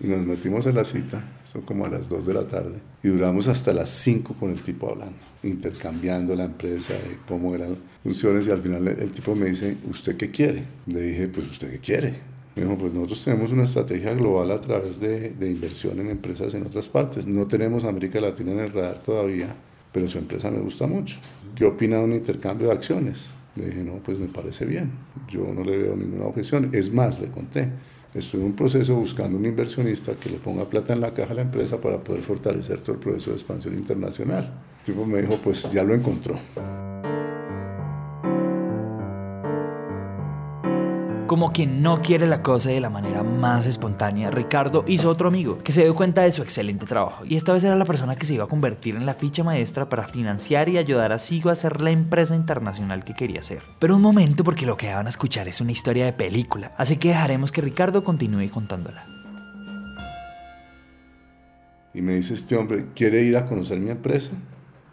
Y 0.01 0.07
nos 0.07 0.25
metimos 0.25 0.67
en 0.67 0.77
la 0.77 0.85
cita. 0.85 1.25
Son 1.45 1.63
como 1.63 1.85
a 1.85 1.89
las 1.89 2.09
2 2.09 2.27
de 2.27 2.35
la 2.35 2.47
tarde. 2.47 2.81
Y 3.03 3.09
duramos 3.09 3.49
hasta 3.49 3.73
las 3.73 3.91
5 3.91 4.35
con 4.39 4.51
el 4.51 4.63
tipo 4.63 4.91
hablando, 4.91 5.19
intercambiando 5.43 6.35
la 6.35 6.45
empresa, 6.45 6.95
de 6.95 7.19
cómo 7.27 7.55
eran 7.55 7.77
funciones. 8.03 8.47
Y 8.47 8.51
al 8.51 8.63
final 8.63 8.87
el 8.89 9.11
tipo 9.11 9.35
me 9.35 9.47
dice, 9.47 9.77
¿usted 9.89 10.17
qué 10.17 10.31
quiere? 10.31 10.65
Le 10.87 11.01
dije, 11.01 11.29
pues 11.29 11.49
¿usted 11.51 11.71
qué 11.73 11.79
quiere? 11.79 12.35
Me 12.55 12.63
dijo, 12.63 12.79
pues 12.79 12.93
nosotros 12.93 13.25
tenemos 13.25 13.51
una 13.51 13.65
estrategia 13.65 14.15
global 14.15 14.53
a 14.53 14.61
través 14.61 15.01
de, 15.01 15.31
de 15.31 15.51
inversión 15.51 15.99
en 15.99 16.11
empresas 16.11 16.55
en 16.55 16.65
otras 16.67 16.87
partes. 16.87 17.27
No 17.27 17.49
tenemos 17.49 17.85
América 17.85 18.21
Latina 18.21 18.53
en 18.53 18.61
el 18.61 18.73
radar 18.73 19.01
todavía, 19.03 19.55
pero 19.93 20.09
su 20.09 20.19
empresa 20.19 20.53
me 20.53 20.61
gusta 20.61 20.87
mucho. 20.87 21.17
¿Qué 21.57 21.65
opina 21.65 21.99
de 21.99 22.05
un 22.05 22.13
intercambio 22.13 22.69
de 22.69 22.75
acciones? 22.75 23.31
Le 23.57 23.67
dije, 23.67 23.85
no, 23.85 23.95
pues 23.95 24.19
me 24.19 24.27
parece 24.27 24.65
bien. 24.65 24.91
Yo 25.29 25.53
no 25.55 25.65
le 25.65 25.77
veo 25.77 25.97
ninguna 25.97 26.27
objeción. 26.27 26.71
Es 26.73 26.93
más, 26.93 27.21
le 27.21 27.29
conté 27.29 27.69
Estoy 28.15 28.41
en 28.41 28.47
un 28.47 28.53
proceso 28.53 28.95
buscando 28.95 29.37
un 29.37 29.45
inversionista 29.45 30.15
que 30.15 30.31
le 30.31 30.39
ponga 30.39 30.71
plata 30.71 30.93
en 30.93 31.01
la 31.01 31.13
caja 31.13 31.33
a 31.33 31.35
la 31.35 31.43
empresa 31.43 31.81
para 31.81 31.99
poder 31.99 32.23
fortalecer 32.23 32.79
todo 32.79 32.93
el 32.93 33.01
proceso 33.01 33.31
de 33.31 33.37
expansión 33.37 33.75
internacional. 33.75 34.53
El 34.79 34.85
tipo 34.85 35.05
me 35.05 35.21
dijo, 35.21 35.37
pues 35.43 35.69
ya 35.73 35.83
lo 35.83 35.95
encontró. 35.95 36.39
Como 41.27 41.53
quien 41.53 41.81
no 41.81 42.03
quiere 42.03 42.27
la 42.27 42.43
cosa 42.43 42.69
de 42.69 42.83
la 42.83 42.91
manera 42.91 43.23
más 43.23 43.65
espontánea, 43.65 44.31
Ricardo 44.31 44.85
hizo 44.87 45.09
otro 45.09 45.29
amigo 45.29 45.57
que 45.65 45.73
se 45.73 45.83
dio 45.83 45.95
cuenta 45.95 46.21
de 46.21 46.33
su 46.33 46.43
excelente 46.43 46.85
trabajo 46.85 47.25
y 47.25 47.37
esta 47.37 47.55
vez 47.55 47.65
era 47.65 47.77
la 47.77 47.87
persona 47.87 48.15
que 48.15 48.27
se 48.27 48.35
iba 48.35 48.45
a 48.45 48.49
convertir 48.49 48.95
en 48.95 49.07
la 49.07 49.15
ficha 49.15 49.43
maestra 49.43 49.89
para 49.89 50.07
financiar 50.07 50.69
y 50.69 50.77
ayudar 50.77 51.13
a 51.13 51.19
Sigo 51.19 51.49
a 51.49 51.55
ser 51.55 51.81
la 51.81 51.91
empresa 51.91 52.37
internacional 52.37 53.05
que 53.05 53.15
quería 53.15 53.43
ser. 53.43 53.63
Pero 53.79 53.97
un 53.97 54.03
momento 54.03 54.45
porque 54.45 54.67
lo 54.67 54.77
que 54.77 54.93
van 54.93 55.07
a 55.07 55.09
escuchar 55.09 55.49
es 55.49 55.63
una 55.63 55.73
historia 55.73 56.05
de 56.05 56.13
película, 56.13 56.73
así 56.77 56.99
que 56.99 57.09
dejaremos 57.09 57.53
que 57.53 57.63
Ricardo 57.63 58.05
continúe 58.05 58.51
contándola. 58.51 59.07
Y 61.95 62.03
me 62.03 62.17
dice 62.17 62.35
este 62.35 62.55
hombre, 62.55 62.89
¿quiere 62.95 63.23
ir 63.23 63.39
a 63.39 63.47
conocer 63.47 63.79
mi 63.79 63.91
empresa? 63.91 64.33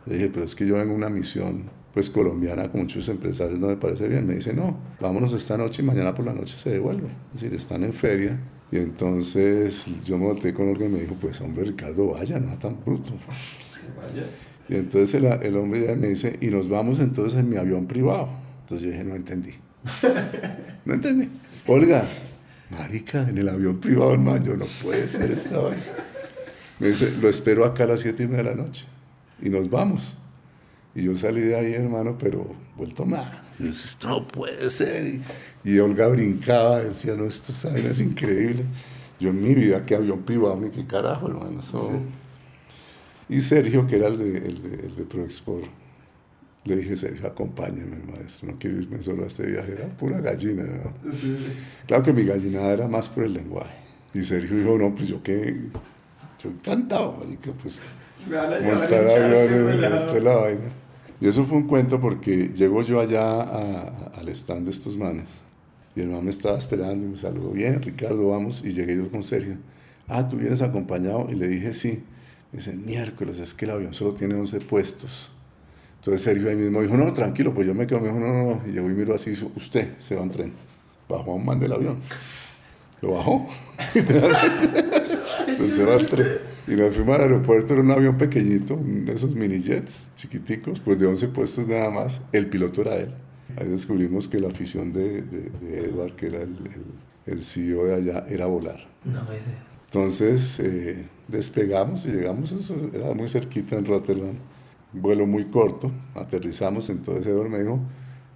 Le 0.06 0.14
dije, 0.14 0.30
pero 0.30 0.46
es 0.46 0.56
que 0.56 0.66
yo 0.66 0.76
vengo 0.76 0.94
una 0.94 1.10
misión 1.10 1.81
pues 1.94 2.10
colombiana 2.10 2.72
con 2.72 2.82
muchos 2.82 3.08
empresarios 3.10 3.60
no 3.60 3.68
me 3.68 3.78
parece 3.78 4.08
bien. 4.08 4.26
Me 4.26 4.36
dice, 4.36 4.54
no, 4.54 4.78
vámonos 5.00 5.34
esta 5.34 5.58
noche 5.58 5.82
y 5.82 5.86
mañana 5.86 6.14
por 6.14 6.26
la 6.26 6.34
noche 6.34 6.56
se 6.58 6.70
devuelve. 6.70 7.08
Es 7.34 7.42
decir, 7.42 7.54
están 7.54 7.84
en 7.84 7.94
feria. 7.94 8.40
Y 8.72 8.78
entonces 8.78 9.86
yo 10.06 10.18
me 10.18 10.26
volteé 10.26 10.54
con 10.54 10.70
Olga 10.70 10.86
y 10.86 10.90
me 10.90 11.02
dijo, 11.02 11.16
pues 11.20 11.42
hombre, 11.42 11.66
Ricardo, 11.66 12.12
vaya, 12.12 12.40
no 12.40 12.58
tan 12.58 12.78
bruto. 12.84 13.14
Y 14.70 14.76
entonces 14.76 15.14
el, 15.16 15.26
el, 15.26 15.58
hombre 15.58 15.86
ya 15.86 15.96
me 15.96 16.08
dice, 16.08 16.38
y 16.40 16.48
nos 16.48 16.70
vamos 16.70 17.00
entonces 17.00 17.38
en 17.38 17.50
mi 17.50 17.58
avión 17.58 17.86
privado. 17.88 18.30
Entonces 18.62 18.88
yo 18.88 18.92
dije, 18.94 19.04
no 19.04 19.16
entendí. 19.16 19.52
no 20.86 20.94
entendí. 20.94 21.28
Olga, 21.68 22.06
marica, 22.70 23.28
en 23.28 23.38
el 23.38 23.50
avión 23.50 23.80
privado, 23.82 24.14
hermano, 24.14 24.46
yo 24.46 24.56
no 24.56 24.66
puede 24.82 25.10
ser 25.10 25.32
esta 25.32 25.60
vaina. 25.60 25.82
Me 26.80 26.88
dice, 26.88 27.14
lo 27.22 27.28
espero 27.28 27.66
acá 27.66 27.84
a 27.84 27.88
las 27.88 28.00
siete 28.00 28.24
y 28.24 28.28
media 28.28 28.44
de 28.44 28.56
la 28.56 28.64
noche. 28.64 28.86
Y 29.42 29.50
nos 29.50 29.70
vamos. 29.70 30.16
Y 30.94 31.04
yo 31.04 31.18
salí 31.18 31.42
de 31.42 31.56
ahí, 31.56 31.74
hermano, 31.74 32.18
pero 32.20 32.46
vuelto 32.76 33.06
mal. 33.06 33.42
Y 33.60 33.64
yo 33.64 33.68
decía, 33.68 33.86
esto 33.86 34.10
no 34.10 34.28
puede 34.28 34.70
ser. 34.70 35.22
Y, 35.64 35.80
Olga 35.80 36.08
brincaba, 36.08 36.80
decía, 36.80 37.16
no, 37.16 37.26
esto 37.26 37.54
es 37.76 38.00
increíble. 38.00 38.66
Yo 39.20 39.30
en 39.30 39.42
mi 39.42 39.54
vida, 39.54 39.86
que 39.86 39.96
avión 39.96 40.24
privado, 40.24 40.60
ni 40.60 40.70
qué 40.70 40.86
carajo, 40.86 41.28
hermano. 41.28 41.62
Y 43.30 43.40
Sergio, 43.40 43.88
que 43.88 43.96
era 43.96 44.08
el 44.08 44.18
de, 44.18 44.38
el 44.38 44.62
de, 44.62 44.88
el 44.88 44.96
de 44.96 45.04
ProExport, 45.04 45.66
le 46.66 46.76
dije, 46.76 46.96
Sergio, 46.96 47.28
acompáñame, 47.28 47.98
maestro, 48.16 48.52
no 48.52 48.60
quiero 48.60 48.82
irme 48.82 49.02
solo 49.02 49.24
a 49.24 49.28
este 49.28 49.48
viaje, 49.48 49.74
era 49.74 49.88
pura 49.88 50.20
gallina. 50.20 50.64
Claro 51.88 52.04
que 52.04 52.14
mi 52.14 52.24
gallinada 52.24 52.74
era 52.74 52.88
más 52.88 53.10
por 53.10 53.24
el 53.24 53.34
lenguaje. 53.34 53.76
Y 54.14 54.24
Sergio 54.24 54.58
dijo, 54.58 54.78
no, 54.78 54.94
pues 54.94 55.08
yo 55.08 55.24
qué, 55.24 55.56
yo 56.44 56.50
encantado, 56.50 57.14
marica, 57.14 57.52
pues 57.62 57.82
montar 58.30 59.08
aviones, 59.08 60.24
la 60.24 60.36
vaina. 60.36 60.81
Y 61.22 61.28
eso 61.28 61.46
fue 61.46 61.58
un 61.58 61.68
cuento 61.68 62.02
porque 62.02 62.52
llego 62.54 62.82
yo 62.82 63.00
allá 63.00 63.44
al 63.44 64.28
stand 64.30 64.66
de 64.66 64.72
estos 64.72 64.98
manes 64.98 65.30
y 65.96 66.02
el 66.02 66.10
man 66.10 66.24
me 66.24 66.30
estaba 66.30 66.58
esperando 66.58 67.06
y 67.06 67.10
me 67.10 67.18
saludó, 67.18 67.52
bien, 67.52 67.82
Ricardo, 67.82 68.30
vamos. 68.30 68.62
Y 68.64 68.72
llegué 68.72 68.96
yo 68.96 69.10
con 69.10 69.24
Sergio. 69.24 69.58
Ah, 70.08 70.28
¿tú 70.28 70.38
vienes 70.38 70.62
acompañado? 70.62 71.28
Y 71.30 71.36
le 71.36 71.48
dije, 71.48 71.74
sí. 71.74 72.04
Me 72.52 72.60
dice, 72.60 72.74
miércoles, 72.74 73.40
es 73.40 73.54
que 73.54 73.66
el 73.66 73.72
avión 73.72 73.94
solo 73.94 74.14
tiene 74.14 74.36
11 74.36 74.60
puestos. 74.62 75.32
Entonces 75.98 76.22
Sergio 76.22 76.50
ahí 76.50 76.56
mismo 76.56 76.82
dijo, 76.82 76.96
no, 76.98 77.14
tranquilo, 77.14 77.54
pues 77.54 77.68
yo 77.68 77.76
me 77.76 77.88
quedo. 77.88 78.00
Me 78.00 78.08
dijo, 78.08 78.20
no, 78.20 78.28
no, 78.32 78.44
no. 78.44 78.62
Y 78.68 78.72
llegó 78.72 78.90
y 78.90 78.94
miró 78.94 79.16
así, 79.16 79.32
usted 79.56 79.96
se 79.98 80.16
va 80.16 80.24
en 80.24 80.32
tren. 80.32 80.54
Bajó 81.10 81.34
a 81.34 81.36
un 81.36 81.46
man 81.46 81.60
del 81.60 81.74
avión. 81.74 82.00
Lo 83.02 83.14
bajó. 83.14 83.50
Entonces 83.94 85.76
se 85.76 85.84
va 85.84 85.96
al 85.96 86.08
tren. 86.08 86.51
Y 86.68 86.72
nos 86.72 86.96
fuimos 86.96 87.16
al 87.16 87.24
aeropuerto, 87.24 87.74
era 87.74 87.82
un 87.82 87.92
avión 87.92 88.18
pequeñito, 88.18 88.80
de 88.82 89.14
esos 89.14 89.36
mini 89.36 89.62
jets 89.62 90.10
chiquiticos, 90.16 90.80
pues 90.80 91.00
de 91.00 91.08
11 91.08 91.28
puestos 91.30 91.68
nada 91.68 91.90
más. 91.90 92.22
El 92.32 92.48
piloto 92.48 92.82
era 92.82 92.98
él. 92.98 93.14
Ahí 93.58 93.68
descubrimos 93.68 94.28
que 94.28 94.40
la 94.40 94.48
afición 94.48 94.94
de, 94.94 95.24
de, 95.24 95.80
Edward, 95.86 96.16
que 96.16 96.28
era 96.28 96.42
el, 96.42 96.58
el, 97.26 97.42
CEO 97.42 97.86
de 97.86 97.96
allá, 97.96 98.26
era 98.30 98.46
volar. 98.46 98.80
No 99.04 99.20
Entonces 99.86 100.60
eh, 100.60 101.06
despegamos 101.28 102.06
y 102.06 102.12
llegamos, 102.12 102.52
eso 102.52 102.76
era 102.94 103.14
muy 103.14 103.28
cerquita 103.28 103.76
en 103.78 103.86
Rotterdam, 103.86 104.36
vuelo 104.94 105.26
muy 105.26 105.46
corto, 105.46 105.92
aterrizamos, 106.16 106.90
entonces 106.90 107.28
Edward 107.28 107.50
me 107.50 107.60
dijo, 107.60 107.80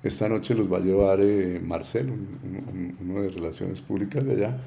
esta 0.03 0.27
noche 0.27 0.53
los 0.55 0.71
va 0.71 0.77
a 0.77 0.81
llevar 0.81 1.19
eh, 1.21 1.61
Marcel, 1.63 2.11
uno 3.01 3.21
de 3.21 3.29
Relaciones 3.29 3.81
Públicas 3.81 4.23
de 4.25 4.33
allá, 4.33 4.57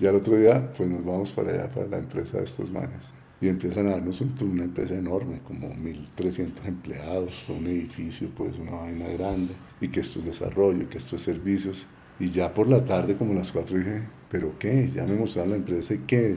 y 0.00 0.06
al 0.06 0.16
otro 0.16 0.36
día, 0.36 0.72
pues 0.76 0.88
nos 0.88 1.04
vamos 1.04 1.30
para 1.32 1.52
allá, 1.52 1.70
para 1.70 1.86
la 1.86 1.98
empresa 1.98 2.38
de 2.38 2.44
estos 2.44 2.70
manes. 2.70 3.10
Y 3.40 3.48
empiezan 3.48 3.88
a 3.88 3.90
darnos 3.90 4.20
un 4.20 4.34
tour, 4.34 4.48
una 4.48 4.64
empresa 4.64 4.94
enorme, 4.94 5.40
como 5.46 5.68
1.300 5.68 6.66
empleados, 6.66 7.44
un 7.48 7.66
edificio, 7.66 8.28
pues 8.36 8.56
una 8.58 8.72
vaina 8.72 9.08
grande, 9.08 9.54
y 9.80 9.88
que 9.88 10.00
esto 10.00 10.20
es 10.20 10.26
desarrollo, 10.26 10.88
que 10.88 10.98
esto 10.98 11.16
es 11.16 11.22
servicios. 11.22 11.86
Y 12.20 12.30
ya 12.30 12.54
por 12.54 12.68
la 12.68 12.84
tarde, 12.84 13.16
como 13.16 13.34
las 13.34 13.50
4, 13.50 13.78
dije, 13.78 14.02
¿pero 14.30 14.58
qué? 14.58 14.90
Ya 14.94 15.04
me 15.04 15.16
mostraron 15.16 15.50
la 15.50 15.56
empresa 15.56 15.94
y 15.94 15.98
qué. 15.98 16.32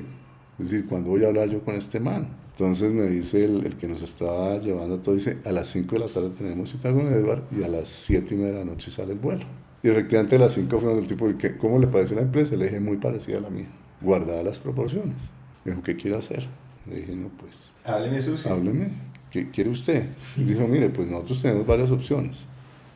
Es 0.58 0.72
decir, 0.72 0.88
¿cuándo 0.88 1.12
voy 1.12 1.24
a 1.24 1.28
hablar 1.28 1.48
yo 1.50 1.64
con 1.64 1.76
este 1.76 2.00
man? 2.00 2.28
Entonces 2.52 2.92
me 2.92 3.08
dice 3.08 3.46
el, 3.46 3.66
el 3.66 3.76
que 3.76 3.88
nos 3.88 4.02
estaba 4.02 4.58
llevando 4.60 5.00
todo, 5.00 5.14
dice, 5.14 5.38
a 5.46 5.52
las 5.52 5.68
5 5.68 5.96
de 5.96 6.00
la 6.00 6.08
tarde 6.08 6.30
tenemos 6.30 6.72
cita 6.72 6.92
con 6.92 7.08
Edward 7.08 7.44
y 7.52 7.64
a 7.64 7.68
las 7.68 7.90
7 7.90 8.34
y 8.34 8.38
media 8.38 8.54
de 8.54 8.60
la 8.60 8.66
noche 8.66 8.90
sale 8.90 9.14
el 9.14 9.20
vuelo. 9.20 9.46
Y 9.86 9.90
efectivamente 9.90 10.40
las 10.40 10.54
cinco 10.54 10.80
fueron 10.80 10.98
del 10.98 11.06
tipo, 11.06 11.32
¿cómo 11.60 11.78
le 11.78 11.86
parece 11.86 12.16
la 12.16 12.22
empresa? 12.22 12.56
Le 12.56 12.66
dije, 12.66 12.80
muy 12.80 12.98
parecida 12.98 13.38
a 13.38 13.42
la 13.42 13.52
mía, 13.52 13.68
guardada 14.02 14.42
las 14.42 14.58
proporciones. 14.58 15.30
Me 15.64 15.74
dijo, 15.74 15.84
¿qué 15.84 15.96
quiere 15.96 16.18
hacer? 16.18 16.48
Le 16.90 17.02
dije, 17.02 17.16
no, 17.16 17.30
pues... 17.38 17.70
Hábleme, 17.84 18.20
sucio. 18.20 18.52
Hábleme. 18.52 18.88
¿Qué 19.30 19.52
quiere 19.52 19.70
usted? 19.70 20.08
dijo, 20.38 20.68
mire, 20.68 20.90
pues 20.90 21.08
nosotros 21.08 21.40
tenemos 21.40 21.68
varias 21.68 21.92
opciones. 21.92 22.48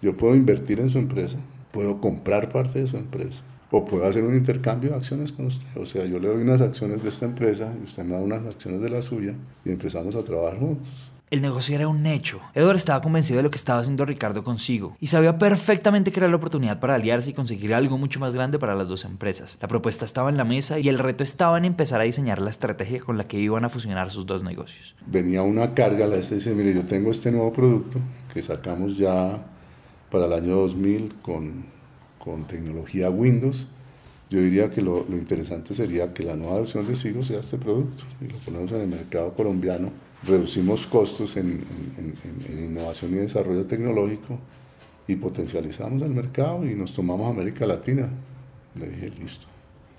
Yo 0.02 0.18
puedo 0.18 0.34
invertir 0.34 0.80
en 0.80 0.90
su 0.90 0.98
empresa, 0.98 1.38
puedo 1.72 2.02
comprar 2.02 2.52
parte 2.52 2.80
de 2.80 2.88
su 2.88 2.98
empresa, 2.98 3.44
o 3.70 3.86
puedo 3.86 4.08
hacer 4.08 4.24
un 4.24 4.36
intercambio 4.36 4.90
de 4.90 4.96
acciones 4.96 5.32
con 5.32 5.46
usted. 5.46 5.68
O 5.80 5.86
sea, 5.86 6.06
yo 6.06 6.18
le 6.18 6.28
doy 6.28 6.42
unas 6.42 6.62
acciones 6.62 7.04
de 7.04 7.10
esta 7.10 7.28
empresa 7.28 7.72
y 7.80 7.84
usted 7.84 8.04
me 8.04 8.16
da 8.16 8.22
unas 8.22 8.44
acciones 8.48 8.82
de 8.82 8.90
la 8.90 9.04
suya 9.04 9.36
y 9.64 9.70
empezamos 9.70 10.16
a 10.16 10.24
trabajar 10.24 10.58
juntos. 10.58 11.12
El 11.32 11.44
negocio 11.44 11.76
era 11.76 11.88
un 11.88 12.08
hecho. 12.08 12.40
Edward 12.56 12.78
estaba 12.78 13.02
convencido 13.02 13.38
de 13.38 13.44
lo 13.44 13.52
que 13.52 13.58
estaba 13.58 13.82
haciendo 13.82 14.04
Ricardo 14.04 14.44
consigo 14.44 14.98
y 15.00 15.08
sabía 15.08 15.38
perfectamente 15.38 16.12
que 16.12 16.20
era 16.20 16.28
la 16.28 16.38
oportunidad 16.38 16.80
para 16.80 16.96
aliarse 16.96 17.30
y 17.30 17.34
conseguir 17.34 17.76
algo 17.76 18.00
mucho 18.00 18.20
más 18.20 18.34
grande 18.34 18.58
para 18.58 18.74
las 18.74 18.88
dos 18.88 19.06
empresas. 19.06 19.60
La 19.62 19.68
propuesta 19.68 20.06
estaba 20.06 20.32
en 20.32 20.38
la 20.38 20.44
mesa 20.44 20.80
y 20.80 20.90
el 20.90 20.98
reto 20.98 21.24
estaba 21.24 21.60
en 21.60 21.66
empezar 21.66 22.02
a 22.02 22.06
diseñar 22.06 22.42
la 22.42 22.50
estrategia 22.50 23.02
con 23.02 23.20
la 23.20 23.26
que 23.26 23.38
iban 23.38 23.64
a 23.64 23.70
fusionar 23.70 24.10
sus 24.10 24.26
dos 24.26 24.42
negocios. 24.42 24.96
Venía 25.06 25.44
una 25.44 25.76
carga, 25.76 26.08
la 26.08 26.16
este 26.16 26.34
dice, 26.36 26.56
mire, 26.56 26.74
yo 26.74 26.86
tengo 26.86 27.12
este 27.12 27.32
nuevo 27.32 27.54
producto 27.54 28.00
que 28.34 28.42
sacamos 28.42 28.98
ya 28.98 29.40
para 30.10 30.26
el 30.26 30.34
año 30.34 30.56
2000 30.56 31.14
con, 31.22 31.66
con 32.18 32.46
tecnología 32.46 33.12
Windows. 33.12 33.68
Yo 34.32 34.40
diría 34.42 34.72
que 34.72 34.82
lo, 34.82 35.06
lo 35.08 35.16
interesante 35.16 35.76
sería 35.76 36.12
que 36.12 36.24
la 36.24 36.36
nueva 36.36 36.58
versión 36.58 36.88
de 36.88 36.96
Sigo 36.96 37.22
sea 37.22 37.40
este 37.40 37.58
producto 37.58 38.04
y 38.20 38.32
lo 38.32 38.38
ponemos 38.40 38.72
en 38.72 38.82
el 38.82 38.88
mercado 38.88 39.36
colombiano 39.36 40.09
reducimos 40.24 40.86
costos 40.88 41.38
en, 41.38 41.64
innovación 42.50 43.14
y 43.14 43.18
desarrollo 43.18 43.66
tecnológico 43.66 44.38
y 45.08 45.16
potencializamos 45.16 46.02
el 46.04 46.12
mercado 46.12 46.66
y 46.66 46.76
nos 46.76 46.94
tomamos 46.94 47.34
América 47.36 47.66
Latina. 47.66 48.10
Le 48.76 48.90
dije, 48.90 49.10
listo, 49.20 49.48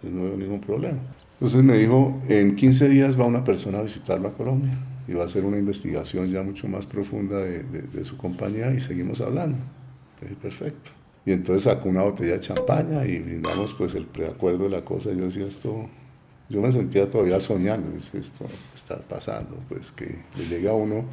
no 0.02 0.24
veo 0.24 0.36
ningún 0.36 0.60
problema. 0.60 0.98
Entonces 1.34 1.64
me 1.64 1.78
dijo, 1.78 2.20
en 2.28 2.54
15 2.54 2.88
días 2.88 3.18
va 3.18 3.24
una 3.24 3.42
persona 3.42 3.78
a 3.78 3.82
visitarlo 3.82 4.28
a 4.28 4.32
Colombia 4.32 4.78
y 5.08 5.14
va 5.14 5.22
a 5.22 5.26
hacer 5.26 5.44
una 5.44 5.58
investigación 5.58 6.30
ya 6.30 6.42
mucho 6.42 6.68
más 6.68 6.86
profunda 6.86 7.38
de, 7.38 7.62
de 7.62 8.04
su 8.04 8.16
compañía 8.16 8.72
y 8.72 8.80
seguimos 8.80 9.20
hablando. 9.20 9.58
Le 10.20 10.28
dije, 10.28 10.40
perfecto. 10.40 10.90
Y 11.24 11.32
entonces 11.32 11.64
sacó 11.64 11.88
una 11.88 12.02
botella 12.02 12.34
de 12.34 12.40
champaña 12.40 13.04
y 13.04 13.18
brindamos 13.18 13.74
pues 13.74 13.94
el 13.94 14.06
preacuerdo 14.06 14.64
de 14.64 14.70
la 14.70 14.84
cosa. 14.84 15.12
Yo 15.12 15.24
decía, 15.24 15.46
esto 15.46 15.88
yo 16.50 16.60
me 16.60 16.72
sentía 16.72 17.08
todavía 17.08 17.38
soñando, 17.38 17.90
dice, 17.90 18.18
esto 18.18 18.44
está 18.74 18.98
pasando, 18.98 19.56
pues 19.68 19.92
que 19.92 20.22
le 20.36 20.46
llega 20.48 20.72
a 20.72 20.74
uno 20.74 21.04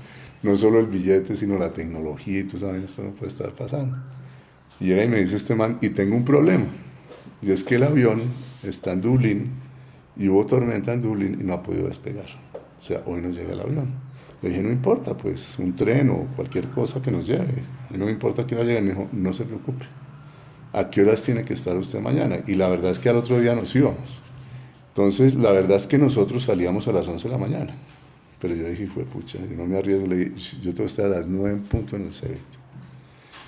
no 0.41 0.57
solo 0.57 0.79
el 0.79 0.87
billete, 0.87 1.35
sino 1.35 1.57
la 1.57 1.71
tecnología 1.71 2.39
y 2.39 2.43
tú 2.43 2.57
sabes, 2.57 2.83
esto 2.83 3.03
no 3.03 3.11
puede 3.11 3.31
estar 3.31 3.51
pasando. 3.51 3.97
Y 4.79 4.87
llega 4.87 5.03
y 5.03 5.07
me 5.07 5.19
dice 5.19 5.35
este 5.35 5.53
man, 5.53 5.77
y 5.79 5.89
tengo 5.89 6.15
un 6.15 6.25
problema, 6.25 6.65
y 7.41 7.51
es 7.51 7.63
que 7.63 7.75
el 7.75 7.83
avión 7.83 8.21
está 8.63 8.93
en 8.93 9.01
Dublín 9.01 9.51
y 10.15 10.27
hubo 10.27 10.45
tormenta 10.47 10.93
en 10.93 11.03
Dublín 11.03 11.37
y 11.39 11.43
no 11.43 11.53
ha 11.53 11.63
podido 11.63 11.87
despegar. 11.87 12.27
O 12.79 12.83
sea, 12.83 13.03
hoy 13.05 13.21
no 13.21 13.29
llega 13.29 13.53
el 13.53 13.59
avión. 13.59 13.93
Le 14.41 14.49
dije, 14.49 14.61
no 14.61 14.71
importa, 14.71 15.15
pues 15.15 15.57
un 15.59 15.75
tren 15.75 16.09
o 16.09 16.27
cualquier 16.35 16.69
cosa 16.69 17.01
que 17.01 17.11
nos 17.11 17.27
lleve. 17.27 17.63
No 17.91 18.05
me 18.05 18.11
importa 18.11 18.45
que 18.45 18.55
no 18.55 18.63
llegue. 18.63 18.81
Me 18.81 18.89
dijo, 18.91 19.07
no 19.11 19.33
se 19.33 19.45
preocupe. 19.45 19.85
¿A 20.73 20.89
qué 20.89 21.01
horas 21.01 21.23
tiene 21.23 21.43
que 21.43 21.53
estar 21.53 21.75
usted 21.75 21.99
mañana? 22.01 22.43
Y 22.45 22.53
la 22.53 22.69
verdad 22.69 22.91
es 22.91 22.99
que 22.99 23.09
al 23.09 23.15
otro 23.15 23.39
día 23.39 23.55
nos 23.55 23.75
íbamos. 23.75 24.19
Entonces, 24.97 25.35
la 25.35 25.51
verdad 25.51 25.77
es 25.77 25.85
que 25.85 25.99
nosotros 25.99 26.41
salíamos 26.41 26.87
a 26.87 26.91
las 26.91 27.07
11 27.07 27.27
de 27.27 27.31
la 27.31 27.37
mañana. 27.37 27.75
Pero 28.41 28.55
yo 28.55 28.67
dije, 28.67 28.87
fue 28.87 29.03
pucha, 29.03 29.37
yo 29.37 29.55
no 29.55 29.67
me 29.67 29.77
arriesgo. 29.77 30.07
Le 30.07 30.15
dije, 30.15 30.31
yo 30.63 30.73
tengo 30.73 30.77
que 30.77 30.85
estar 30.85 31.05
a 31.05 31.09
las 31.09 31.27
9 31.27 31.51
en 31.51 31.61
punto 31.61 31.95
en 31.97 32.07
el 32.07 32.11
CEBIT. 32.11 32.39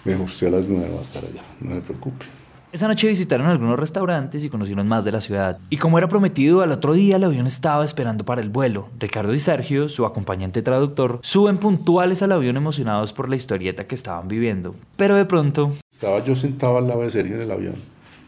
Me 0.05 0.11
dijo, 0.11 0.25
usted 0.25 0.45
a 0.45 0.51
las 0.51 0.67
9 0.67 0.91
va 0.93 0.99
a 0.99 1.01
estar 1.01 1.25
allá, 1.25 1.41
no 1.59 1.73
se 1.73 1.81
preocupe. 1.81 2.27
Esa 2.71 2.87
noche 2.87 3.07
visitaron 3.07 3.47
algunos 3.47 3.79
restaurantes 3.79 4.45
y 4.45 4.49
conocieron 4.49 4.87
más 4.87 5.03
de 5.05 5.11
la 5.11 5.21
ciudad. 5.21 5.57
Y 5.71 5.77
como 5.77 5.97
era 5.97 6.07
prometido, 6.07 6.61
al 6.61 6.71
otro 6.71 6.93
día 6.93 7.15
el 7.15 7.23
avión 7.23 7.47
estaba 7.47 7.83
esperando 7.83 8.25
para 8.25 8.41
el 8.41 8.49
vuelo. 8.49 8.89
Ricardo 8.99 9.33
y 9.33 9.39
Sergio, 9.39 9.89
su 9.89 10.05
acompañante 10.05 10.61
traductor, 10.61 11.19
suben 11.23 11.57
puntuales 11.57 12.21
al 12.21 12.31
avión 12.31 12.57
emocionados 12.57 13.11
por 13.11 13.27
la 13.27 13.35
historieta 13.35 13.87
que 13.87 13.95
estaban 13.95 14.27
viviendo. 14.27 14.75
Pero 14.97 15.15
de 15.15 15.25
pronto... 15.25 15.73
Estaba 15.91 16.23
yo 16.23 16.35
sentado 16.35 16.77
al 16.77 16.87
lado 16.87 17.01
de 17.01 17.09
Sergio 17.09 17.37
en 17.37 17.41
el 17.41 17.49
avión, 17.49 17.75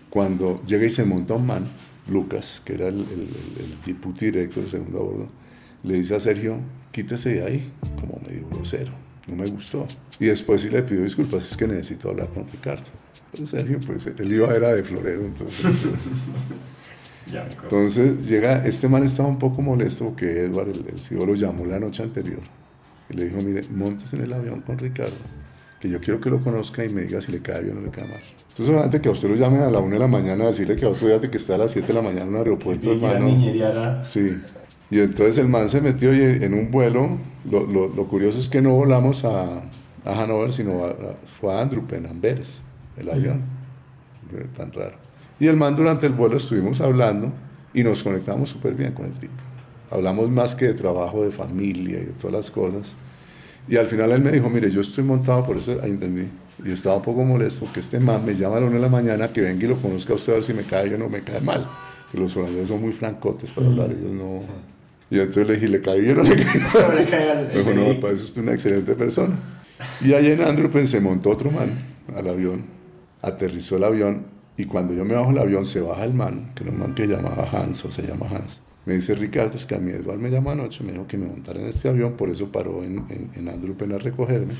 cuando 0.09 0.59
llega 0.65 0.87
y 0.87 0.89
se 0.89 1.05
monta 1.05 1.35
un 1.35 1.45
man, 1.45 1.67
Lucas, 2.07 2.61
que 2.65 2.73
era 2.73 2.87
el, 2.87 2.99
el, 2.99 3.27
el, 3.85 4.21
director 4.31 4.63
del 4.63 4.71
segundo 4.71 4.99
a 4.99 5.03
bordo, 5.03 5.29
le 5.83 5.95
dice 5.95 6.15
a 6.15 6.19
Sergio, 6.19 6.59
quítese 6.91 7.33
de 7.33 7.45
ahí, 7.45 7.71
como 7.99 8.19
medio 8.25 8.47
grosero, 8.49 8.91
no 9.27 9.35
me 9.35 9.47
gustó. 9.47 9.87
Y 10.19 10.25
después 10.25 10.61
sí 10.61 10.69
le 10.69 10.83
pidió 10.83 11.03
disculpas, 11.03 11.49
es 11.49 11.57
que 11.57 11.67
necesito 11.67 12.09
hablar 12.09 12.29
con 12.29 12.47
Ricardo. 12.49 12.89
Sergio, 13.45 13.79
pues 13.85 14.05
él 14.07 14.31
iba 14.31 14.53
era 14.53 14.73
de 14.73 14.83
florero, 14.83 15.23
entonces. 15.23 15.65
entonces 17.63 18.27
llega, 18.27 18.65
este 18.65 18.89
man 18.89 19.03
estaba 19.03 19.29
un 19.29 19.39
poco 19.39 19.61
molesto 19.61 20.05
porque 20.05 20.41
Edward, 20.41 20.69
el, 20.69 20.85
el 20.87 21.25
lo 21.25 21.35
llamó 21.35 21.65
la 21.65 21.79
noche 21.79 22.03
anterior 22.03 22.41
y 23.09 23.13
le 23.15 23.25
dijo, 23.25 23.41
mire, 23.41 23.61
montes 23.69 24.13
en 24.13 24.21
el 24.21 24.33
avión 24.33 24.61
con 24.61 24.77
Ricardo, 24.77 25.15
que 25.81 25.89
yo 25.89 25.99
quiero 25.99 26.21
que 26.21 26.29
lo 26.29 26.43
conozca 26.43 26.85
y 26.85 26.89
me 26.89 27.01
diga 27.01 27.21
si 27.21 27.31
le 27.31 27.41
cae 27.41 27.63
bien 27.63 27.77
o 27.77 27.79
no 27.79 27.87
le 27.87 27.91
cae 27.91 28.05
mal. 28.05 28.21
Entonces, 28.21 28.67
solamente 28.67 29.01
que 29.01 29.09
a 29.09 29.11
usted 29.11 29.29
lo 29.29 29.35
llamen 29.35 29.61
a 29.61 29.71
la 29.71 29.79
1 29.79 29.93
de 29.93 29.99
la 29.99 30.07
mañana 30.07 30.43
a 30.43 30.47
decirle 30.47 30.75
que 30.75 30.85
a 30.85 30.89
otro 30.89 31.07
día 31.07 31.19
que 31.19 31.37
está 31.37 31.55
a 31.55 31.57
las 31.57 31.71
7 31.71 31.87
de 31.87 31.93
la 31.93 32.01
mañana 32.01 32.23
en 32.23 32.29
un 32.29 32.35
aeropuerto, 32.35 32.91
hermano. 32.91 33.27
Sí. 34.05 34.37
Y 34.91 34.99
entonces 34.99 35.37
el 35.39 35.47
man 35.47 35.69
se 35.69 35.81
metió 35.81 36.13
en 36.13 36.53
un 36.53 36.69
vuelo. 36.69 37.17
Lo, 37.49 37.65
lo, 37.65 37.87
lo 37.87 38.07
curioso 38.07 38.39
es 38.39 38.47
que 38.47 38.61
no 38.61 38.73
volamos 38.73 39.25
a, 39.25 39.63
a 40.05 40.23
Hanover, 40.23 40.51
sino 40.51 40.85
a, 40.85 40.95
fue 41.25 41.53
a 41.53 41.61
Andrupen, 41.61 42.05
Amberes 42.05 42.61
el 42.97 43.09
avión. 43.09 43.41
Tan 44.55 44.71
raro. 44.71 44.95
Y 45.39 45.47
el 45.47 45.57
man 45.57 45.75
durante 45.75 46.05
el 46.05 46.13
vuelo 46.13 46.37
estuvimos 46.37 46.79
hablando 46.81 47.31
y 47.73 47.83
nos 47.83 48.03
conectamos 48.03 48.49
súper 48.49 48.75
bien 48.75 48.93
con 48.93 49.05
el 49.05 49.13
tipo. 49.13 49.33
Hablamos 49.89 50.29
más 50.29 50.55
que 50.55 50.65
de 50.65 50.73
trabajo, 50.73 51.23
de 51.23 51.31
familia 51.31 51.99
y 51.99 52.05
de 52.05 52.13
todas 52.13 52.33
las 52.33 52.51
cosas. 52.51 52.93
Y 53.71 53.77
al 53.77 53.87
final 53.87 54.11
él 54.11 54.21
me 54.21 54.31
dijo, 54.31 54.49
mire, 54.49 54.69
yo 54.69 54.81
estoy 54.81 55.05
montado, 55.05 55.45
por 55.45 55.55
eso 55.55 55.79
ahí 55.81 55.91
entendí. 55.91 56.27
Y 56.65 56.73
estaba 56.73 56.97
un 56.97 57.01
poco 57.01 57.23
molesto 57.23 57.65
que 57.73 57.79
este 57.79 58.01
man 58.01 58.25
me 58.25 58.35
llama 58.35 58.57
a 58.57 58.59
la 58.59 58.65
una 58.65 58.75
de 58.75 58.81
la 58.81 58.89
mañana 58.89 59.31
que 59.31 59.39
venga 59.39 59.63
y 59.63 59.67
lo 59.69 59.77
conozca 59.77 60.11
a 60.11 60.17
usted 60.17 60.33
a 60.33 60.35
ver 60.35 60.43
si 60.43 60.53
me 60.53 60.63
cae 60.63 60.93
o 60.93 60.97
no 60.97 61.07
me 61.07 61.21
cae 61.21 61.39
mal. 61.39 61.69
Que 62.11 62.17
los 62.17 62.35
holandeses 62.35 62.67
son 62.67 62.81
muy 62.81 62.91
francotes 62.91 63.49
para 63.53 63.67
hablar, 63.67 63.89
ellos 63.91 64.11
no... 64.11 64.41
Y 65.09 65.19
entonces 65.19 65.47
le 65.47 65.53
dije, 65.53 65.69
¿le 65.69 65.79
cae 65.79 66.01
bien 66.01 66.19
o 66.19 66.23
no 66.23 66.29
le 66.29 67.05
cae 67.05 67.47
Me 67.47 67.59
dijo, 67.59 67.73
no, 67.73 68.01
para 68.01 68.13
eso 68.13 68.25
es 68.25 68.35
una 68.35 68.51
excelente 68.51 68.93
persona. 68.93 69.35
Y 70.01 70.15
allá 70.15 70.33
en 70.33 70.41
Andrupen 70.41 70.85
se 70.85 70.99
montó 70.99 71.29
otro 71.29 71.49
man 71.49 71.69
al 72.13 72.27
avión, 72.27 72.65
aterrizó 73.21 73.77
el 73.77 73.85
avión 73.85 74.25
y 74.57 74.65
cuando 74.65 74.93
yo 74.93 75.05
me 75.05 75.13
bajo 75.13 75.31
el 75.31 75.37
avión 75.37 75.65
se 75.65 75.79
baja 75.79 76.03
el 76.03 76.13
man, 76.13 76.51
que 76.55 76.63
era 76.63 76.73
un 76.73 76.79
man 76.79 76.93
que 76.93 77.07
llamaba 77.07 77.49
Hans 77.49 77.85
o 77.85 77.89
se 77.89 78.05
llama 78.05 78.25
Hans. 78.35 78.59
Me 78.85 78.95
dice 78.95 79.13
Ricardo, 79.15 79.57
es 79.57 79.65
que 79.65 79.75
a 79.75 79.79
mí 79.79 79.91
Eduardo 79.91 80.21
me 80.21 80.29
llamó 80.29 80.51
anoche, 80.51 80.83
me 80.83 80.91
dijo 80.91 81.07
que 81.07 81.17
me 81.17 81.27
montara 81.27 81.59
en 81.59 81.67
este 81.67 81.87
avión, 81.89 82.13
por 82.13 82.29
eso 82.29 82.51
paró 82.51 82.83
en, 82.83 83.05
en, 83.09 83.29
en 83.35 83.49
Andrupen 83.49 83.93
a 83.93 83.99
recogerme, 83.99 84.53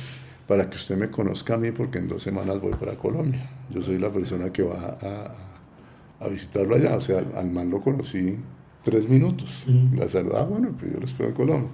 para 0.48 0.70
que 0.70 0.76
usted 0.76 0.96
me 0.96 1.10
conozca 1.10 1.56
a 1.56 1.58
mí, 1.58 1.72
porque 1.72 1.98
en 1.98 2.08
dos 2.08 2.22
semanas 2.22 2.62
voy 2.62 2.74
para 2.74 2.94
Colombia. 2.96 3.50
Yo 3.70 3.82
soy 3.82 3.98
la 3.98 4.12
persona 4.12 4.52
que 4.54 4.64
va 4.64 4.98
a, 5.02 6.26
a 6.26 6.28
visitarlo 6.28 6.76
allá, 6.76 6.96
o 6.96 7.02
sea, 7.02 7.20
al, 7.36 7.52
man 7.52 7.70
lo 7.70 7.82
conocí 7.82 8.38
tres 8.84 9.10
minutos. 9.10 9.64
Mm. 9.66 9.98
La 9.98 10.08
saludé, 10.08 10.38
ah, 10.38 10.44
bueno, 10.44 10.76
pues 10.78 10.92
yo 10.94 11.00
lo 11.00 11.06
espero 11.06 11.30
en 11.30 11.36
Colombia. 11.36 11.70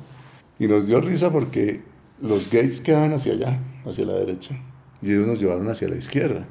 Y 0.59 0.67
nos 0.67 0.87
dio 0.87 1.01
risa 1.01 1.31
porque 1.31 1.81
los 2.21 2.45
gates 2.49 2.81
quedaban 2.81 3.13
hacia 3.13 3.33
allá, 3.33 3.59
hacia 3.85 4.05
la 4.05 4.13
derecha 4.13 4.57
y 5.01 5.11
ellos 5.11 5.27
nos 5.27 5.39
llevaron 5.39 5.69
hacia 5.69 5.87
la 5.87 5.95
izquierda. 5.95 6.47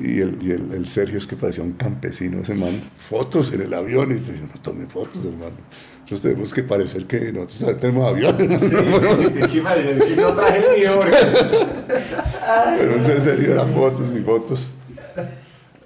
Y, 0.00 0.20
el, 0.20 0.38
y 0.42 0.50
el, 0.52 0.72
el, 0.72 0.86
Sergio 0.86 1.18
es 1.18 1.26
que 1.26 1.36
parecía 1.36 1.62
un 1.62 1.72
campesino, 1.72 2.40
ese 2.40 2.54
man, 2.54 2.80
fotos 2.96 3.52
en 3.52 3.60
el 3.62 3.74
avión, 3.74 4.10
y 4.10 4.12
entonces 4.12 4.40
yo 4.40 4.46
no 4.46 4.60
tomé 4.62 4.86
fotos, 4.86 5.24
hermano. 5.24 5.56
Nosotros 6.00 6.22
tenemos 6.22 6.54
que 6.54 6.62
parecer 6.62 7.04
que 7.06 7.32
nosotros 7.32 7.80
tenemos 7.80 8.08
aviones. 8.08 8.62
Sí, 8.62 8.68
sí, 8.68 10.14
no 10.16 10.32
traje 10.34 10.58
el 10.58 10.78
mío. 10.78 11.00
Pero 12.78 12.96
ese 12.96 13.20
Sergio 13.20 13.52
era 13.52 13.66
fotos 13.66 14.14
y 14.14 14.20
fotos. 14.20 14.66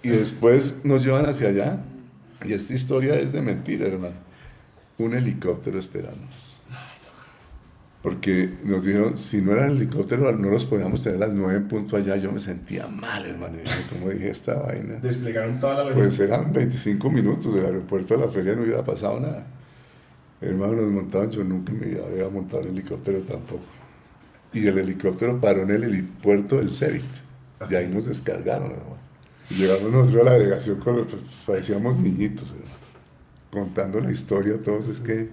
Y 0.02 0.10
después 0.10 0.76
nos 0.84 1.04
llevan 1.04 1.26
hacia 1.26 1.48
allá, 1.48 1.78
y 2.44 2.52
esta 2.52 2.74
historia 2.74 3.14
es 3.14 3.32
de 3.32 3.40
mentira, 3.40 3.86
hermano. 3.86 4.16
Un 4.98 5.14
helicóptero 5.14 5.78
esperándonos 5.78 6.49
porque 8.02 8.50
nos 8.64 8.82
dijeron, 8.82 9.18
si 9.18 9.42
no 9.42 9.52
era 9.52 9.66
el 9.66 9.76
helicóptero, 9.76 10.32
no 10.32 10.48
los 10.48 10.64
podíamos 10.64 11.02
tener 11.02 11.22
a 11.22 11.26
las 11.26 11.34
9 11.34 11.54
en 11.54 11.68
punto 11.68 11.96
allá. 11.96 12.16
Yo 12.16 12.32
me 12.32 12.40
sentía 12.40 12.86
mal, 12.86 13.26
hermano. 13.26 13.58
como 13.90 14.08
dije 14.08 14.30
esta 14.30 14.54
vaina? 14.54 14.94
Desplegaron 14.94 15.60
toda 15.60 15.74
la 15.74 15.90
logística. 15.90 16.08
Pues 16.08 16.20
eran 16.20 16.52
25 16.52 17.10
minutos 17.10 17.54
del 17.54 17.66
aeropuerto 17.66 18.14
a 18.14 18.18
la 18.18 18.28
feria, 18.28 18.54
no 18.54 18.62
hubiera 18.62 18.82
pasado 18.82 19.20
nada. 19.20 19.46
Hermano, 20.40 20.76
nos 20.76 20.86
montaban, 20.86 21.30
yo 21.30 21.44
nunca 21.44 21.74
me 21.74 21.94
había 22.02 22.30
montado 22.30 22.62
en 22.62 22.68
helicóptero 22.68 23.20
tampoco. 23.20 23.64
Y 24.54 24.66
el 24.66 24.78
helicóptero 24.78 25.38
paró 25.38 25.62
en 25.62 25.70
el 25.70 25.84
helipuerto 25.84 26.56
del 26.56 26.72
CERIT. 26.72 27.04
Y 27.68 27.74
ahí 27.74 27.88
nos 27.88 28.06
descargaron, 28.06 28.70
hermano. 28.70 28.96
Y 29.50 29.54
llegamos 29.56 29.92
nosotros 29.92 30.22
a 30.22 30.24
la 30.24 30.38
delegación, 30.38 30.80
con, 30.80 31.04
pues, 31.04 31.22
parecíamos 31.46 31.98
niñitos, 31.98 32.48
hermano. 32.48 32.80
Contando 33.50 34.00
la 34.00 34.10
historia 34.10 34.56
todos. 34.62 34.88
Es 34.88 35.00
que 35.00 35.28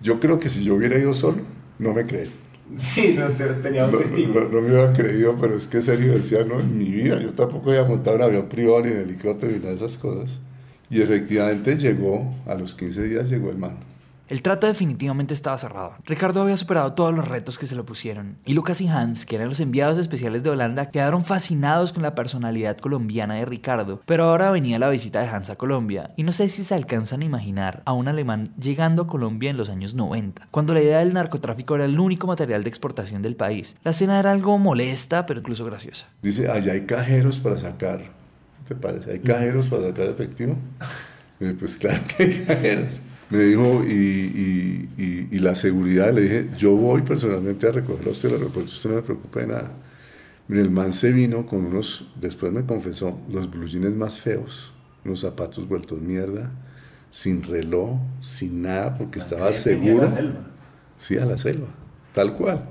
yo 0.00 0.18
creo 0.18 0.40
que 0.40 0.48
si 0.48 0.64
yo 0.64 0.76
hubiera 0.76 0.98
ido 0.98 1.12
solo, 1.12 1.42
no 1.78 1.92
me 1.92 2.04
creen. 2.04 2.30
Sí, 2.76 3.16
no 3.18 3.26
tenía 3.60 3.84
un 3.86 3.98
testigo. 3.98 4.40
No, 4.40 4.60
me 4.60 4.70
hubiera 4.70 4.92
creído, 4.92 5.36
pero 5.38 5.56
es 5.56 5.66
que 5.66 5.82
serio 5.82 6.14
decía, 6.14 6.44
no, 6.44 6.60
en 6.60 6.78
mi 6.78 6.86
vida, 6.86 7.20
yo 7.20 7.32
tampoco 7.32 7.70
había 7.70 7.84
montado 7.84 8.16
un 8.16 8.22
avión 8.22 8.48
privado 8.48 8.82
ni 8.82 8.92
en 8.92 8.98
helicóptero 8.98 9.52
ni 9.52 9.58
nada 9.58 9.70
de 9.70 9.76
esas 9.76 9.98
cosas. 9.98 10.38
Y 10.88 11.00
efectivamente 11.00 11.76
llegó, 11.76 12.34
a 12.46 12.54
los 12.54 12.74
15 12.74 13.02
días 13.04 13.30
llegó 13.30 13.50
el 13.50 13.58
man. 13.58 13.91
El 14.32 14.40
trato 14.40 14.66
definitivamente 14.66 15.34
estaba 15.34 15.58
cerrado. 15.58 15.94
Ricardo 16.06 16.40
había 16.40 16.56
superado 16.56 16.94
todos 16.94 17.14
los 17.14 17.28
retos 17.28 17.58
que 17.58 17.66
se 17.66 17.76
le 17.76 17.82
pusieron. 17.82 18.38
Y 18.46 18.54
Lucas 18.54 18.80
y 18.80 18.88
Hans, 18.88 19.26
que 19.26 19.36
eran 19.36 19.50
los 19.50 19.60
enviados 19.60 19.98
especiales 19.98 20.42
de 20.42 20.48
Holanda, 20.48 20.90
quedaron 20.90 21.22
fascinados 21.22 21.92
con 21.92 22.02
la 22.02 22.14
personalidad 22.14 22.78
colombiana 22.78 23.34
de 23.34 23.44
Ricardo. 23.44 24.00
Pero 24.06 24.24
ahora 24.24 24.50
venía 24.50 24.78
la 24.78 24.88
visita 24.88 25.20
de 25.20 25.28
Hans 25.28 25.50
a 25.50 25.56
Colombia. 25.56 26.12
Y 26.16 26.22
no 26.22 26.32
sé 26.32 26.48
si 26.48 26.64
se 26.64 26.74
alcanzan 26.74 27.20
a 27.20 27.26
imaginar 27.26 27.82
a 27.84 27.92
un 27.92 28.08
alemán 28.08 28.54
llegando 28.58 29.02
a 29.02 29.06
Colombia 29.06 29.50
en 29.50 29.58
los 29.58 29.68
años 29.68 29.92
90, 29.92 30.48
cuando 30.50 30.72
la 30.72 30.80
idea 30.80 31.00
del 31.00 31.12
narcotráfico 31.12 31.74
era 31.74 31.84
el 31.84 32.00
único 32.00 32.26
material 32.26 32.62
de 32.62 32.70
exportación 32.70 33.20
del 33.20 33.36
país. 33.36 33.76
La 33.84 33.90
escena 33.90 34.18
era 34.18 34.32
algo 34.32 34.56
molesta, 34.56 35.26
pero 35.26 35.40
incluso 35.40 35.66
graciosa. 35.66 36.08
Dice, 36.22 36.50
allá 36.50 36.72
hay 36.72 36.86
cajeros 36.86 37.38
para 37.38 37.58
sacar. 37.58 38.00
¿Te 38.66 38.76
parece? 38.76 39.12
¿Hay 39.12 39.18
cajeros 39.18 39.66
para 39.66 39.82
sacar 39.82 40.06
efectivo? 40.06 40.56
pues 41.58 41.76
claro 41.76 42.00
que 42.16 42.22
hay 42.22 42.44
cajeros 42.46 43.02
me 43.32 43.44
dijo, 43.44 43.82
y, 43.82 44.88
y, 44.98 45.28
y, 45.30 45.38
la 45.38 45.54
seguridad, 45.54 46.12
le 46.12 46.20
dije, 46.20 46.50
yo 46.58 46.76
voy 46.76 47.00
personalmente 47.00 47.66
a 47.66 47.72
recogerlo 47.72 48.10
a 48.10 48.12
usted 48.12 48.28
al 48.28 48.34
aeropuerto, 48.34 48.70
usted 48.70 48.90
no 48.90 48.96
me 48.96 49.02
preocupe 49.02 49.40
de 49.40 49.46
nada. 49.46 49.72
Mire, 50.48 50.62
el 50.62 50.70
man 50.70 50.92
se 50.92 51.12
vino 51.12 51.46
con 51.46 51.64
unos, 51.64 52.12
después 52.20 52.52
me 52.52 52.66
confesó, 52.66 53.18
los 53.30 53.50
blue 53.50 53.66
jeans 53.66 53.96
más 53.96 54.20
feos, 54.20 54.72
unos 55.06 55.20
zapatos 55.20 55.66
vueltos 55.66 55.98
mierda, 56.02 56.50
sin 57.10 57.42
reloj, 57.42 57.98
sin 58.20 58.60
nada, 58.60 58.98
porque 58.98 59.18
estaba 59.18 59.50
seguro. 59.54 60.02
A 60.02 60.04
la 60.04 60.10
selva. 60.10 60.40
Sí, 60.98 61.16
a 61.16 61.24
la 61.24 61.38
selva, 61.38 61.68
tal 62.12 62.36
cual. 62.36 62.68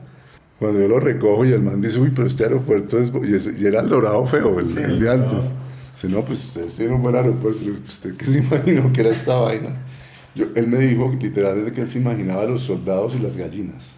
Cuando 0.60 0.80
yo 0.80 0.88
lo 0.88 1.00
recojo 1.00 1.44
y 1.44 1.54
el 1.54 1.64
man 1.64 1.82
dice, 1.82 2.00
uy, 2.00 2.12
pero 2.16 2.28
este 2.28 2.44
aeropuerto 2.44 3.00
es... 3.00 3.12
Y, 3.60 3.66
era 3.66 3.82
el 3.82 3.90
dorado 3.90 4.28
feo, 4.28 4.60
el, 4.60 4.78
el 4.78 5.00
de 5.00 5.10
antes. 5.10 5.50
Dice, 5.96 6.08
no, 6.08 6.24
pues 6.24 6.46
ustedes 6.46 6.76
tienen 6.76 6.98
un 6.98 7.02
buen 7.02 7.16
aeropuerto. 7.16 7.60
Le 7.62 7.72
¿usted 7.72 8.16
qué 8.16 8.26
se 8.28 8.38
imaginó 8.40 8.94
que 8.94 9.02
era 9.02 9.10
esta 9.10 9.38
vaina? 9.40 9.88
Yo, 10.36 10.46
él 10.56 10.68
me 10.68 10.78
dijo 10.80 11.12
literalmente 11.20 11.72
que 11.72 11.82
él 11.82 11.90
se 11.90 12.00
imaginaba 12.00 12.46
los 12.46 12.62
soldados 12.62 13.16
y 13.16 13.20
las 13.20 13.38
gallinas. 13.38 13.96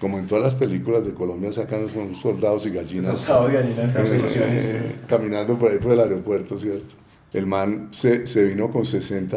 Como 0.00 0.18
en 0.18 0.26
todas 0.26 0.44
las 0.44 0.54
películas 0.54 1.04
de 1.04 1.12
Colombia 1.12 1.52
sacan 1.52 1.82
los 1.82 1.92
soldados 2.20 2.66
y 2.66 2.70
gallinas. 2.70 3.18
Soldados 3.18 3.52
y 3.52 3.56
gallinas 3.56 4.64
eh, 4.64 4.96
caminando 5.06 5.58
por 5.58 5.70
ahí 5.70 5.78
por 5.78 5.92
el 5.92 6.00
aeropuerto, 6.00 6.56
¿cierto? 6.58 6.94
El 7.32 7.46
man 7.46 7.88
se, 7.90 8.26
se, 8.26 8.44
vino 8.44 8.70
con 8.70 8.84
60 8.84 9.36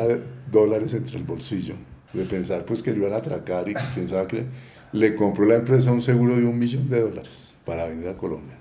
dólares 0.51 0.93
entre 0.93 1.17
el 1.17 1.23
bolsillo. 1.23 1.73
De 2.13 2.25
pensar 2.25 2.65
pues 2.65 2.81
que 2.81 2.91
lo 2.91 2.97
iban 2.97 3.13
a 3.13 3.17
atracar 3.17 3.69
y 3.69 3.73
que 3.73 3.81
quién 3.93 4.07
sabe 4.07 4.27
que 4.27 4.45
le 4.93 5.15
compró 5.15 5.45
la 5.45 5.55
empresa 5.55 5.91
un 5.91 6.01
seguro 6.01 6.35
de 6.35 6.45
un 6.45 6.57
millón 6.57 6.89
de 6.89 7.01
dólares 7.01 7.53
para 7.65 7.85
venir 7.85 8.07
a 8.07 8.17
Colombia. 8.17 8.55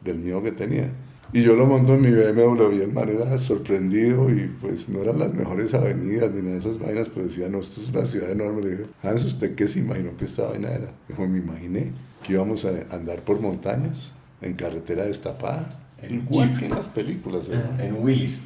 Del 0.00 0.18
miedo 0.18 0.42
que 0.42 0.52
tenía. 0.52 0.90
Y 1.32 1.42
yo 1.42 1.54
lo 1.54 1.66
monto 1.66 1.94
en 1.94 2.02
mi 2.02 2.10
BMW 2.10 2.72
y 2.72 2.80
el 2.82 2.92
man 2.92 3.08
era 3.08 3.38
sorprendido 3.38 4.28
y 4.30 4.48
pues 4.60 4.88
no 4.88 5.00
eran 5.00 5.20
las 5.20 5.32
mejores 5.32 5.74
avenidas 5.74 6.32
ni 6.32 6.42
nada 6.42 6.54
de 6.54 6.58
esas 6.58 6.78
vainas, 6.78 7.08
pues 7.08 7.26
decía, 7.26 7.48
no, 7.48 7.60
esto 7.60 7.80
es 7.80 7.88
una 7.88 8.04
ciudad 8.04 8.30
enorme. 8.30 8.62
Le 8.62 8.70
dije, 8.70 8.86
Hans, 9.02 9.24
¿usted 9.24 9.54
qué 9.54 9.68
se 9.68 9.78
imaginó 9.78 10.16
que 10.16 10.24
esta 10.24 10.46
vaina 10.46 10.70
era? 10.70 10.92
Dijo, 11.08 11.26
me 11.28 11.38
imaginé 11.38 11.92
que 12.24 12.32
íbamos 12.32 12.64
a 12.64 12.70
andar 12.94 13.22
por 13.22 13.40
montañas, 13.40 14.12
en 14.42 14.54
carretera 14.54 15.04
destapada, 15.04 15.78
En 16.02 16.14
igual 16.14 16.58
que 16.58 16.66
en 16.66 16.72
las 16.72 16.88
películas, 16.88 17.48
hermano. 17.48 17.82
En 17.82 18.02
Willis. 18.02 18.42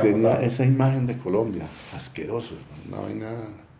Tenía 0.00 0.40
esa 0.40 0.64
imagen 0.64 1.06
de 1.06 1.18
Colombia, 1.18 1.64
asqueroso, 1.94 2.54
hermano, 2.54 3.02
una 3.02 3.08
vaina 3.08 3.28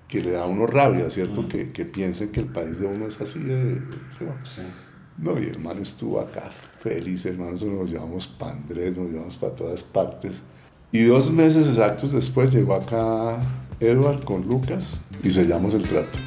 que 0.09 0.23
le 0.23 0.33
da 0.33 0.43
a 0.43 0.47
uno 0.47 0.67
rabia, 0.67 1.09
¿cierto? 1.09 1.49
Que, 1.49 1.73
que 1.73 1.87
piensen 1.87 2.29
que 2.29 2.41
el 2.41 2.47
país 2.47 2.81
de 2.81 2.87
uno 2.87 3.07
es 3.07 3.19
así 3.21 3.41
de 3.41 3.81
feo. 4.19 4.35
Sí. 4.45 4.63
No, 5.19 5.39
y 5.41 5.45
el 5.45 5.59
man 5.59 5.79
estuvo 5.79 6.21
acá 6.21 6.51
feliz, 6.51 7.25
hermano. 7.25 7.53
Nos 7.53 7.91
llevamos 7.91 8.27
para 8.27 8.53
Andrés, 8.53 8.97
nos 8.97 9.11
llevamos 9.11 9.37
para 9.37 9.55
todas 9.55 9.83
partes. 9.83 10.37
Y 10.93 11.05
dos 11.05 11.31
meses 11.31 11.67
exactos 11.67 12.13
después 12.13 12.53
llegó 12.53 12.75
acá 12.75 13.39
Edward 13.81 14.25
con 14.25 14.47
Lucas 14.47 14.95
y 15.23 15.31
sellamos 15.31 15.75
el 15.75 15.83
trato. 15.83 16.19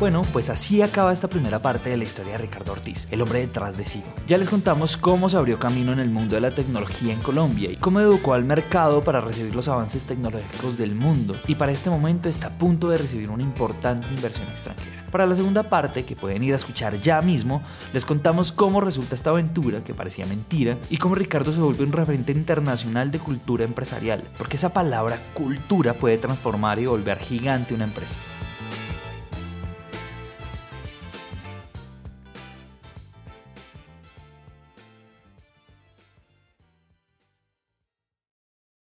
Bueno, 0.00 0.22
pues 0.32 0.48
así 0.48 0.80
acaba 0.80 1.12
esta 1.12 1.26
primera 1.26 1.58
parte 1.58 1.90
de 1.90 1.96
la 1.96 2.04
historia 2.04 2.32
de 2.32 2.38
Ricardo 2.38 2.70
Ortiz, 2.70 3.08
el 3.10 3.20
hombre 3.20 3.40
detrás 3.40 3.76
de 3.76 3.84
Sigo. 3.84 4.06
Ya 4.28 4.38
les 4.38 4.48
contamos 4.48 4.96
cómo 4.96 5.28
se 5.28 5.36
abrió 5.36 5.58
camino 5.58 5.92
en 5.92 5.98
el 5.98 6.08
mundo 6.08 6.36
de 6.36 6.40
la 6.40 6.54
tecnología 6.54 7.12
en 7.12 7.18
Colombia 7.18 7.72
y 7.72 7.76
cómo 7.78 7.98
educó 7.98 8.34
al 8.34 8.44
mercado 8.44 9.02
para 9.02 9.20
recibir 9.20 9.56
los 9.56 9.66
avances 9.66 10.04
tecnológicos 10.04 10.78
del 10.78 10.94
mundo 10.94 11.34
y 11.48 11.56
para 11.56 11.72
este 11.72 11.90
momento 11.90 12.28
está 12.28 12.46
a 12.46 12.58
punto 12.58 12.88
de 12.90 12.98
recibir 12.98 13.28
una 13.28 13.42
importante 13.42 14.06
inversión 14.14 14.46
extranjera. 14.46 15.04
Para 15.10 15.26
la 15.26 15.34
segunda 15.34 15.64
parte, 15.64 16.04
que 16.04 16.14
pueden 16.14 16.44
ir 16.44 16.52
a 16.52 16.56
escuchar 16.56 17.00
ya 17.00 17.20
mismo, 17.20 17.60
les 17.92 18.04
contamos 18.04 18.52
cómo 18.52 18.80
resulta 18.80 19.16
esta 19.16 19.30
aventura 19.30 19.82
que 19.82 19.94
parecía 19.94 20.26
mentira 20.26 20.78
y 20.90 20.98
cómo 20.98 21.16
Ricardo 21.16 21.50
se 21.50 21.58
vuelve 21.58 21.82
un 21.82 21.90
referente 21.90 22.30
internacional 22.30 23.10
de 23.10 23.18
cultura 23.18 23.64
empresarial, 23.64 24.22
porque 24.38 24.58
esa 24.58 24.72
palabra 24.72 25.18
cultura 25.34 25.92
puede 25.92 26.18
transformar 26.18 26.78
y 26.78 26.86
volver 26.86 27.18
gigante 27.18 27.74
una 27.74 27.84
empresa. 27.84 28.16